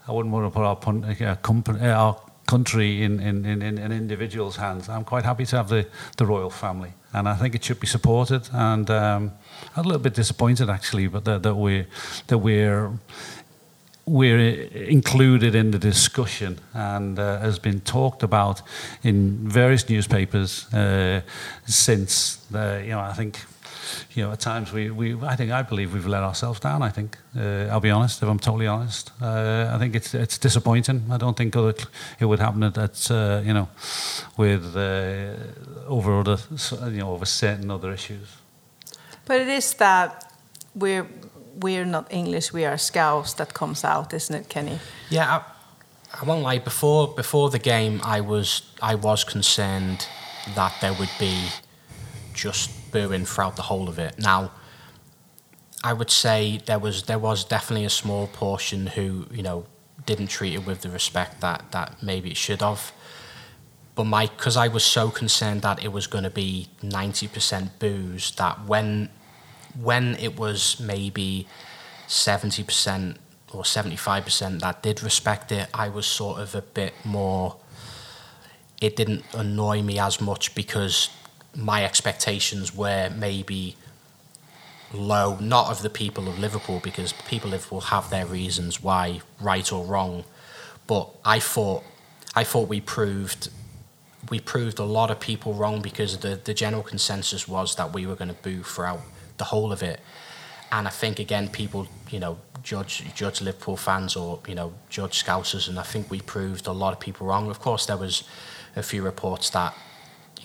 I 0.08 0.12
wouldn't 0.12 0.34
want 0.34 0.46
to 0.46 0.52
put 0.52 0.64
our, 0.64 1.32
uh, 1.32 1.36
company, 1.36 1.90
our 1.90 2.18
country 2.46 3.04
in, 3.04 3.20
in, 3.20 3.46
in, 3.46 3.62
in 3.62 3.78
an 3.78 3.92
individual's 3.92 4.58
hands. 4.58 4.90
I'm 4.90 5.04
quite 5.04 5.24
happy 5.24 5.46
to 5.46 5.56
have 5.58 5.70
the, 5.70 5.88
the 6.18 6.26
royal 6.26 6.50
family, 6.50 6.94
and 7.14 7.28
I 7.28 7.36
think 7.36 7.56
it 7.56 7.64
should 7.64 7.80
be 7.80 7.88
supported. 7.88 8.50
And 8.52 8.90
um, 8.90 9.32
I'm 9.76 9.86
a 9.86 9.88
little 9.88 10.02
bit 10.02 10.14
disappointed 10.14 10.70
actually, 10.70 11.08
but 11.08 11.26
that, 11.26 11.44
that 11.44 11.56
we 11.56 11.86
that 12.28 12.38
we're 12.38 12.92
we're 14.08 14.62
included 14.74 15.56
in 15.56 15.72
the 15.72 15.80
discussion 15.80 16.60
and 16.74 17.18
uh, 17.18 17.40
has 17.40 17.58
been 17.58 17.82
talked 17.82 18.22
about 18.22 18.62
in 19.02 19.50
various 19.50 19.90
newspapers 19.90 20.72
uh, 20.74 21.22
since 21.66 22.36
the, 22.52 22.84
you 22.84 22.92
know 22.92 23.00
I 23.00 23.14
think 23.14 23.40
you 24.14 24.24
know, 24.24 24.32
at 24.32 24.40
times 24.40 24.72
we, 24.72 24.90
we 24.90 25.16
I 25.22 25.36
think 25.36 25.52
I 25.52 25.62
believe 25.62 25.94
we've 25.94 26.06
let 26.06 26.24
ourselves 26.24 26.60
down. 26.60 26.82
I 26.82 26.90
think 26.90 27.18
uh, 27.38 27.72
I'll 27.72 27.80
be 27.80 27.92
honest, 27.92 28.24
if 28.24 28.30
I'm 28.30 28.40
totally 28.40 28.68
honest, 28.68 29.12
uh, 29.22 29.72
I 29.74 29.78
think 29.78 29.96
it's 29.96 30.14
it's 30.14 30.38
disappointing. 30.38 31.04
I 31.12 31.18
don't 31.18 31.38
think 31.38 31.56
it, 31.56 31.86
it 32.20 32.26
would 32.26 32.40
happen 32.40 32.64
at, 32.64 32.78
at 32.78 33.12
uh, 33.12 33.42
you 33.46 33.54
know, 33.54 33.68
with 34.38 34.76
uh, 34.76 35.88
over 35.88 36.20
other 36.20 36.38
you 36.92 37.00
know 37.00 37.14
over 37.14 37.26
certain 37.26 37.72
other 37.72 37.92
issues. 37.94 38.38
But 39.26 39.42
it 39.42 39.48
is 39.48 39.74
that 39.76 40.32
we're 40.74 41.08
we're 41.62 41.86
not 41.86 42.12
English, 42.12 42.54
we 42.54 42.66
are 42.66 42.78
Scouse 42.78 43.34
that 43.36 43.54
comes 43.54 43.84
out, 43.84 44.14
isn't 44.14 44.36
it, 44.36 44.50
Kenny? 44.50 44.80
Yeah. 45.10 45.38
I, 45.38 45.42
I 46.22 46.26
won't 46.26 46.44
lie. 46.44 46.60
Before 46.60 47.08
before 47.08 47.50
the 47.50 47.60
game, 47.60 48.00
I 48.04 48.22
was 48.22 48.62
I 48.82 48.96
was 48.96 49.24
concerned 49.24 50.08
that 50.56 50.74
there 50.80 50.94
would 50.94 51.12
be 51.20 51.50
just 52.36 52.92
booing 52.92 53.26
throughout 53.26 53.56
the 53.56 53.64
whole 53.64 53.90
of 53.90 53.98
it. 53.98 54.20
Now, 54.20 54.52
I 55.84 55.94
would 55.94 56.12
say 56.12 56.62
there 56.66 56.80
was 56.80 57.04
there 57.04 57.20
was 57.20 57.44
definitely 57.44 57.86
a 57.86 57.90
small 57.90 58.28
portion 58.28 58.88
who 58.88 59.28
you 59.32 59.44
know 59.44 59.66
didn't 60.06 60.28
treat 60.28 60.54
it 60.54 60.66
with 60.66 60.82
the 60.82 60.90
respect 60.90 61.42
that 61.42 61.72
that 61.72 62.04
maybe 62.04 62.32
it 62.32 62.38
should 62.38 62.62
have. 62.62 62.92
But 63.96 64.06
my 64.06 64.26
because 64.28 64.58
I 64.58 64.68
was 64.68 64.84
so 64.84 65.10
concerned 65.10 65.62
that 65.62 65.84
it 65.84 65.92
was 65.92 66.08
going 66.08 66.24
to 66.24 66.30
be 66.30 66.68
ninety 66.82 67.28
percent 67.28 67.80
booze 67.80 68.32
that 68.32 68.66
when 68.66 69.10
when 69.80 70.16
it 70.16 70.38
was 70.40 70.80
maybe 70.80 71.48
seventy 72.08 72.64
percent 72.64 73.18
or 73.54 73.64
seventy 73.64 73.96
five 73.96 74.24
percent 74.26 74.62
that 74.62 74.84
did 74.84 75.04
respect 75.04 75.52
it, 75.52 75.68
I 75.74 75.90
was 75.90 76.06
sort 76.06 76.40
of 76.40 76.56
a 76.56 76.62
bit 76.62 76.94
more. 77.04 77.58
It 78.82 78.96
didn't 78.96 79.24
annoy 79.34 79.82
me 79.82 80.00
as 80.00 80.20
much 80.20 80.54
because 80.54 81.10
my 81.56 81.84
expectations 81.84 82.76
were 82.76 83.10
maybe 83.16 83.76
low, 84.94 85.38
not 85.40 85.70
of 85.70 85.82
the 85.82 85.90
people 85.90 86.28
of 86.28 86.40
Liverpool, 86.40 86.80
because 86.84 87.14
people 87.28 87.50
of 87.50 87.54
Liverpool 87.54 87.82
have 87.82 88.10
their 88.10 88.26
reasons 88.26 88.82
why, 88.82 89.22
right 89.40 89.72
or 89.72 89.86
wrong. 89.86 90.24
But 90.88 91.10
I 91.24 91.40
thought, 91.40 91.84
I 92.36 92.44
thought 92.44 92.68
we 92.68 92.82
proved, 92.82 93.50
we 94.30 94.40
proved 94.40 94.80
a 94.80 94.84
lot 94.84 95.12
of 95.12 95.20
people 95.20 95.54
wrong 95.54 95.82
because 95.82 96.18
the 96.20 96.40
the 96.44 96.54
general 96.54 96.84
consensus 96.84 97.48
was 97.48 97.76
that 97.76 97.94
we 97.94 98.06
were 98.06 98.16
going 98.16 98.30
to 98.30 98.42
boo 98.42 98.64
throughout 98.64 99.02
the 99.38 99.46
whole 99.46 99.72
of 99.72 99.82
it. 99.84 100.00
And 100.72 100.88
I 100.88 100.92
think 100.92 101.20
again, 101.20 101.48
people, 101.50 101.88
you 102.10 102.20
know, 102.20 102.38
judge 102.64 103.04
judge 103.16 103.42
Liverpool 103.42 103.78
fans 103.78 104.16
or 104.16 104.40
you 104.48 104.56
know 104.56 104.74
judge 104.90 105.24
Scousers, 105.24 105.70
and 105.70 105.80
I 105.80 105.84
think 105.84 106.12
we 106.12 106.20
proved 106.22 106.68
a 106.68 106.72
lot 106.72 106.94
of 106.94 107.00
people 107.00 107.28
wrong. 107.28 107.50
Of 107.50 107.60
course, 107.60 107.86
there 107.86 107.98
was 107.98 108.24
a 108.76 108.84
few 108.84 109.04
reports 109.04 109.50
that 109.52 109.74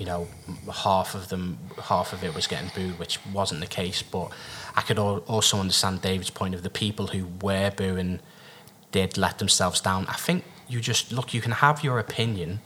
you 0.01 0.07
know, 0.07 0.27
half 0.73 1.15
of 1.15 1.29
them, 1.29 1.59
half 1.79 2.15
of 2.15 2.25
it 2.25 2.35
was 2.35 2.47
getting 2.47 2.71
booed, 2.75 2.99
which 2.99 3.19
wasn't 3.35 3.61
the 3.61 3.67
case. 3.67 4.01
But 4.01 4.31
I 4.75 4.81
could 4.81 4.99
also 4.99 5.59
understand 5.59 6.01
David's 6.01 6.31
point 6.31 6.55
of 6.55 6.63
the 6.63 6.71
people 6.71 7.09
who 7.09 7.27
were 7.43 7.71
booing 7.71 8.21
did 8.93 9.19
let 9.19 9.39
themselves 9.39 9.79
down. 9.79 10.07
I 10.07 10.15
think 10.15 10.45
you 10.69 10.81
just 10.81 11.13
look, 11.13 11.35
you 11.35 11.43
can 11.43 11.53
have 11.53 11.85
your 11.85 11.99
opinion, 11.99 12.61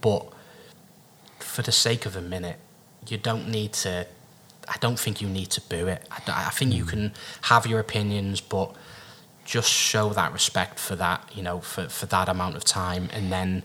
but 0.00 0.26
for 1.38 1.62
the 1.62 1.70
sake 1.70 2.04
of 2.04 2.16
a 2.16 2.20
minute, 2.20 2.58
you 3.06 3.16
don't 3.16 3.48
need 3.48 3.72
to. 3.74 4.08
I 4.68 4.76
don't 4.80 4.98
think 4.98 5.20
you 5.22 5.28
need 5.28 5.50
to 5.50 5.60
boo 5.60 5.86
it. 5.86 6.04
I, 6.10 6.46
I 6.48 6.50
think 6.50 6.74
you 6.74 6.82
hmm. 6.82 6.90
can 6.90 7.12
have 7.42 7.64
your 7.64 7.78
opinions, 7.78 8.40
but 8.40 8.74
just 9.44 9.70
show 9.70 10.08
that 10.10 10.32
respect 10.32 10.80
for 10.80 10.96
that, 10.96 11.30
you 11.32 11.44
know, 11.44 11.60
for, 11.60 11.88
for 11.88 12.06
that 12.06 12.28
amount 12.28 12.56
of 12.56 12.64
time, 12.64 13.08
and 13.12 13.30
then 13.30 13.62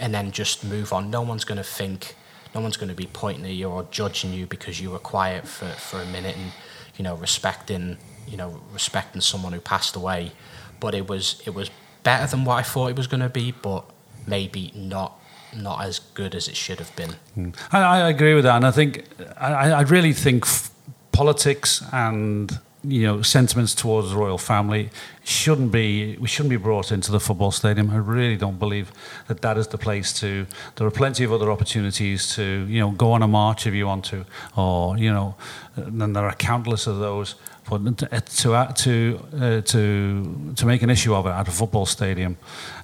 and 0.00 0.14
then 0.14 0.32
just 0.32 0.64
move 0.64 0.94
on. 0.94 1.10
No 1.10 1.20
one's 1.20 1.44
going 1.44 1.58
to 1.58 1.62
think 1.62 2.16
no 2.54 2.60
one's 2.60 2.76
going 2.76 2.88
to 2.88 2.94
be 2.94 3.08
pointing 3.12 3.44
at 3.44 3.52
you 3.52 3.68
or 3.68 3.86
judging 3.90 4.32
you 4.32 4.46
because 4.46 4.80
you 4.80 4.90
were 4.90 4.98
quiet 4.98 5.46
for, 5.46 5.66
for 5.66 6.00
a 6.00 6.06
minute 6.06 6.36
and 6.36 6.52
you 6.96 7.02
know 7.02 7.14
respecting 7.16 7.96
you 8.26 8.36
know 8.36 8.60
respecting 8.72 9.20
someone 9.20 9.52
who 9.52 9.60
passed 9.60 9.96
away 9.96 10.32
but 10.80 10.94
it 10.94 11.08
was 11.08 11.42
it 11.46 11.54
was 11.54 11.70
better 12.02 12.26
than 12.26 12.44
what 12.44 12.56
I 12.56 12.62
thought 12.62 12.90
it 12.90 12.96
was 12.96 13.06
going 13.06 13.22
to 13.22 13.28
be 13.28 13.52
but 13.52 13.84
maybe 14.26 14.72
not 14.74 15.18
not 15.54 15.84
as 15.84 15.98
good 15.98 16.34
as 16.34 16.48
it 16.48 16.56
should 16.56 16.78
have 16.78 16.94
been 16.96 17.14
mm. 17.36 17.54
I, 17.72 17.80
I, 17.80 18.08
agree 18.08 18.34
with 18.34 18.44
that 18.44 18.56
and 18.56 18.66
I 18.66 18.70
think 18.70 19.04
I, 19.38 19.70
I 19.70 19.80
really 19.82 20.12
think 20.12 20.44
f- 20.44 20.70
politics 21.12 21.82
and 21.92 22.58
you 22.84 23.02
know 23.06 23.22
sentiments 23.22 23.74
towards 23.74 24.10
the 24.10 24.16
royal 24.16 24.38
family 24.38 24.90
shouldn't 25.24 25.72
be 25.72 26.16
we 26.18 26.28
shouldn't 26.28 26.50
be 26.50 26.56
brought 26.56 26.92
into 26.92 27.10
the 27.10 27.20
football 27.20 27.50
stadium. 27.50 27.90
I 27.90 27.96
really 27.96 28.36
don't 28.36 28.58
believe 28.58 28.92
that 29.26 29.40
that 29.40 29.56
is 29.56 29.68
the 29.68 29.78
place 29.78 30.12
to. 30.20 30.46
There 30.76 30.86
are 30.86 30.90
plenty 30.90 31.24
of 31.24 31.32
other 31.32 31.50
opportunities 31.50 32.34
to 32.36 32.66
you 32.68 32.80
know 32.80 32.90
go 32.90 33.12
on 33.12 33.22
a 33.22 33.28
march 33.28 33.66
if 33.66 33.74
you 33.74 33.86
want 33.86 34.04
to, 34.06 34.24
or 34.56 34.98
you 34.98 35.12
know, 35.12 35.34
and 35.76 36.14
there 36.14 36.24
are 36.24 36.34
countless 36.34 36.86
of 36.86 36.98
those. 36.98 37.36
But 37.68 37.98
to 37.98 38.20
to 38.20 38.72
to 38.74 39.20
uh, 39.34 39.60
to, 39.62 40.52
to 40.56 40.66
make 40.66 40.82
an 40.82 40.90
issue 40.90 41.14
of 41.14 41.26
it 41.26 41.30
at 41.30 41.48
a 41.48 41.50
football 41.50 41.86
stadium, 41.86 42.36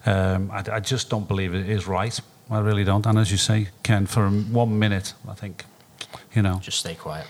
um, 0.06 0.50
I, 0.50 0.64
I 0.72 0.80
just 0.80 1.10
don't 1.10 1.28
believe 1.28 1.54
it 1.54 1.68
is 1.68 1.86
right. 1.86 2.18
I 2.50 2.58
really 2.58 2.84
don't. 2.84 3.06
And 3.06 3.18
as 3.18 3.30
you 3.30 3.36
say, 3.36 3.68
Ken, 3.82 4.06
for 4.06 4.28
one 4.28 4.78
minute, 4.78 5.14
I 5.28 5.34
think, 5.34 5.64
you 6.34 6.42
know, 6.42 6.58
just 6.60 6.78
stay 6.78 6.94
quiet. 6.94 7.26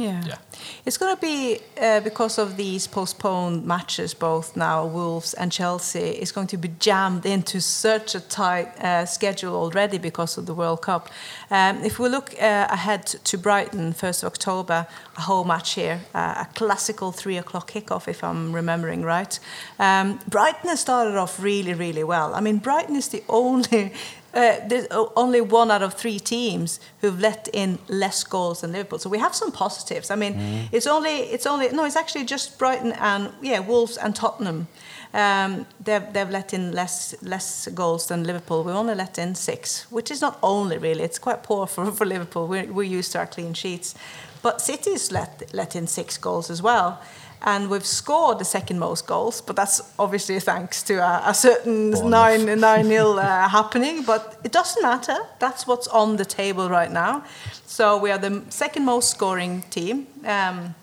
Yeah. 0.00 0.22
Yeah. 0.24 0.38
It's 0.86 0.96
going 0.96 1.14
to 1.14 1.20
be, 1.20 1.60
uh, 1.80 2.00
because 2.00 2.38
of 2.38 2.56
these 2.56 2.86
postponed 2.86 3.66
matches, 3.66 4.14
both 4.14 4.56
now, 4.56 4.86
Wolves 4.86 5.34
and 5.34 5.52
Chelsea, 5.52 5.98
it's 6.20 6.32
going 6.32 6.46
to 6.48 6.56
be 6.56 6.70
jammed 6.78 7.26
into 7.26 7.60
such 7.60 8.14
a 8.14 8.20
tight 8.20 8.68
uh, 8.78 9.04
schedule 9.04 9.54
already 9.54 9.98
because 9.98 10.38
of 10.38 10.46
the 10.46 10.54
World 10.54 10.80
Cup. 10.80 11.08
Um, 11.50 11.84
if 11.84 11.98
we 11.98 12.08
look 12.08 12.32
uh, 12.40 12.66
ahead 12.70 13.06
to 13.06 13.38
Brighton, 13.38 13.92
1st 13.92 14.22
of 14.22 14.32
October, 14.32 14.86
a 15.16 15.20
home 15.20 15.48
match 15.48 15.74
here, 15.74 16.00
uh, 16.14 16.44
a 16.44 16.54
classical 16.54 17.12
three 17.12 17.36
o'clock 17.36 17.70
kickoff, 17.70 18.08
if 18.08 18.24
I'm 18.24 18.54
remembering 18.54 19.02
right. 19.02 19.38
Um, 19.78 20.18
Brighton 20.28 20.70
has 20.70 20.80
started 20.80 21.16
off 21.16 21.42
really, 21.42 21.74
really 21.74 22.04
well. 22.04 22.34
I 22.34 22.40
mean, 22.40 22.58
Brighton 22.58 22.96
is 22.96 23.08
the 23.08 23.22
only 23.28 23.92
uh, 24.32 24.56
there's 24.66 24.86
only 25.16 25.40
one 25.40 25.70
out 25.70 25.82
of 25.82 25.94
three 25.94 26.20
teams 26.20 26.78
who've 27.00 27.20
let 27.20 27.48
in 27.52 27.78
less 27.88 28.22
goals 28.22 28.60
than 28.60 28.72
Liverpool. 28.72 28.98
So 28.98 29.10
we 29.10 29.18
have 29.18 29.34
some 29.34 29.50
positives. 29.50 30.10
I 30.10 30.16
mean, 30.16 30.34
mm. 30.34 30.68
it's 30.72 30.86
only 30.86 31.10
it's 31.10 31.46
only 31.46 31.68
no, 31.70 31.84
it's 31.84 31.96
actually 31.96 32.24
just 32.24 32.58
Brighton 32.58 32.92
and 32.92 33.32
yeah, 33.42 33.58
Wolves 33.58 33.96
and 33.96 34.14
Tottenham. 34.14 34.68
Um, 35.12 35.66
they've 35.82 36.12
they've 36.12 36.30
let 36.30 36.54
in 36.54 36.72
less 36.72 37.20
less 37.22 37.68
goals 37.74 38.06
than 38.06 38.22
Liverpool. 38.24 38.62
We 38.62 38.72
only 38.72 38.94
let 38.94 39.18
in 39.18 39.34
six, 39.34 39.90
which 39.90 40.10
is 40.10 40.20
not 40.20 40.38
only 40.42 40.78
really. 40.78 41.02
It's 41.02 41.18
quite 41.18 41.42
poor 41.42 41.66
for, 41.66 41.90
for 41.90 42.06
Liverpool. 42.06 42.46
We're, 42.46 42.72
we're 42.72 42.98
used 42.98 43.12
to 43.12 43.18
our 43.18 43.26
clean 43.26 43.54
sheets, 43.54 43.96
but 44.42 44.60
City's 44.60 45.10
let 45.10 45.52
let 45.52 45.74
in 45.74 45.88
six 45.88 46.16
goals 46.18 46.50
as 46.50 46.62
well 46.62 47.00
and 47.42 47.70
we've 47.70 47.86
scored 47.86 48.38
the 48.38 48.44
second 48.44 48.78
most 48.78 49.06
goals, 49.06 49.40
but 49.40 49.56
that's 49.56 49.80
obviously 49.98 50.38
thanks 50.40 50.82
to 50.82 50.94
a, 50.94 51.22
a 51.26 51.34
certain 51.34 51.90
nine 52.10 52.60
nine 52.60 52.88
nil 52.88 53.18
uh, 53.18 53.48
happening. 53.58 54.02
But 54.02 54.40
it 54.44 54.52
doesn't 54.52 54.82
matter. 54.82 55.16
That's 55.38 55.66
what's 55.66 55.88
on 55.88 56.16
the 56.16 56.24
table 56.24 56.68
right 56.68 56.92
now. 56.92 57.24
So 57.66 57.96
we 57.96 58.10
are 58.10 58.18
the 58.18 58.42
second 58.50 58.84
most 58.84 59.10
scoring 59.10 59.62
team. 59.70 60.06
Um, 60.24 60.74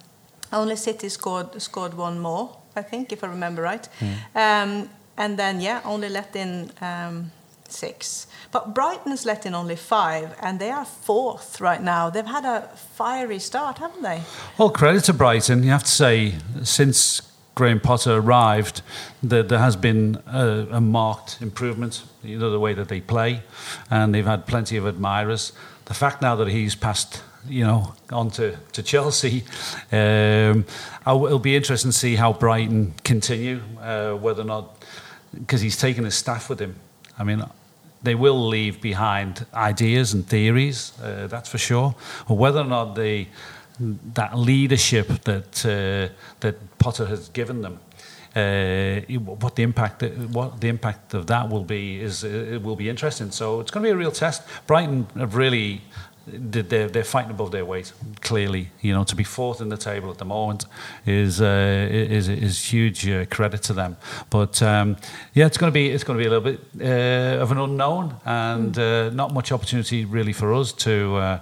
only 0.51 0.75
City 0.75 1.09
scored 1.09 1.61
scored 1.61 1.93
one 1.93 2.19
more, 2.19 2.57
I 2.75 2.81
think, 2.81 3.11
if 3.11 3.23
I 3.23 3.27
remember 3.27 3.61
right. 3.61 3.87
Mm. 3.99 4.15
Um, 4.35 4.89
and 5.17 5.37
then 5.37 5.61
yeah, 5.61 5.81
only 5.83 6.09
let 6.09 6.35
in 6.35 6.71
um, 6.81 7.31
six. 7.71 8.27
But 8.51 8.73
Brighton's 8.73 9.25
let 9.25 9.45
in 9.45 9.53
only 9.53 9.75
five, 9.75 10.35
and 10.41 10.59
they 10.59 10.71
are 10.71 10.85
fourth 10.85 11.59
right 11.59 11.81
now. 11.81 12.09
They've 12.09 12.25
had 12.25 12.45
a 12.45 12.67
fiery 12.75 13.39
start, 13.39 13.79
haven't 13.79 14.01
they? 14.01 14.21
Well, 14.57 14.69
credit 14.69 15.03
to 15.05 15.13
Brighton. 15.13 15.63
You 15.63 15.71
have 15.71 15.83
to 15.83 15.91
say, 15.91 16.35
since 16.63 17.21
Graham 17.55 17.79
Potter 17.79 18.13
arrived, 18.13 18.81
that 19.23 19.49
there 19.49 19.59
has 19.59 19.75
been 19.75 20.21
a, 20.27 20.67
a, 20.71 20.81
marked 20.81 21.39
improvement. 21.41 22.03
You 22.23 22.37
know 22.37 22.51
the 22.51 22.59
way 22.59 22.73
that 22.73 22.87
they 22.87 23.01
play, 23.01 23.41
and 23.89 24.13
they've 24.13 24.25
had 24.25 24.45
plenty 24.45 24.77
of 24.77 24.85
admirers. 24.85 25.53
The 25.85 25.93
fact 25.93 26.21
now 26.21 26.35
that 26.35 26.47
he's 26.47 26.75
passed, 26.75 27.23
you 27.47 27.63
know, 27.63 27.95
on 28.11 28.29
to, 28.31 28.57
to 28.73 28.83
Chelsea, 28.83 29.43
um, 29.91 30.65
it'll 31.05 31.39
be 31.39 31.55
interesting 31.55 31.91
to 31.91 31.97
see 31.97 32.15
how 32.15 32.33
Brighton 32.33 32.93
continue, 33.03 33.61
uh, 33.81 34.13
whether 34.13 34.43
or 34.43 34.45
not 34.45 34.83
because 35.33 35.61
he's 35.61 35.77
taken 35.77 36.05
his 36.05 36.15
staff 36.15 36.49
with 36.49 36.59
him. 36.59 36.75
I 37.19 37.23
mean, 37.23 37.43
they 38.03 38.15
will 38.15 38.47
leave 38.47 38.81
behind 38.81 39.45
ideas 39.53 40.13
and 40.13 40.25
theories, 40.25 40.93
uh, 41.01 41.27
that's 41.27 41.49
for 41.49 41.57
sure. 41.57 41.95
Or 42.27 42.37
whether 42.37 42.59
or 42.59 42.65
not 42.65 42.95
they, 42.95 43.27
that 44.13 44.37
leadership 44.37 45.07
that, 45.23 45.65
uh, 45.65 46.13
that 46.39 46.77
Potter 46.77 47.05
has 47.05 47.29
given 47.29 47.61
them, 47.61 47.79
uh, 48.35 49.01
what 49.41 49.55
the 49.55 49.63
impact 49.63 50.03
what 50.31 50.61
the 50.61 50.67
impact 50.67 51.15
of 51.15 51.25
that 51.25 51.49
will 51.49 51.63
be 51.63 51.99
is 51.99 52.23
uh, 52.23 52.27
it 52.27 52.61
will 52.61 52.75
be 52.75 52.87
interesting. 52.87 53.31
So 53.31 53.59
it's 53.61 53.71
going 53.71 53.83
to 53.83 53.87
be 53.87 53.93
a 53.93 53.97
real 53.97 54.11
test. 54.11 54.43
Brighton 54.67 55.07
have 55.15 55.35
really 55.35 55.81
they're, 56.27 56.87
they're 56.89 57.03
fighting 57.03 57.31
above 57.31 57.51
their 57.51 57.65
weight. 57.65 57.93
Clearly, 58.21 58.69
you 58.81 58.93
know, 58.93 59.03
to 59.03 59.15
be 59.15 59.23
fourth 59.23 59.61
in 59.61 59.69
the 59.69 59.77
table 59.77 60.11
at 60.11 60.17
the 60.17 60.25
moment 60.25 60.65
is 61.05 61.41
uh, 61.41 61.87
is 61.89 62.27
is 62.27 62.73
huge 62.73 63.07
uh, 63.07 63.25
credit 63.25 63.63
to 63.63 63.73
them. 63.73 63.97
But 64.29 64.61
um, 64.61 64.97
yeah, 65.33 65.45
it's 65.45 65.57
going 65.57 65.71
to 65.71 65.73
be 65.73 65.89
it's 65.89 66.03
going 66.03 66.17
to 66.19 66.23
be 66.23 66.27
a 66.27 66.31
little 66.31 66.51
bit 66.51 66.59
uh, 66.81 67.41
of 67.41 67.51
an 67.51 67.57
unknown 67.57 68.15
and 68.25 68.73
mm. 68.73 69.07
uh, 69.07 69.13
not 69.13 69.33
much 69.33 69.51
opportunity 69.51 70.05
really 70.05 70.33
for 70.33 70.53
us 70.53 70.73
to. 70.73 71.15
Uh, 71.15 71.39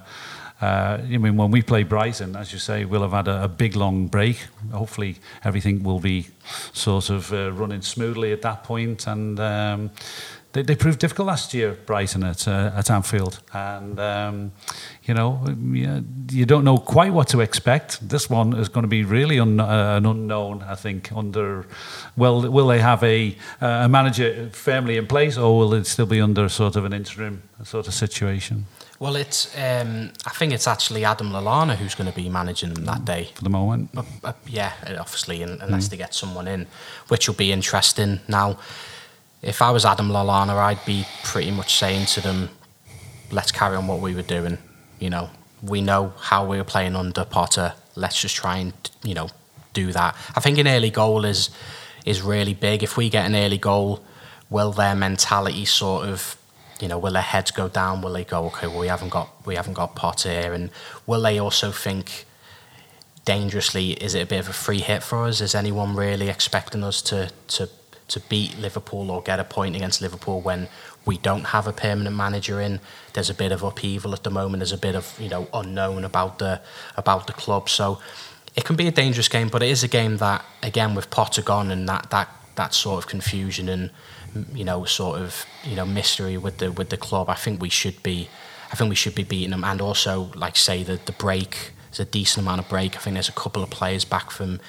uh, 0.58 0.98
I 1.02 1.18
mean, 1.18 1.36
when 1.36 1.50
we 1.50 1.60
play 1.60 1.82
Brighton, 1.82 2.34
as 2.34 2.50
you 2.50 2.58
say, 2.58 2.86
we'll 2.86 3.02
have 3.02 3.12
had 3.12 3.28
a, 3.28 3.44
a 3.44 3.48
big 3.48 3.76
long 3.76 4.06
break. 4.06 4.38
Hopefully, 4.72 5.16
everything 5.44 5.82
will 5.82 6.00
be 6.00 6.28
sort 6.72 7.10
of 7.10 7.30
running 7.30 7.82
smoothly 7.82 8.32
at 8.32 8.40
that 8.40 8.64
point, 8.64 9.06
and 9.06 9.38
um, 9.38 9.90
they, 10.56 10.62
they 10.62 10.74
proved 10.74 10.98
difficult 10.98 11.26
last 11.26 11.52
year, 11.52 11.76
Brighton 11.86 12.24
at 12.24 12.48
uh, 12.48 12.72
at 12.74 12.90
Anfield, 12.90 13.40
and 13.52 14.00
um, 14.00 14.52
you 15.04 15.14
know 15.14 15.44
you, 16.30 16.46
don't 16.46 16.64
know 16.64 16.78
quite 16.78 17.12
what 17.12 17.28
to 17.28 17.40
expect. 17.40 18.08
This 18.08 18.30
one 18.30 18.54
is 18.54 18.68
going 18.68 18.84
to 18.84 18.88
be 18.88 19.04
really 19.04 19.38
un, 19.38 19.60
uh, 19.60 19.96
an 19.96 20.06
unknown. 20.06 20.62
I 20.62 20.74
think 20.74 21.12
under 21.12 21.66
well, 22.16 22.40
will 22.50 22.66
they 22.66 22.80
have 22.80 23.02
a 23.04 23.36
uh, 23.60 23.84
a 23.84 23.88
manager 23.88 24.48
firmly 24.52 24.96
in 24.96 25.06
place, 25.06 25.36
or 25.36 25.58
will 25.58 25.74
it 25.74 25.86
still 25.86 26.06
be 26.06 26.20
under 26.20 26.48
sort 26.48 26.76
of 26.76 26.84
an 26.84 26.92
interim 26.92 27.42
sort 27.62 27.86
of 27.86 27.94
situation? 27.94 28.66
Well, 28.98 29.16
it's 29.16 29.54
um, 29.58 30.12
I 30.24 30.30
think 30.30 30.54
it's 30.54 30.66
actually 30.66 31.04
Adam 31.04 31.30
Lallana 31.30 31.76
who's 31.76 31.94
going 31.94 32.10
to 32.10 32.16
be 32.16 32.30
managing 32.30 32.72
them 32.72 32.86
that 32.86 33.04
day 33.04 33.30
for 33.34 33.44
the 33.44 33.50
moment. 33.50 33.90
Uh, 33.94 34.04
uh, 34.24 34.32
yeah, 34.46 34.72
obviously, 34.98 35.42
unless 35.42 35.86
mm. 35.86 35.90
they 35.90 35.96
get 35.98 36.14
someone 36.14 36.48
in, 36.48 36.66
which 37.08 37.28
will 37.28 37.36
be 37.36 37.52
interesting 37.52 38.20
now 38.26 38.58
if 39.42 39.62
I 39.62 39.70
was 39.70 39.84
Adam 39.84 40.08
Lallana, 40.08 40.56
I'd 40.56 40.84
be 40.84 41.06
pretty 41.22 41.50
much 41.50 41.78
saying 41.78 42.06
to 42.06 42.20
them, 42.20 42.50
let's 43.30 43.52
carry 43.52 43.76
on 43.76 43.86
what 43.86 44.00
we 44.00 44.14
were 44.14 44.22
doing. 44.22 44.58
You 44.98 45.10
know, 45.10 45.30
we 45.62 45.80
know 45.80 46.12
how 46.18 46.46
we 46.46 46.56
were 46.56 46.64
playing 46.64 46.96
under 46.96 47.24
Potter. 47.24 47.74
Let's 47.94 48.20
just 48.20 48.36
try 48.36 48.58
and, 48.58 48.72
you 49.02 49.14
know, 49.14 49.28
do 49.72 49.92
that. 49.92 50.16
I 50.34 50.40
think 50.40 50.58
an 50.58 50.68
early 50.68 50.90
goal 50.90 51.24
is 51.24 51.50
is 52.04 52.22
really 52.22 52.54
big. 52.54 52.82
If 52.82 52.96
we 52.96 53.10
get 53.10 53.26
an 53.26 53.34
early 53.34 53.58
goal, 53.58 54.02
will 54.48 54.72
their 54.72 54.94
mentality 54.94 55.64
sort 55.64 56.06
of, 56.06 56.36
you 56.80 56.88
know, 56.88 56.98
will 56.98 57.12
their 57.12 57.22
heads 57.22 57.50
go 57.50 57.68
down? 57.68 58.00
Will 58.00 58.12
they 58.12 58.24
go, 58.24 58.46
okay, 58.46 58.68
well, 58.68 58.78
we 58.78 58.88
haven't 58.88 59.10
got 59.10 59.28
we 59.46 59.56
haven't 59.56 59.74
got 59.74 59.94
Potter 59.94 60.30
here, 60.30 60.52
and 60.52 60.70
will 61.06 61.20
they 61.20 61.38
also 61.38 61.70
think 61.72 62.24
dangerously? 63.24 63.92
Is 63.92 64.14
it 64.14 64.22
a 64.22 64.26
bit 64.26 64.40
of 64.40 64.48
a 64.48 64.52
free 64.52 64.80
hit 64.80 65.02
for 65.02 65.24
us? 65.24 65.40
Is 65.40 65.54
anyone 65.54 65.94
really 65.94 66.28
expecting 66.28 66.82
us 66.82 67.02
to 67.02 67.30
to 67.48 67.68
to 68.08 68.20
beat 68.20 68.58
Liverpool 68.58 69.10
or 69.10 69.22
get 69.22 69.40
a 69.40 69.44
point 69.44 69.74
against 69.74 70.00
Liverpool 70.00 70.40
when 70.40 70.68
we 71.04 71.18
don't 71.18 71.44
have 71.44 71.66
a 71.66 71.72
permanent 71.72 72.14
manager 72.14 72.60
in. 72.60 72.80
There's 73.14 73.30
a 73.30 73.34
bit 73.34 73.52
of 73.52 73.62
upheaval 73.62 74.12
at 74.12 74.22
the 74.22 74.30
moment. 74.30 74.60
There's 74.60 74.72
a 74.72 74.78
bit 74.78 74.94
of 74.94 75.18
you 75.20 75.28
know 75.28 75.48
unknown 75.52 76.04
about 76.04 76.38
the 76.38 76.60
about 76.96 77.26
the 77.26 77.32
club. 77.32 77.68
So 77.68 77.98
it 78.54 78.64
can 78.64 78.76
be 78.76 78.86
a 78.86 78.92
dangerous 78.92 79.28
game, 79.28 79.48
but 79.48 79.62
it 79.62 79.70
is 79.70 79.82
a 79.82 79.88
game 79.88 80.18
that 80.18 80.44
again 80.62 80.94
with 80.94 81.10
Potter 81.10 81.42
gone 81.42 81.70
and 81.70 81.88
that 81.88 82.10
that 82.10 82.28
that 82.56 82.74
sort 82.74 83.04
of 83.04 83.08
confusion 83.08 83.68
and 83.68 83.90
you 84.52 84.64
know 84.64 84.84
sort 84.84 85.20
of 85.20 85.46
you 85.64 85.76
know 85.76 85.86
mystery 85.86 86.36
with 86.36 86.58
the 86.58 86.72
with 86.72 86.90
the 86.90 86.96
club. 86.96 87.28
I 87.28 87.34
think 87.34 87.60
we 87.60 87.70
should 87.70 88.02
be. 88.02 88.28
I 88.72 88.74
think 88.74 88.88
we 88.88 88.96
should 88.96 89.14
be 89.14 89.22
beating 89.22 89.50
them, 89.50 89.64
and 89.64 89.80
also 89.80 90.30
like 90.34 90.56
say 90.56 90.82
the 90.82 90.98
the 91.04 91.12
break. 91.12 91.72
There's 91.90 92.00
a 92.00 92.10
decent 92.10 92.44
amount 92.44 92.60
of 92.60 92.68
break. 92.68 92.96
I 92.96 92.98
think 92.98 93.14
there's 93.14 93.28
a 93.28 93.32
couple 93.32 93.62
of 93.62 93.70
players 93.70 94.04
back 94.04 94.30
from, 94.30 94.60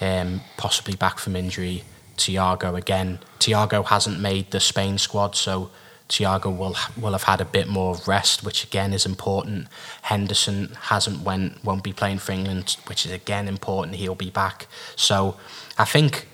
um, 0.00 0.42
possibly 0.56 0.94
back 0.94 1.18
from 1.18 1.34
injury. 1.34 1.82
Thiago 2.18 2.76
again. 2.76 3.18
Thiago 3.40 3.84
hasn't 3.86 4.20
made 4.20 4.50
the 4.50 4.60
Spain 4.60 4.98
squad, 4.98 5.34
so 5.34 5.70
Thiago 6.08 6.56
will 6.56 6.76
will 6.96 7.12
have 7.12 7.24
had 7.24 7.40
a 7.40 7.44
bit 7.44 7.68
more 7.68 7.96
rest, 8.06 8.42
which 8.42 8.64
again 8.64 8.92
is 8.92 9.04
important. 9.04 9.68
Henderson 10.02 10.76
hasn't 10.92 11.20
went 11.20 11.62
won't 11.64 11.82
be 11.82 11.92
playing 11.92 12.18
for 12.18 12.32
England, 12.32 12.76
which 12.86 13.04
is 13.04 13.12
again 13.12 13.46
important. 13.48 13.96
He'll 13.96 14.14
be 14.14 14.30
back. 14.30 14.66
So 14.96 15.36
I 15.78 15.84
think 15.84 16.26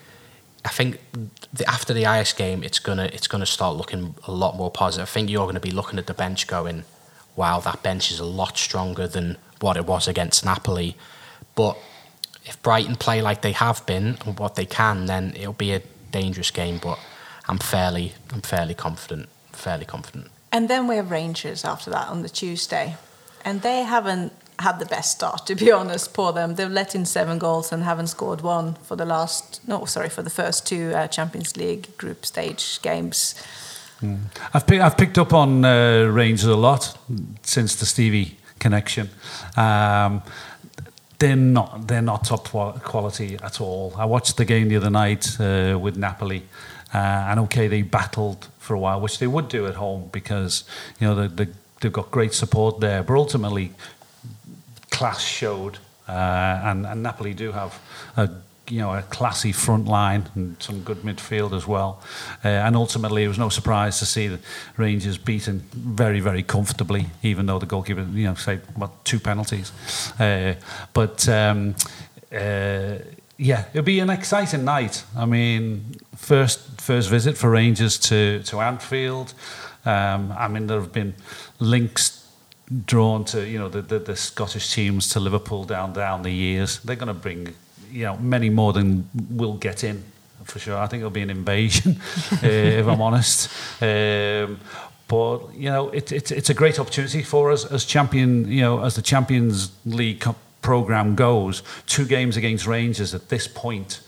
I 0.65 0.71
think 0.71 1.01
the, 1.53 1.69
after 1.69 1.93
the 1.93 2.05
IS 2.05 2.33
game, 2.33 2.63
it's 2.63 2.79
gonna 2.79 3.11
it's 3.13 3.27
gonna 3.27 3.47
start 3.47 3.77
looking 3.77 4.15
a 4.27 4.33
lot 4.33 4.57
more 4.57 4.71
positive. 4.71 5.09
I 5.09 5.11
think 5.11 5.29
you're 5.29 5.45
going 5.45 5.55
to 5.55 5.61
be 5.61 5.73
looking 5.73 5.99
at 5.99 6.07
the 6.07 6.15
bench 6.15 6.47
going, 6.47 6.85
wow, 7.37 7.59
that 7.61 7.83
bench 7.83 8.11
is 8.11 8.21
a 8.21 8.25
lot 8.25 8.57
stronger 8.57 9.09
than 9.09 9.37
what 9.61 9.77
it 9.77 9.87
was 9.87 10.09
against 10.09 10.45
Napoli. 10.45 10.97
But 11.55 11.77
if 12.45 12.61
Brighton 12.63 12.97
play 12.97 13.23
like 13.23 13.43
they 13.43 13.53
have 13.53 13.85
been 13.87 14.19
and 14.25 14.39
what 14.39 14.55
they 14.55 14.67
can, 14.67 15.07
then 15.07 15.33
it'll 15.37 15.53
be 15.53 15.73
a 15.73 15.83
dangerous 16.13 16.51
game. 16.51 16.79
But 16.83 16.99
I'm 17.49 17.59
fairly, 17.59 18.15
I'm 18.33 18.43
fairly 18.43 18.75
confident. 18.75 19.29
Fairly 19.53 19.85
confident. 19.85 20.29
And 20.53 20.69
then 20.69 20.87
we 20.87 20.97
have 20.97 21.11
Rangers 21.11 21.65
after 21.65 21.91
that 21.91 22.09
on 22.09 22.23
the 22.23 22.29
Tuesday, 22.29 22.97
and 23.45 23.63
they 23.63 23.83
haven't 23.83 24.33
had 24.61 24.79
the 24.79 24.87
best 24.87 25.11
start, 25.13 25.47
to 25.47 25.55
be 25.55 25.73
honest, 25.81 26.15
for 26.15 26.33
them. 26.33 26.55
They've 26.55 26.71
let 26.71 26.95
in 26.95 27.05
seven 27.07 27.39
goals 27.39 27.73
and 27.73 27.83
haven't 27.83 28.09
scored 28.09 28.41
one 28.41 28.75
for 28.75 28.97
the 28.97 29.05
last, 29.05 29.67
no, 29.67 29.85
sorry, 29.85 30.09
for 30.09 30.23
the 30.23 30.31
first 30.31 30.67
two 30.67 30.93
uh, 30.95 31.09
Champions 31.09 31.57
League 31.57 31.97
group 31.97 32.25
stage 32.25 32.81
games. 32.83 33.35
Mm. 34.01 34.21
I've, 34.53 34.67
pick, 34.67 34.81
I've 34.81 34.97
picked 34.97 35.19
up 35.19 35.33
on 35.33 35.65
uh, 35.65 36.05
Rangers 36.05 36.47
a 36.47 36.57
lot 36.57 36.97
since 37.43 37.75
the 37.77 37.87
Stevie 37.87 38.37
connection. 38.59 39.11
Um, 39.57 40.23
they're 41.25 41.37
not 41.37 41.89
they're 41.89 42.03
not 42.03 42.25
top 42.25 42.45
quality 42.83 43.39
at 43.43 43.59
all. 43.59 43.95
I 43.97 44.05
watched 44.05 44.37
the 44.37 44.45
game 44.45 44.69
the 44.69 44.77
other 44.77 44.91
night 44.91 45.41
uh, 45.41 45.79
with 45.81 45.97
Napoli, 45.97 46.43
uh, 46.93 47.29
and 47.29 47.41
okay, 47.41 47.67
they 47.67 47.81
battled 47.81 48.49
for 48.59 48.75
a 48.75 48.79
while, 48.79 49.01
which 49.01 49.19
they 49.19 49.27
would 49.27 49.49
do 49.49 49.67
at 49.67 49.77
home 49.77 50.11
because 50.13 50.65
you 51.01 51.07
know 51.07 51.15
the, 51.15 51.29
the, 51.29 51.49
they've 51.81 51.93
got 51.93 52.11
great 52.11 52.35
support 52.35 52.81
there. 52.81 53.03
But 53.03 53.15
ultimately, 53.15 53.73
class 54.91 55.23
showed, 55.23 55.79
uh, 56.07 56.61
and, 56.69 56.85
and 56.87 57.03
Napoli 57.03 57.33
do 57.33 57.53
have 57.53 57.81
a 58.19 58.29
you 58.69 58.79
know 58.79 58.95
a 58.95 59.03
classy 59.03 59.53
front 59.53 59.87
line 59.87 60.29
and 60.35 60.57
some 60.63 60.81
good 60.83 60.99
midfield 60.99 61.53
as 61.53 61.67
well. 61.67 62.03
Uh, 62.45 62.49
and 62.49 62.77
ultimately, 62.77 63.25
it 63.25 63.29
was 63.29 63.39
no 63.39 63.49
surprise 63.49 63.99
to 63.99 64.07
see 64.07 64.29
the 64.29 64.39
Rangers 64.77 65.19
beaten 65.19 65.61
very 65.73 66.21
very 66.21 66.43
comfortably, 66.43 67.07
even 67.23 67.47
though 67.47 67.59
the 67.59 67.67
goalkeeper 67.67 68.07
you 68.13 68.25
know 68.25 68.35
say 68.35 68.61
what 68.77 69.05
two 69.05 69.21
penalties. 69.21 69.73
Uh, 70.19 70.55
but 70.93 71.29
um, 71.29 71.75
uh, 72.33 72.99
yeah, 73.37 73.65
it'll 73.73 73.83
be 73.83 74.01
an 74.01 74.11
exciting 74.11 74.65
night. 74.65 75.05
I 75.17 75.27
mean, 75.27 75.97
first 76.17 76.81
first 76.81 77.11
visit 77.11 77.37
for 77.37 77.51
Rangers 77.51 77.99
to 77.99 78.43
to 78.45 78.61
Anfield. 78.61 79.35
Um, 79.85 80.33
I 80.37 80.49
mean, 80.49 80.67
there 80.67 80.81
have 80.81 80.93
been 80.93 81.15
links 81.59 82.27
drawn 82.87 83.25
to 83.27 83.47
you 83.47 83.59
know 83.59 83.69
the, 83.69 83.83
the, 83.83 83.99
the 83.99 84.17
Scottish 84.17 84.73
teams 84.73 85.09
to 85.11 85.21
Liverpool 85.21 85.65
down 85.65 85.93
down 85.93 86.23
the 86.23 86.31
years. 86.31 86.79
They're 86.79 86.97
going 86.97 87.09
to 87.09 87.21
bring 87.21 87.55
you 87.95 88.05
know 88.05 88.17
many 88.17 88.51
more 88.51 88.73
than 88.73 89.09
will 89.31 89.55
get 89.55 89.85
in 89.85 90.03
for 90.45 90.59
sure. 90.59 90.77
I 90.77 90.87
think 90.89 91.01
it'll 91.01 91.11
be 91.11 91.23
an 91.23 91.31
invasion, 91.31 92.01
uh, 92.33 92.47
if 92.47 92.87
I'm 92.87 93.01
honest. 93.01 93.49
Um, 93.81 94.61
but 95.07 95.55
you 95.55 95.71
know, 95.71 95.89
it, 95.91 96.13
it, 96.13 96.33
it's 96.33 96.51
a 96.51 96.55
great 96.55 96.79
opportunity 96.79 97.23
for 97.23 97.53
us 97.53 97.65
as 97.65 97.85
champion. 97.85 98.51
You 98.51 98.63
know, 98.63 98.85
as 98.85 98.97
the 98.97 99.03
Champions 99.03 99.71
League 99.87 100.25
program 100.61 101.15
goes, 101.15 101.63
two 101.87 102.05
games 102.05 102.37
against 102.37 102.67
Rangers 102.67 103.15
at 103.15 103.29
this 103.29 103.47
point 103.47 104.01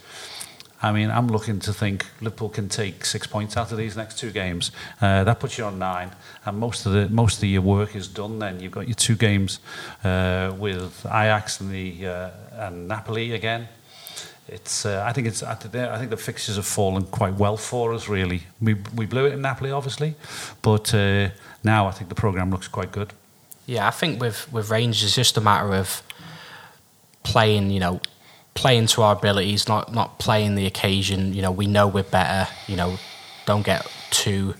I 0.83 0.93
mean, 0.93 1.11
I'm 1.11 1.29
looking 1.29 1.59
to 1.61 1.73
think 1.73 2.07
Liverpool 2.21 2.51
can 2.51 2.69
take 2.69 3.05
six 3.05 3.27
points 3.27 3.57
out 3.57 3.73
of 3.73 3.79
these 3.79 3.97
next 3.97 4.19
two 4.19 4.31
games. 4.31 4.71
Uh, 5.01 5.25
that 5.25 5.41
puts 5.41 5.57
you 5.57 5.65
on 5.65 5.79
nine, 5.79 6.13
and 6.45 6.59
most 6.59 6.85
of 6.85 6.93
the 6.93 7.09
most 7.09 7.43
of 7.43 7.49
your 7.49 7.63
work 7.63 7.97
is 7.97 8.09
done. 8.09 8.39
Then 8.39 8.61
you've 8.61 8.73
got 8.73 8.87
your 8.87 8.95
two 8.95 9.17
games 9.17 9.61
uh, 10.05 10.55
with 10.59 11.05
Ajax 11.07 11.61
and 11.61 11.71
the 11.71 12.07
uh, 12.07 12.31
and 12.53 12.89
Napoli 12.89 13.33
again. 13.33 13.69
It's 14.49 14.87
uh, 14.87 15.05
I 15.05 15.13
think 15.13 15.27
it's 15.27 15.43
I 15.43 15.55
think 15.55 16.11
the 16.11 16.17
fixtures 16.17 16.57
have 16.57 16.67
fallen 16.67 17.05
quite 17.05 17.35
well 17.35 17.57
for 17.57 17.93
us. 17.93 18.09
Really, 18.09 18.43
we 18.61 18.75
we 18.95 19.07
blew 19.07 19.27
it 19.27 19.33
in 19.33 19.43
Napoli, 19.43 19.71
obviously, 19.71 20.15
but 20.63 20.95
uh, 20.95 21.31
now 21.65 21.89
I 21.89 21.91
think 21.91 22.09
the 22.09 22.15
program 22.15 22.51
looks 22.51 22.69
quite 22.69 22.93
good. 22.93 23.13
Yeah, 23.67 23.89
I 23.89 23.91
think 23.91 24.21
with 24.21 24.53
with 24.53 24.71
Rangers, 24.71 25.03
it's 25.03 25.15
just 25.15 25.37
a 25.37 25.41
matter 25.41 25.75
of 25.75 26.03
playing. 27.25 27.71
You 27.71 27.81
know 27.81 28.01
playing 28.57 28.87
to 28.87 29.03
our 29.03 29.15
abilities, 29.15 29.69
not 29.69 29.93
not 29.93 30.19
playing 30.19 30.57
the 30.57 30.67
occasion. 30.67 31.33
You 31.35 31.43
know, 31.43 31.53
we 31.53 31.67
know 31.67 31.87
we're 31.87 32.03
better. 32.03 32.51
You 32.67 32.77
know, 32.77 32.99
don't 33.45 33.65
get 33.65 33.87
too 34.11 34.55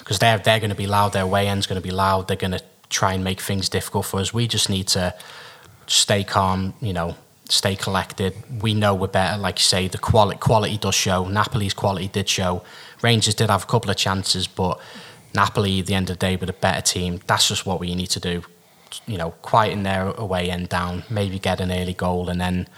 because 0.00 0.18
they're 0.18 0.38
they're 0.38 0.60
going 0.60 0.70
to 0.70 0.76
be 0.76 0.86
loud. 0.86 1.14
Their 1.14 1.26
way 1.26 1.48
end's 1.48 1.66
going 1.66 1.80
to 1.80 1.86
be 1.86 1.94
loud. 1.94 2.28
They're 2.28 2.36
going 2.36 2.58
to 2.58 2.62
try 2.90 3.14
and 3.14 3.24
make 3.24 3.40
things 3.40 3.70
difficult 3.70 4.04
for 4.04 4.20
us. 4.20 4.34
We 4.34 4.46
just 4.46 4.68
need 4.68 4.88
to 4.88 5.14
stay 5.86 6.24
calm. 6.24 6.74
You 6.82 6.92
know, 6.92 7.16
stay 7.48 7.74
collected. 7.74 8.34
We 8.62 8.74
know 8.74 8.94
we're 8.94 9.08
better. 9.08 9.38
Like 9.38 9.58
you 9.58 9.64
say, 9.64 9.88
the 9.88 9.98
quality 9.98 10.38
quality 10.38 10.78
does 10.78 10.94
show. 10.94 11.24
Napoli's 11.24 11.74
quality 11.74 12.08
did 12.08 12.28
show. 12.28 12.62
Rangers 13.02 13.34
did 13.34 13.50
have 13.50 13.64
a 13.64 13.66
couple 13.66 13.90
of 13.90 13.96
chances, 13.96 14.46
but 14.46 14.80
Napoli, 15.34 15.80
at 15.80 15.86
the 15.86 15.94
end 15.94 16.10
of 16.10 16.18
the 16.18 16.26
day, 16.26 16.36
with 16.36 16.50
a 16.50 16.54
better 16.54 16.80
team, 16.80 17.20
that's 17.26 17.48
just 17.48 17.66
what 17.66 17.80
we 17.80 17.94
need 17.94 18.10
to 18.10 18.20
do. 18.20 18.42
You 19.06 19.18
know, 19.18 19.32
quieten 19.42 19.82
their 19.82 20.08
away 20.10 20.50
end 20.50 20.68
down, 20.68 21.04
maybe 21.10 21.38
get 21.38 21.60
an 21.60 21.70
early 21.70 21.94
goal, 21.94 22.28
and 22.28 22.40
then 22.40 22.68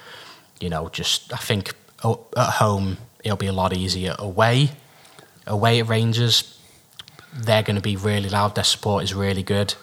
you 0.60 0.68
know, 0.68 0.88
just 0.90 1.32
I 1.32 1.38
think 1.38 1.74
at 2.04 2.50
home 2.54 2.98
it'll 3.24 3.36
be 3.36 3.46
a 3.46 3.52
lot 3.52 3.72
easier. 3.72 4.14
Away, 4.18 4.70
away 5.46 5.80
at 5.80 5.88
Rangers, 5.88 6.58
they're 7.32 7.62
going 7.62 7.76
to 7.76 7.82
be 7.82 7.96
really 7.96 8.28
loud. 8.28 8.54
Their 8.54 8.64
support 8.64 9.04
is 9.04 9.14
really 9.14 9.42
good, 9.42 9.74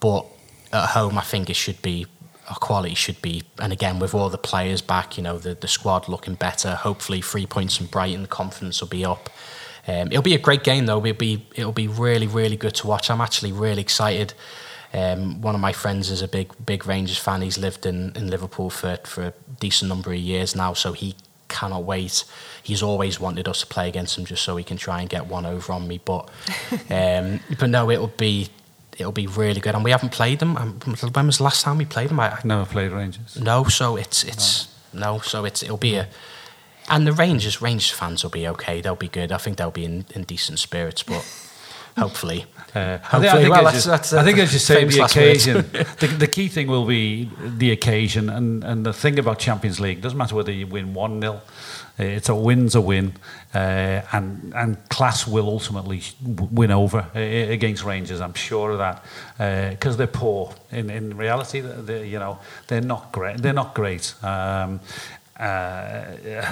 but 0.00 0.26
at 0.72 0.90
home, 0.90 1.18
I 1.18 1.22
think 1.22 1.48
it 1.48 1.56
should 1.56 1.80
be 1.82 2.06
our 2.48 2.56
quality 2.56 2.94
should 2.94 3.20
be, 3.22 3.42
and 3.58 3.72
again 3.72 3.98
with 3.98 4.14
all 4.14 4.28
the 4.28 4.38
players 4.38 4.82
back, 4.82 5.16
you 5.16 5.22
know, 5.22 5.38
the 5.38 5.54
the 5.54 5.68
squad 5.68 6.08
looking 6.08 6.34
better. 6.34 6.74
Hopefully, 6.74 7.20
three 7.22 7.46
points 7.46 7.76
from 7.76 7.86
Brighton, 7.86 8.22
the 8.22 8.28
confidence 8.28 8.80
will 8.80 8.88
be 8.88 9.04
up. 9.04 9.30
Um, 9.86 10.08
it'll 10.08 10.22
be 10.22 10.34
a 10.34 10.38
great 10.38 10.62
game 10.62 10.86
though. 10.86 11.04
It'll 11.04 11.18
be 11.18 11.46
it'll 11.54 11.72
be 11.72 11.88
really 11.88 12.26
really 12.26 12.56
good 12.56 12.74
to 12.76 12.86
watch. 12.86 13.10
I'm 13.10 13.20
actually 13.20 13.52
really 13.52 13.82
excited. 13.82 14.34
Um, 14.94 15.40
one 15.40 15.54
of 15.54 15.60
my 15.60 15.72
friends 15.72 16.10
is 16.10 16.20
a 16.20 16.28
big 16.28 16.52
big 16.64 16.86
Rangers 16.86 17.18
fan. 17.18 17.42
He's 17.42 17.58
lived 17.58 17.86
in, 17.86 18.12
in 18.14 18.28
Liverpool 18.28 18.70
for, 18.70 18.98
for 19.04 19.22
a 19.22 19.34
decent 19.58 19.88
number 19.88 20.12
of 20.12 20.18
years 20.18 20.54
now, 20.54 20.74
so 20.74 20.92
he 20.92 21.14
cannot 21.48 21.84
wait. 21.84 22.24
He's 22.62 22.82
always 22.82 23.18
wanted 23.18 23.48
us 23.48 23.60
to 23.60 23.66
play 23.66 23.88
against 23.88 24.18
him 24.18 24.24
just 24.24 24.42
so 24.42 24.56
he 24.56 24.64
can 24.64 24.76
try 24.76 25.00
and 25.00 25.08
get 25.08 25.26
one 25.26 25.46
over 25.46 25.72
on 25.72 25.88
me. 25.88 26.00
But 26.04 26.30
um, 26.90 27.40
but 27.58 27.70
no, 27.70 27.90
it'll 27.90 28.08
be 28.08 28.48
it'll 28.98 29.12
be 29.12 29.26
really 29.26 29.60
good. 29.60 29.74
And 29.74 29.84
we 29.84 29.90
haven't 29.90 30.12
played 30.12 30.38
them. 30.38 30.56
Um, 30.56 30.80
when 30.80 31.26
was 31.26 31.38
the 31.38 31.44
last 31.44 31.62
time 31.62 31.78
we 31.78 31.84
played 31.84 32.10
them? 32.10 32.20
I, 32.20 32.38
never 32.44 32.64
played 32.64 32.92
Rangers. 32.92 33.40
No, 33.40 33.64
so 33.64 33.96
it's 33.96 34.24
it's 34.24 34.68
no, 34.92 35.14
no 35.14 35.18
so 35.20 35.44
it's 35.44 35.62
it'll 35.62 35.76
be 35.76 35.96
a. 35.96 36.08
And 36.88 37.06
the 37.06 37.12
Rangers 37.12 37.62
Rangers 37.62 37.90
fans 37.90 38.22
will 38.22 38.30
be 38.30 38.46
okay. 38.48 38.80
They'll 38.80 38.96
be 38.96 39.08
good. 39.08 39.32
I 39.32 39.38
think 39.38 39.56
they'll 39.56 39.70
be 39.70 39.84
in, 39.84 40.04
in 40.14 40.24
decent 40.24 40.58
spirits, 40.58 41.02
but 41.02 41.24
hopefully. 41.96 42.46
Uh, 42.74 42.98
hopefully. 42.98 43.28
I, 43.28 43.42
think, 43.42 43.50
well, 43.50 43.64
that's, 43.64 43.84
that's, 43.84 44.12
I 44.12 44.24
think 44.24 44.38
as 44.38 44.52
you 44.52 44.58
say, 44.58 44.84
the 44.84 45.04
occasion. 45.04 45.56
the, 46.00 46.06
the, 46.18 46.26
key 46.26 46.48
thing 46.48 46.66
will 46.66 46.86
be 46.86 47.30
the 47.38 47.70
occasion, 47.70 48.30
and, 48.30 48.64
and 48.64 48.84
the 48.84 48.92
thing 48.92 49.18
about 49.18 49.38
Champions 49.38 49.78
League 49.78 50.00
doesn't 50.00 50.18
matter 50.18 50.34
whether 50.34 50.50
you 50.50 50.66
win 50.66 50.94
one 50.94 51.20
0 51.20 51.42
uh, 52.00 52.04
it's 52.04 52.28
a 52.28 52.34
win's 52.34 52.74
a 52.74 52.80
win, 52.80 53.12
uh, 53.54 54.02
and 54.12 54.52
and 54.54 54.88
class 54.88 55.26
will 55.26 55.48
ultimately 55.48 56.02
win 56.50 56.70
over 56.70 57.06
uh, 57.14 57.18
against 57.18 57.84
Rangers. 57.84 58.20
I'm 58.20 58.34
sure 58.34 58.72
of 58.72 58.78
that 58.78 59.70
because 59.72 59.94
uh, 59.94 59.98
they're 59.98 60.06
poor. 60.06 60.54
In 60.70 60.90
in 60.90 61.16
reality, 61.16 61.58
you 61.58 62.18
know 62.18 62.38
they're 62.66 62.80
not 62.80 63.12
great. 63.12 63.42
They're 63.42 63.52
not 63.52 63.74
great. 63.74 64.14
Um, 64.22 64.80
uh, 65.38 65.42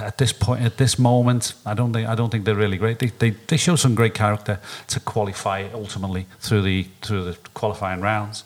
at 0.07 0.17
this 0.17 0.33
point, 0.33 0.63
at 0.63 0.77
this 0.77 0.99
moment, 0.99 1.55
I 1.67 1.75
don't 1.75 1.93
think 1.93 2.09
I 2.09 2.15
don't 2.15 2.31
think 2.31 2.45
they're 2.45 2.55
really 2.55 2.79
great. 2.79 2.99
They, 2.99 3.09
they 3.09 3.31
they 3.47 3.57
show 3.57 3.77
some 3.77 3.95
great 3.95 4.15
character 4.15 4.59
to 4.89 5.01
qualify 5.01 5.69
ultimately 5.75 6.27
through 6.41 6.63
the 6.63 6.87
through 7.03 7.25
the 7.25 7.37
qualifying 7.53 8.01
rounds, 8.01 8.45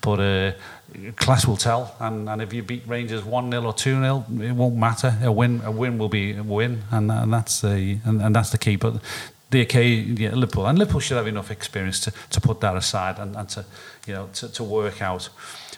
but 0.00 0.20
uh, 0.20 0.52
class 1.16 1.46
will 1.46 1.56
tell. 1.56 1.94
And, 2.00 2.28
and 2.28 2.42
if 2.42 2.52
you 2.52 2.62
beat 2.62 2.82
Rangers 2.86 3.24
one 3.24 3.50
0 3.50 3.64
or 3.64 3.72
two 3.72 3.94
0 4.00 4.24
it 4.40 4.52
won't 4.52 4.76
matter. 4.76 5.16
A 5.22 5.30
win 5.30 5.62
a 5.64 5.70
win 5.70 5.98
will 5.98 6.08
be 6.08 6.36
a 6.36 6.42
win, 6.42 6.82
and 6.90 7.10
and 7.10 7.32
that's 7.32 7.60
the 7.60 7.98
and, 8.04 8.20
and 8.20 8.34
that's 8.34 8.50
the 8.50 8.58
key. 8.58 8.76
But 8.76 9.00
the 9.50 9.60
occasion, 9.60 10.16
yeah, 10.16 10.34
Liverpool 10.34 10.66
and 10.66 10.78
Liverpool 10.78 11.00
should 11.00 11.16
have 11.16 11.28
enough 11.28 11.50
experience 11.50 12.00
to, 12.00 12.12
to 12.30 12.40
put 12.40 12.60
that 12.60 12.76
aside 12.76 13.18
and, 13.18 13.36
and 13.36 13.48
to 13.50 13.64
you 14.06 14.14
know 14.14 14.28
to, 14.34 14.48
to 14.52 14.64
work 14.64 15.00
out 15.00 15.28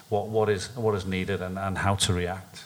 what 0.09 0.27
what 0.27 0.49
is 0.49 0.75
what 0.75 0.95
is 0.95 1.05
needed 1.05 1.41
and, 1.41 1.59
and 1.59 1.77
how 1.77 1.95
to 1.95 2.13
react. 2.13 2.63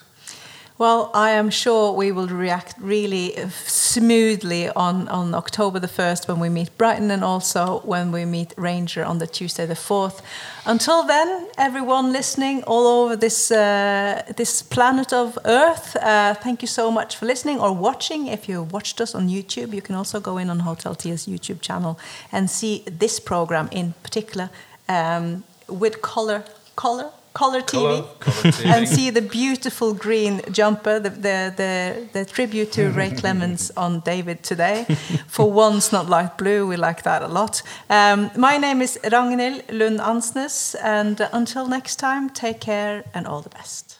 Well, 0.83 1.11
I 1.13 1.29
am 1.29 1.49
sure 1.49 1.93
we 1.93 2.11
will 2.11 2.27
react 2.27 2.75
really 2.77 3.37
smoothly 3.65 4.67
on, 4.67 5.07
on 5.07 5.33
October 5.33 5.79
the 5.79 5.87
1st 5.87 6.27
when 6.27 6.41
we 6.41 6.49
meet 6.49 6.77
Brighton 6.77 7.09
and 7.09 7.23
also 7.23 7.79
when 7.85 8.11
we 8.11 8.25
meet 8.25 8.53
Ranger 8.57 9.05
on 9.05 9.19
the 9.19 9.25
Tuesday 9.25 9.65
the 9.65 9.75
4th. 9.75 10.19
Until 10.65 11.03
then, 11.07 11.47
everyone 11.57 12.11
listening 12.11 12.63
all 12.63 12.85
over 12.85 13.15
this, 13.15 13.49
uh, 13.49 14.23
this 14.35 14.61
planet 14.61 15.13
of 15.13 15.39
Earth, 15.45 15.95
uh, 15.95 16.33
thank 16.33 16.61
you 16.61 16.67
so 16.67 16.91
much 16.91 17.15
for 17.15 17.27
listening 17.27 17.61
or 17.61 17.71
watching. 17.71 18.27
If 18.27 18.49
you 18.49 18.63
watched 18.63 18.99
us 18.99 19.15
on 19.15 19.29
YouTube, 19.29 19.73
you 19.73 19.81
can 19.81 19.95
also 19.95 20.19
go 20.19 20.37
in 20.37 20.49
on 20.49 20.59
Hotel 20.59 20.95
Tia's 20.95 21.27
YouTube 21.27 21.61
channel 21.61 21.97
and 22.29 22.49
see 22.49 22.83
this 22.91 23.21
program 23.21 23.69
in 23.71 23.93
particular 24.03 24.49
um, 24.89 25.45
with 25.69 26.01
color. 26.01 26.43
Color? 26.75 27.11
Color 27.33 27.61
TV, 27.61 28.19
Color, 28.19 28.51
TV. 28.51 28.65
and 28.73 28.87
see 28.87 29.09
the 29.09 29.21
beautiful 29.21 29.93
green 29.93 30.41
jumper, 30.51 30.99
the, 30.99 31.09
the, 31.09 31.53
the, 31.57 32.07
the 32.13 32.25
tribute 32.25 32.71
to 32.73 32.89
Ray 32.89 33.09
Clemens 33.21 33.71
on 33.75 34.01
David 34.01 34.43
today. 34.43 34.85
For 35.27 35.51
once, 35.51 35.91
not 35.91 36.07
light 36.07 36.37
blue, 36.37 36.67
we 36.67 36.75
like 36.77 37.03
that 37.03 37.23
a 37.23 37.27
lot. 37.27 37.63
Um, 37.89 38.29
my 38.37 38.57
name 38.57 38.81
is 38.81 38.99
Ragnhild 39.03 39.63
Lund 39.71 39.99
Ansnes, 39.99 40.75
and 40.83 41.19
until 41.33 41.67
next 41.67 41.95
time, 41.95 42.29
take 42.29 42.59
care 42.59 43.03
and 43.15 43.25
all 43.25 43.41
the 43.41 43.49
best. 43.49 43.92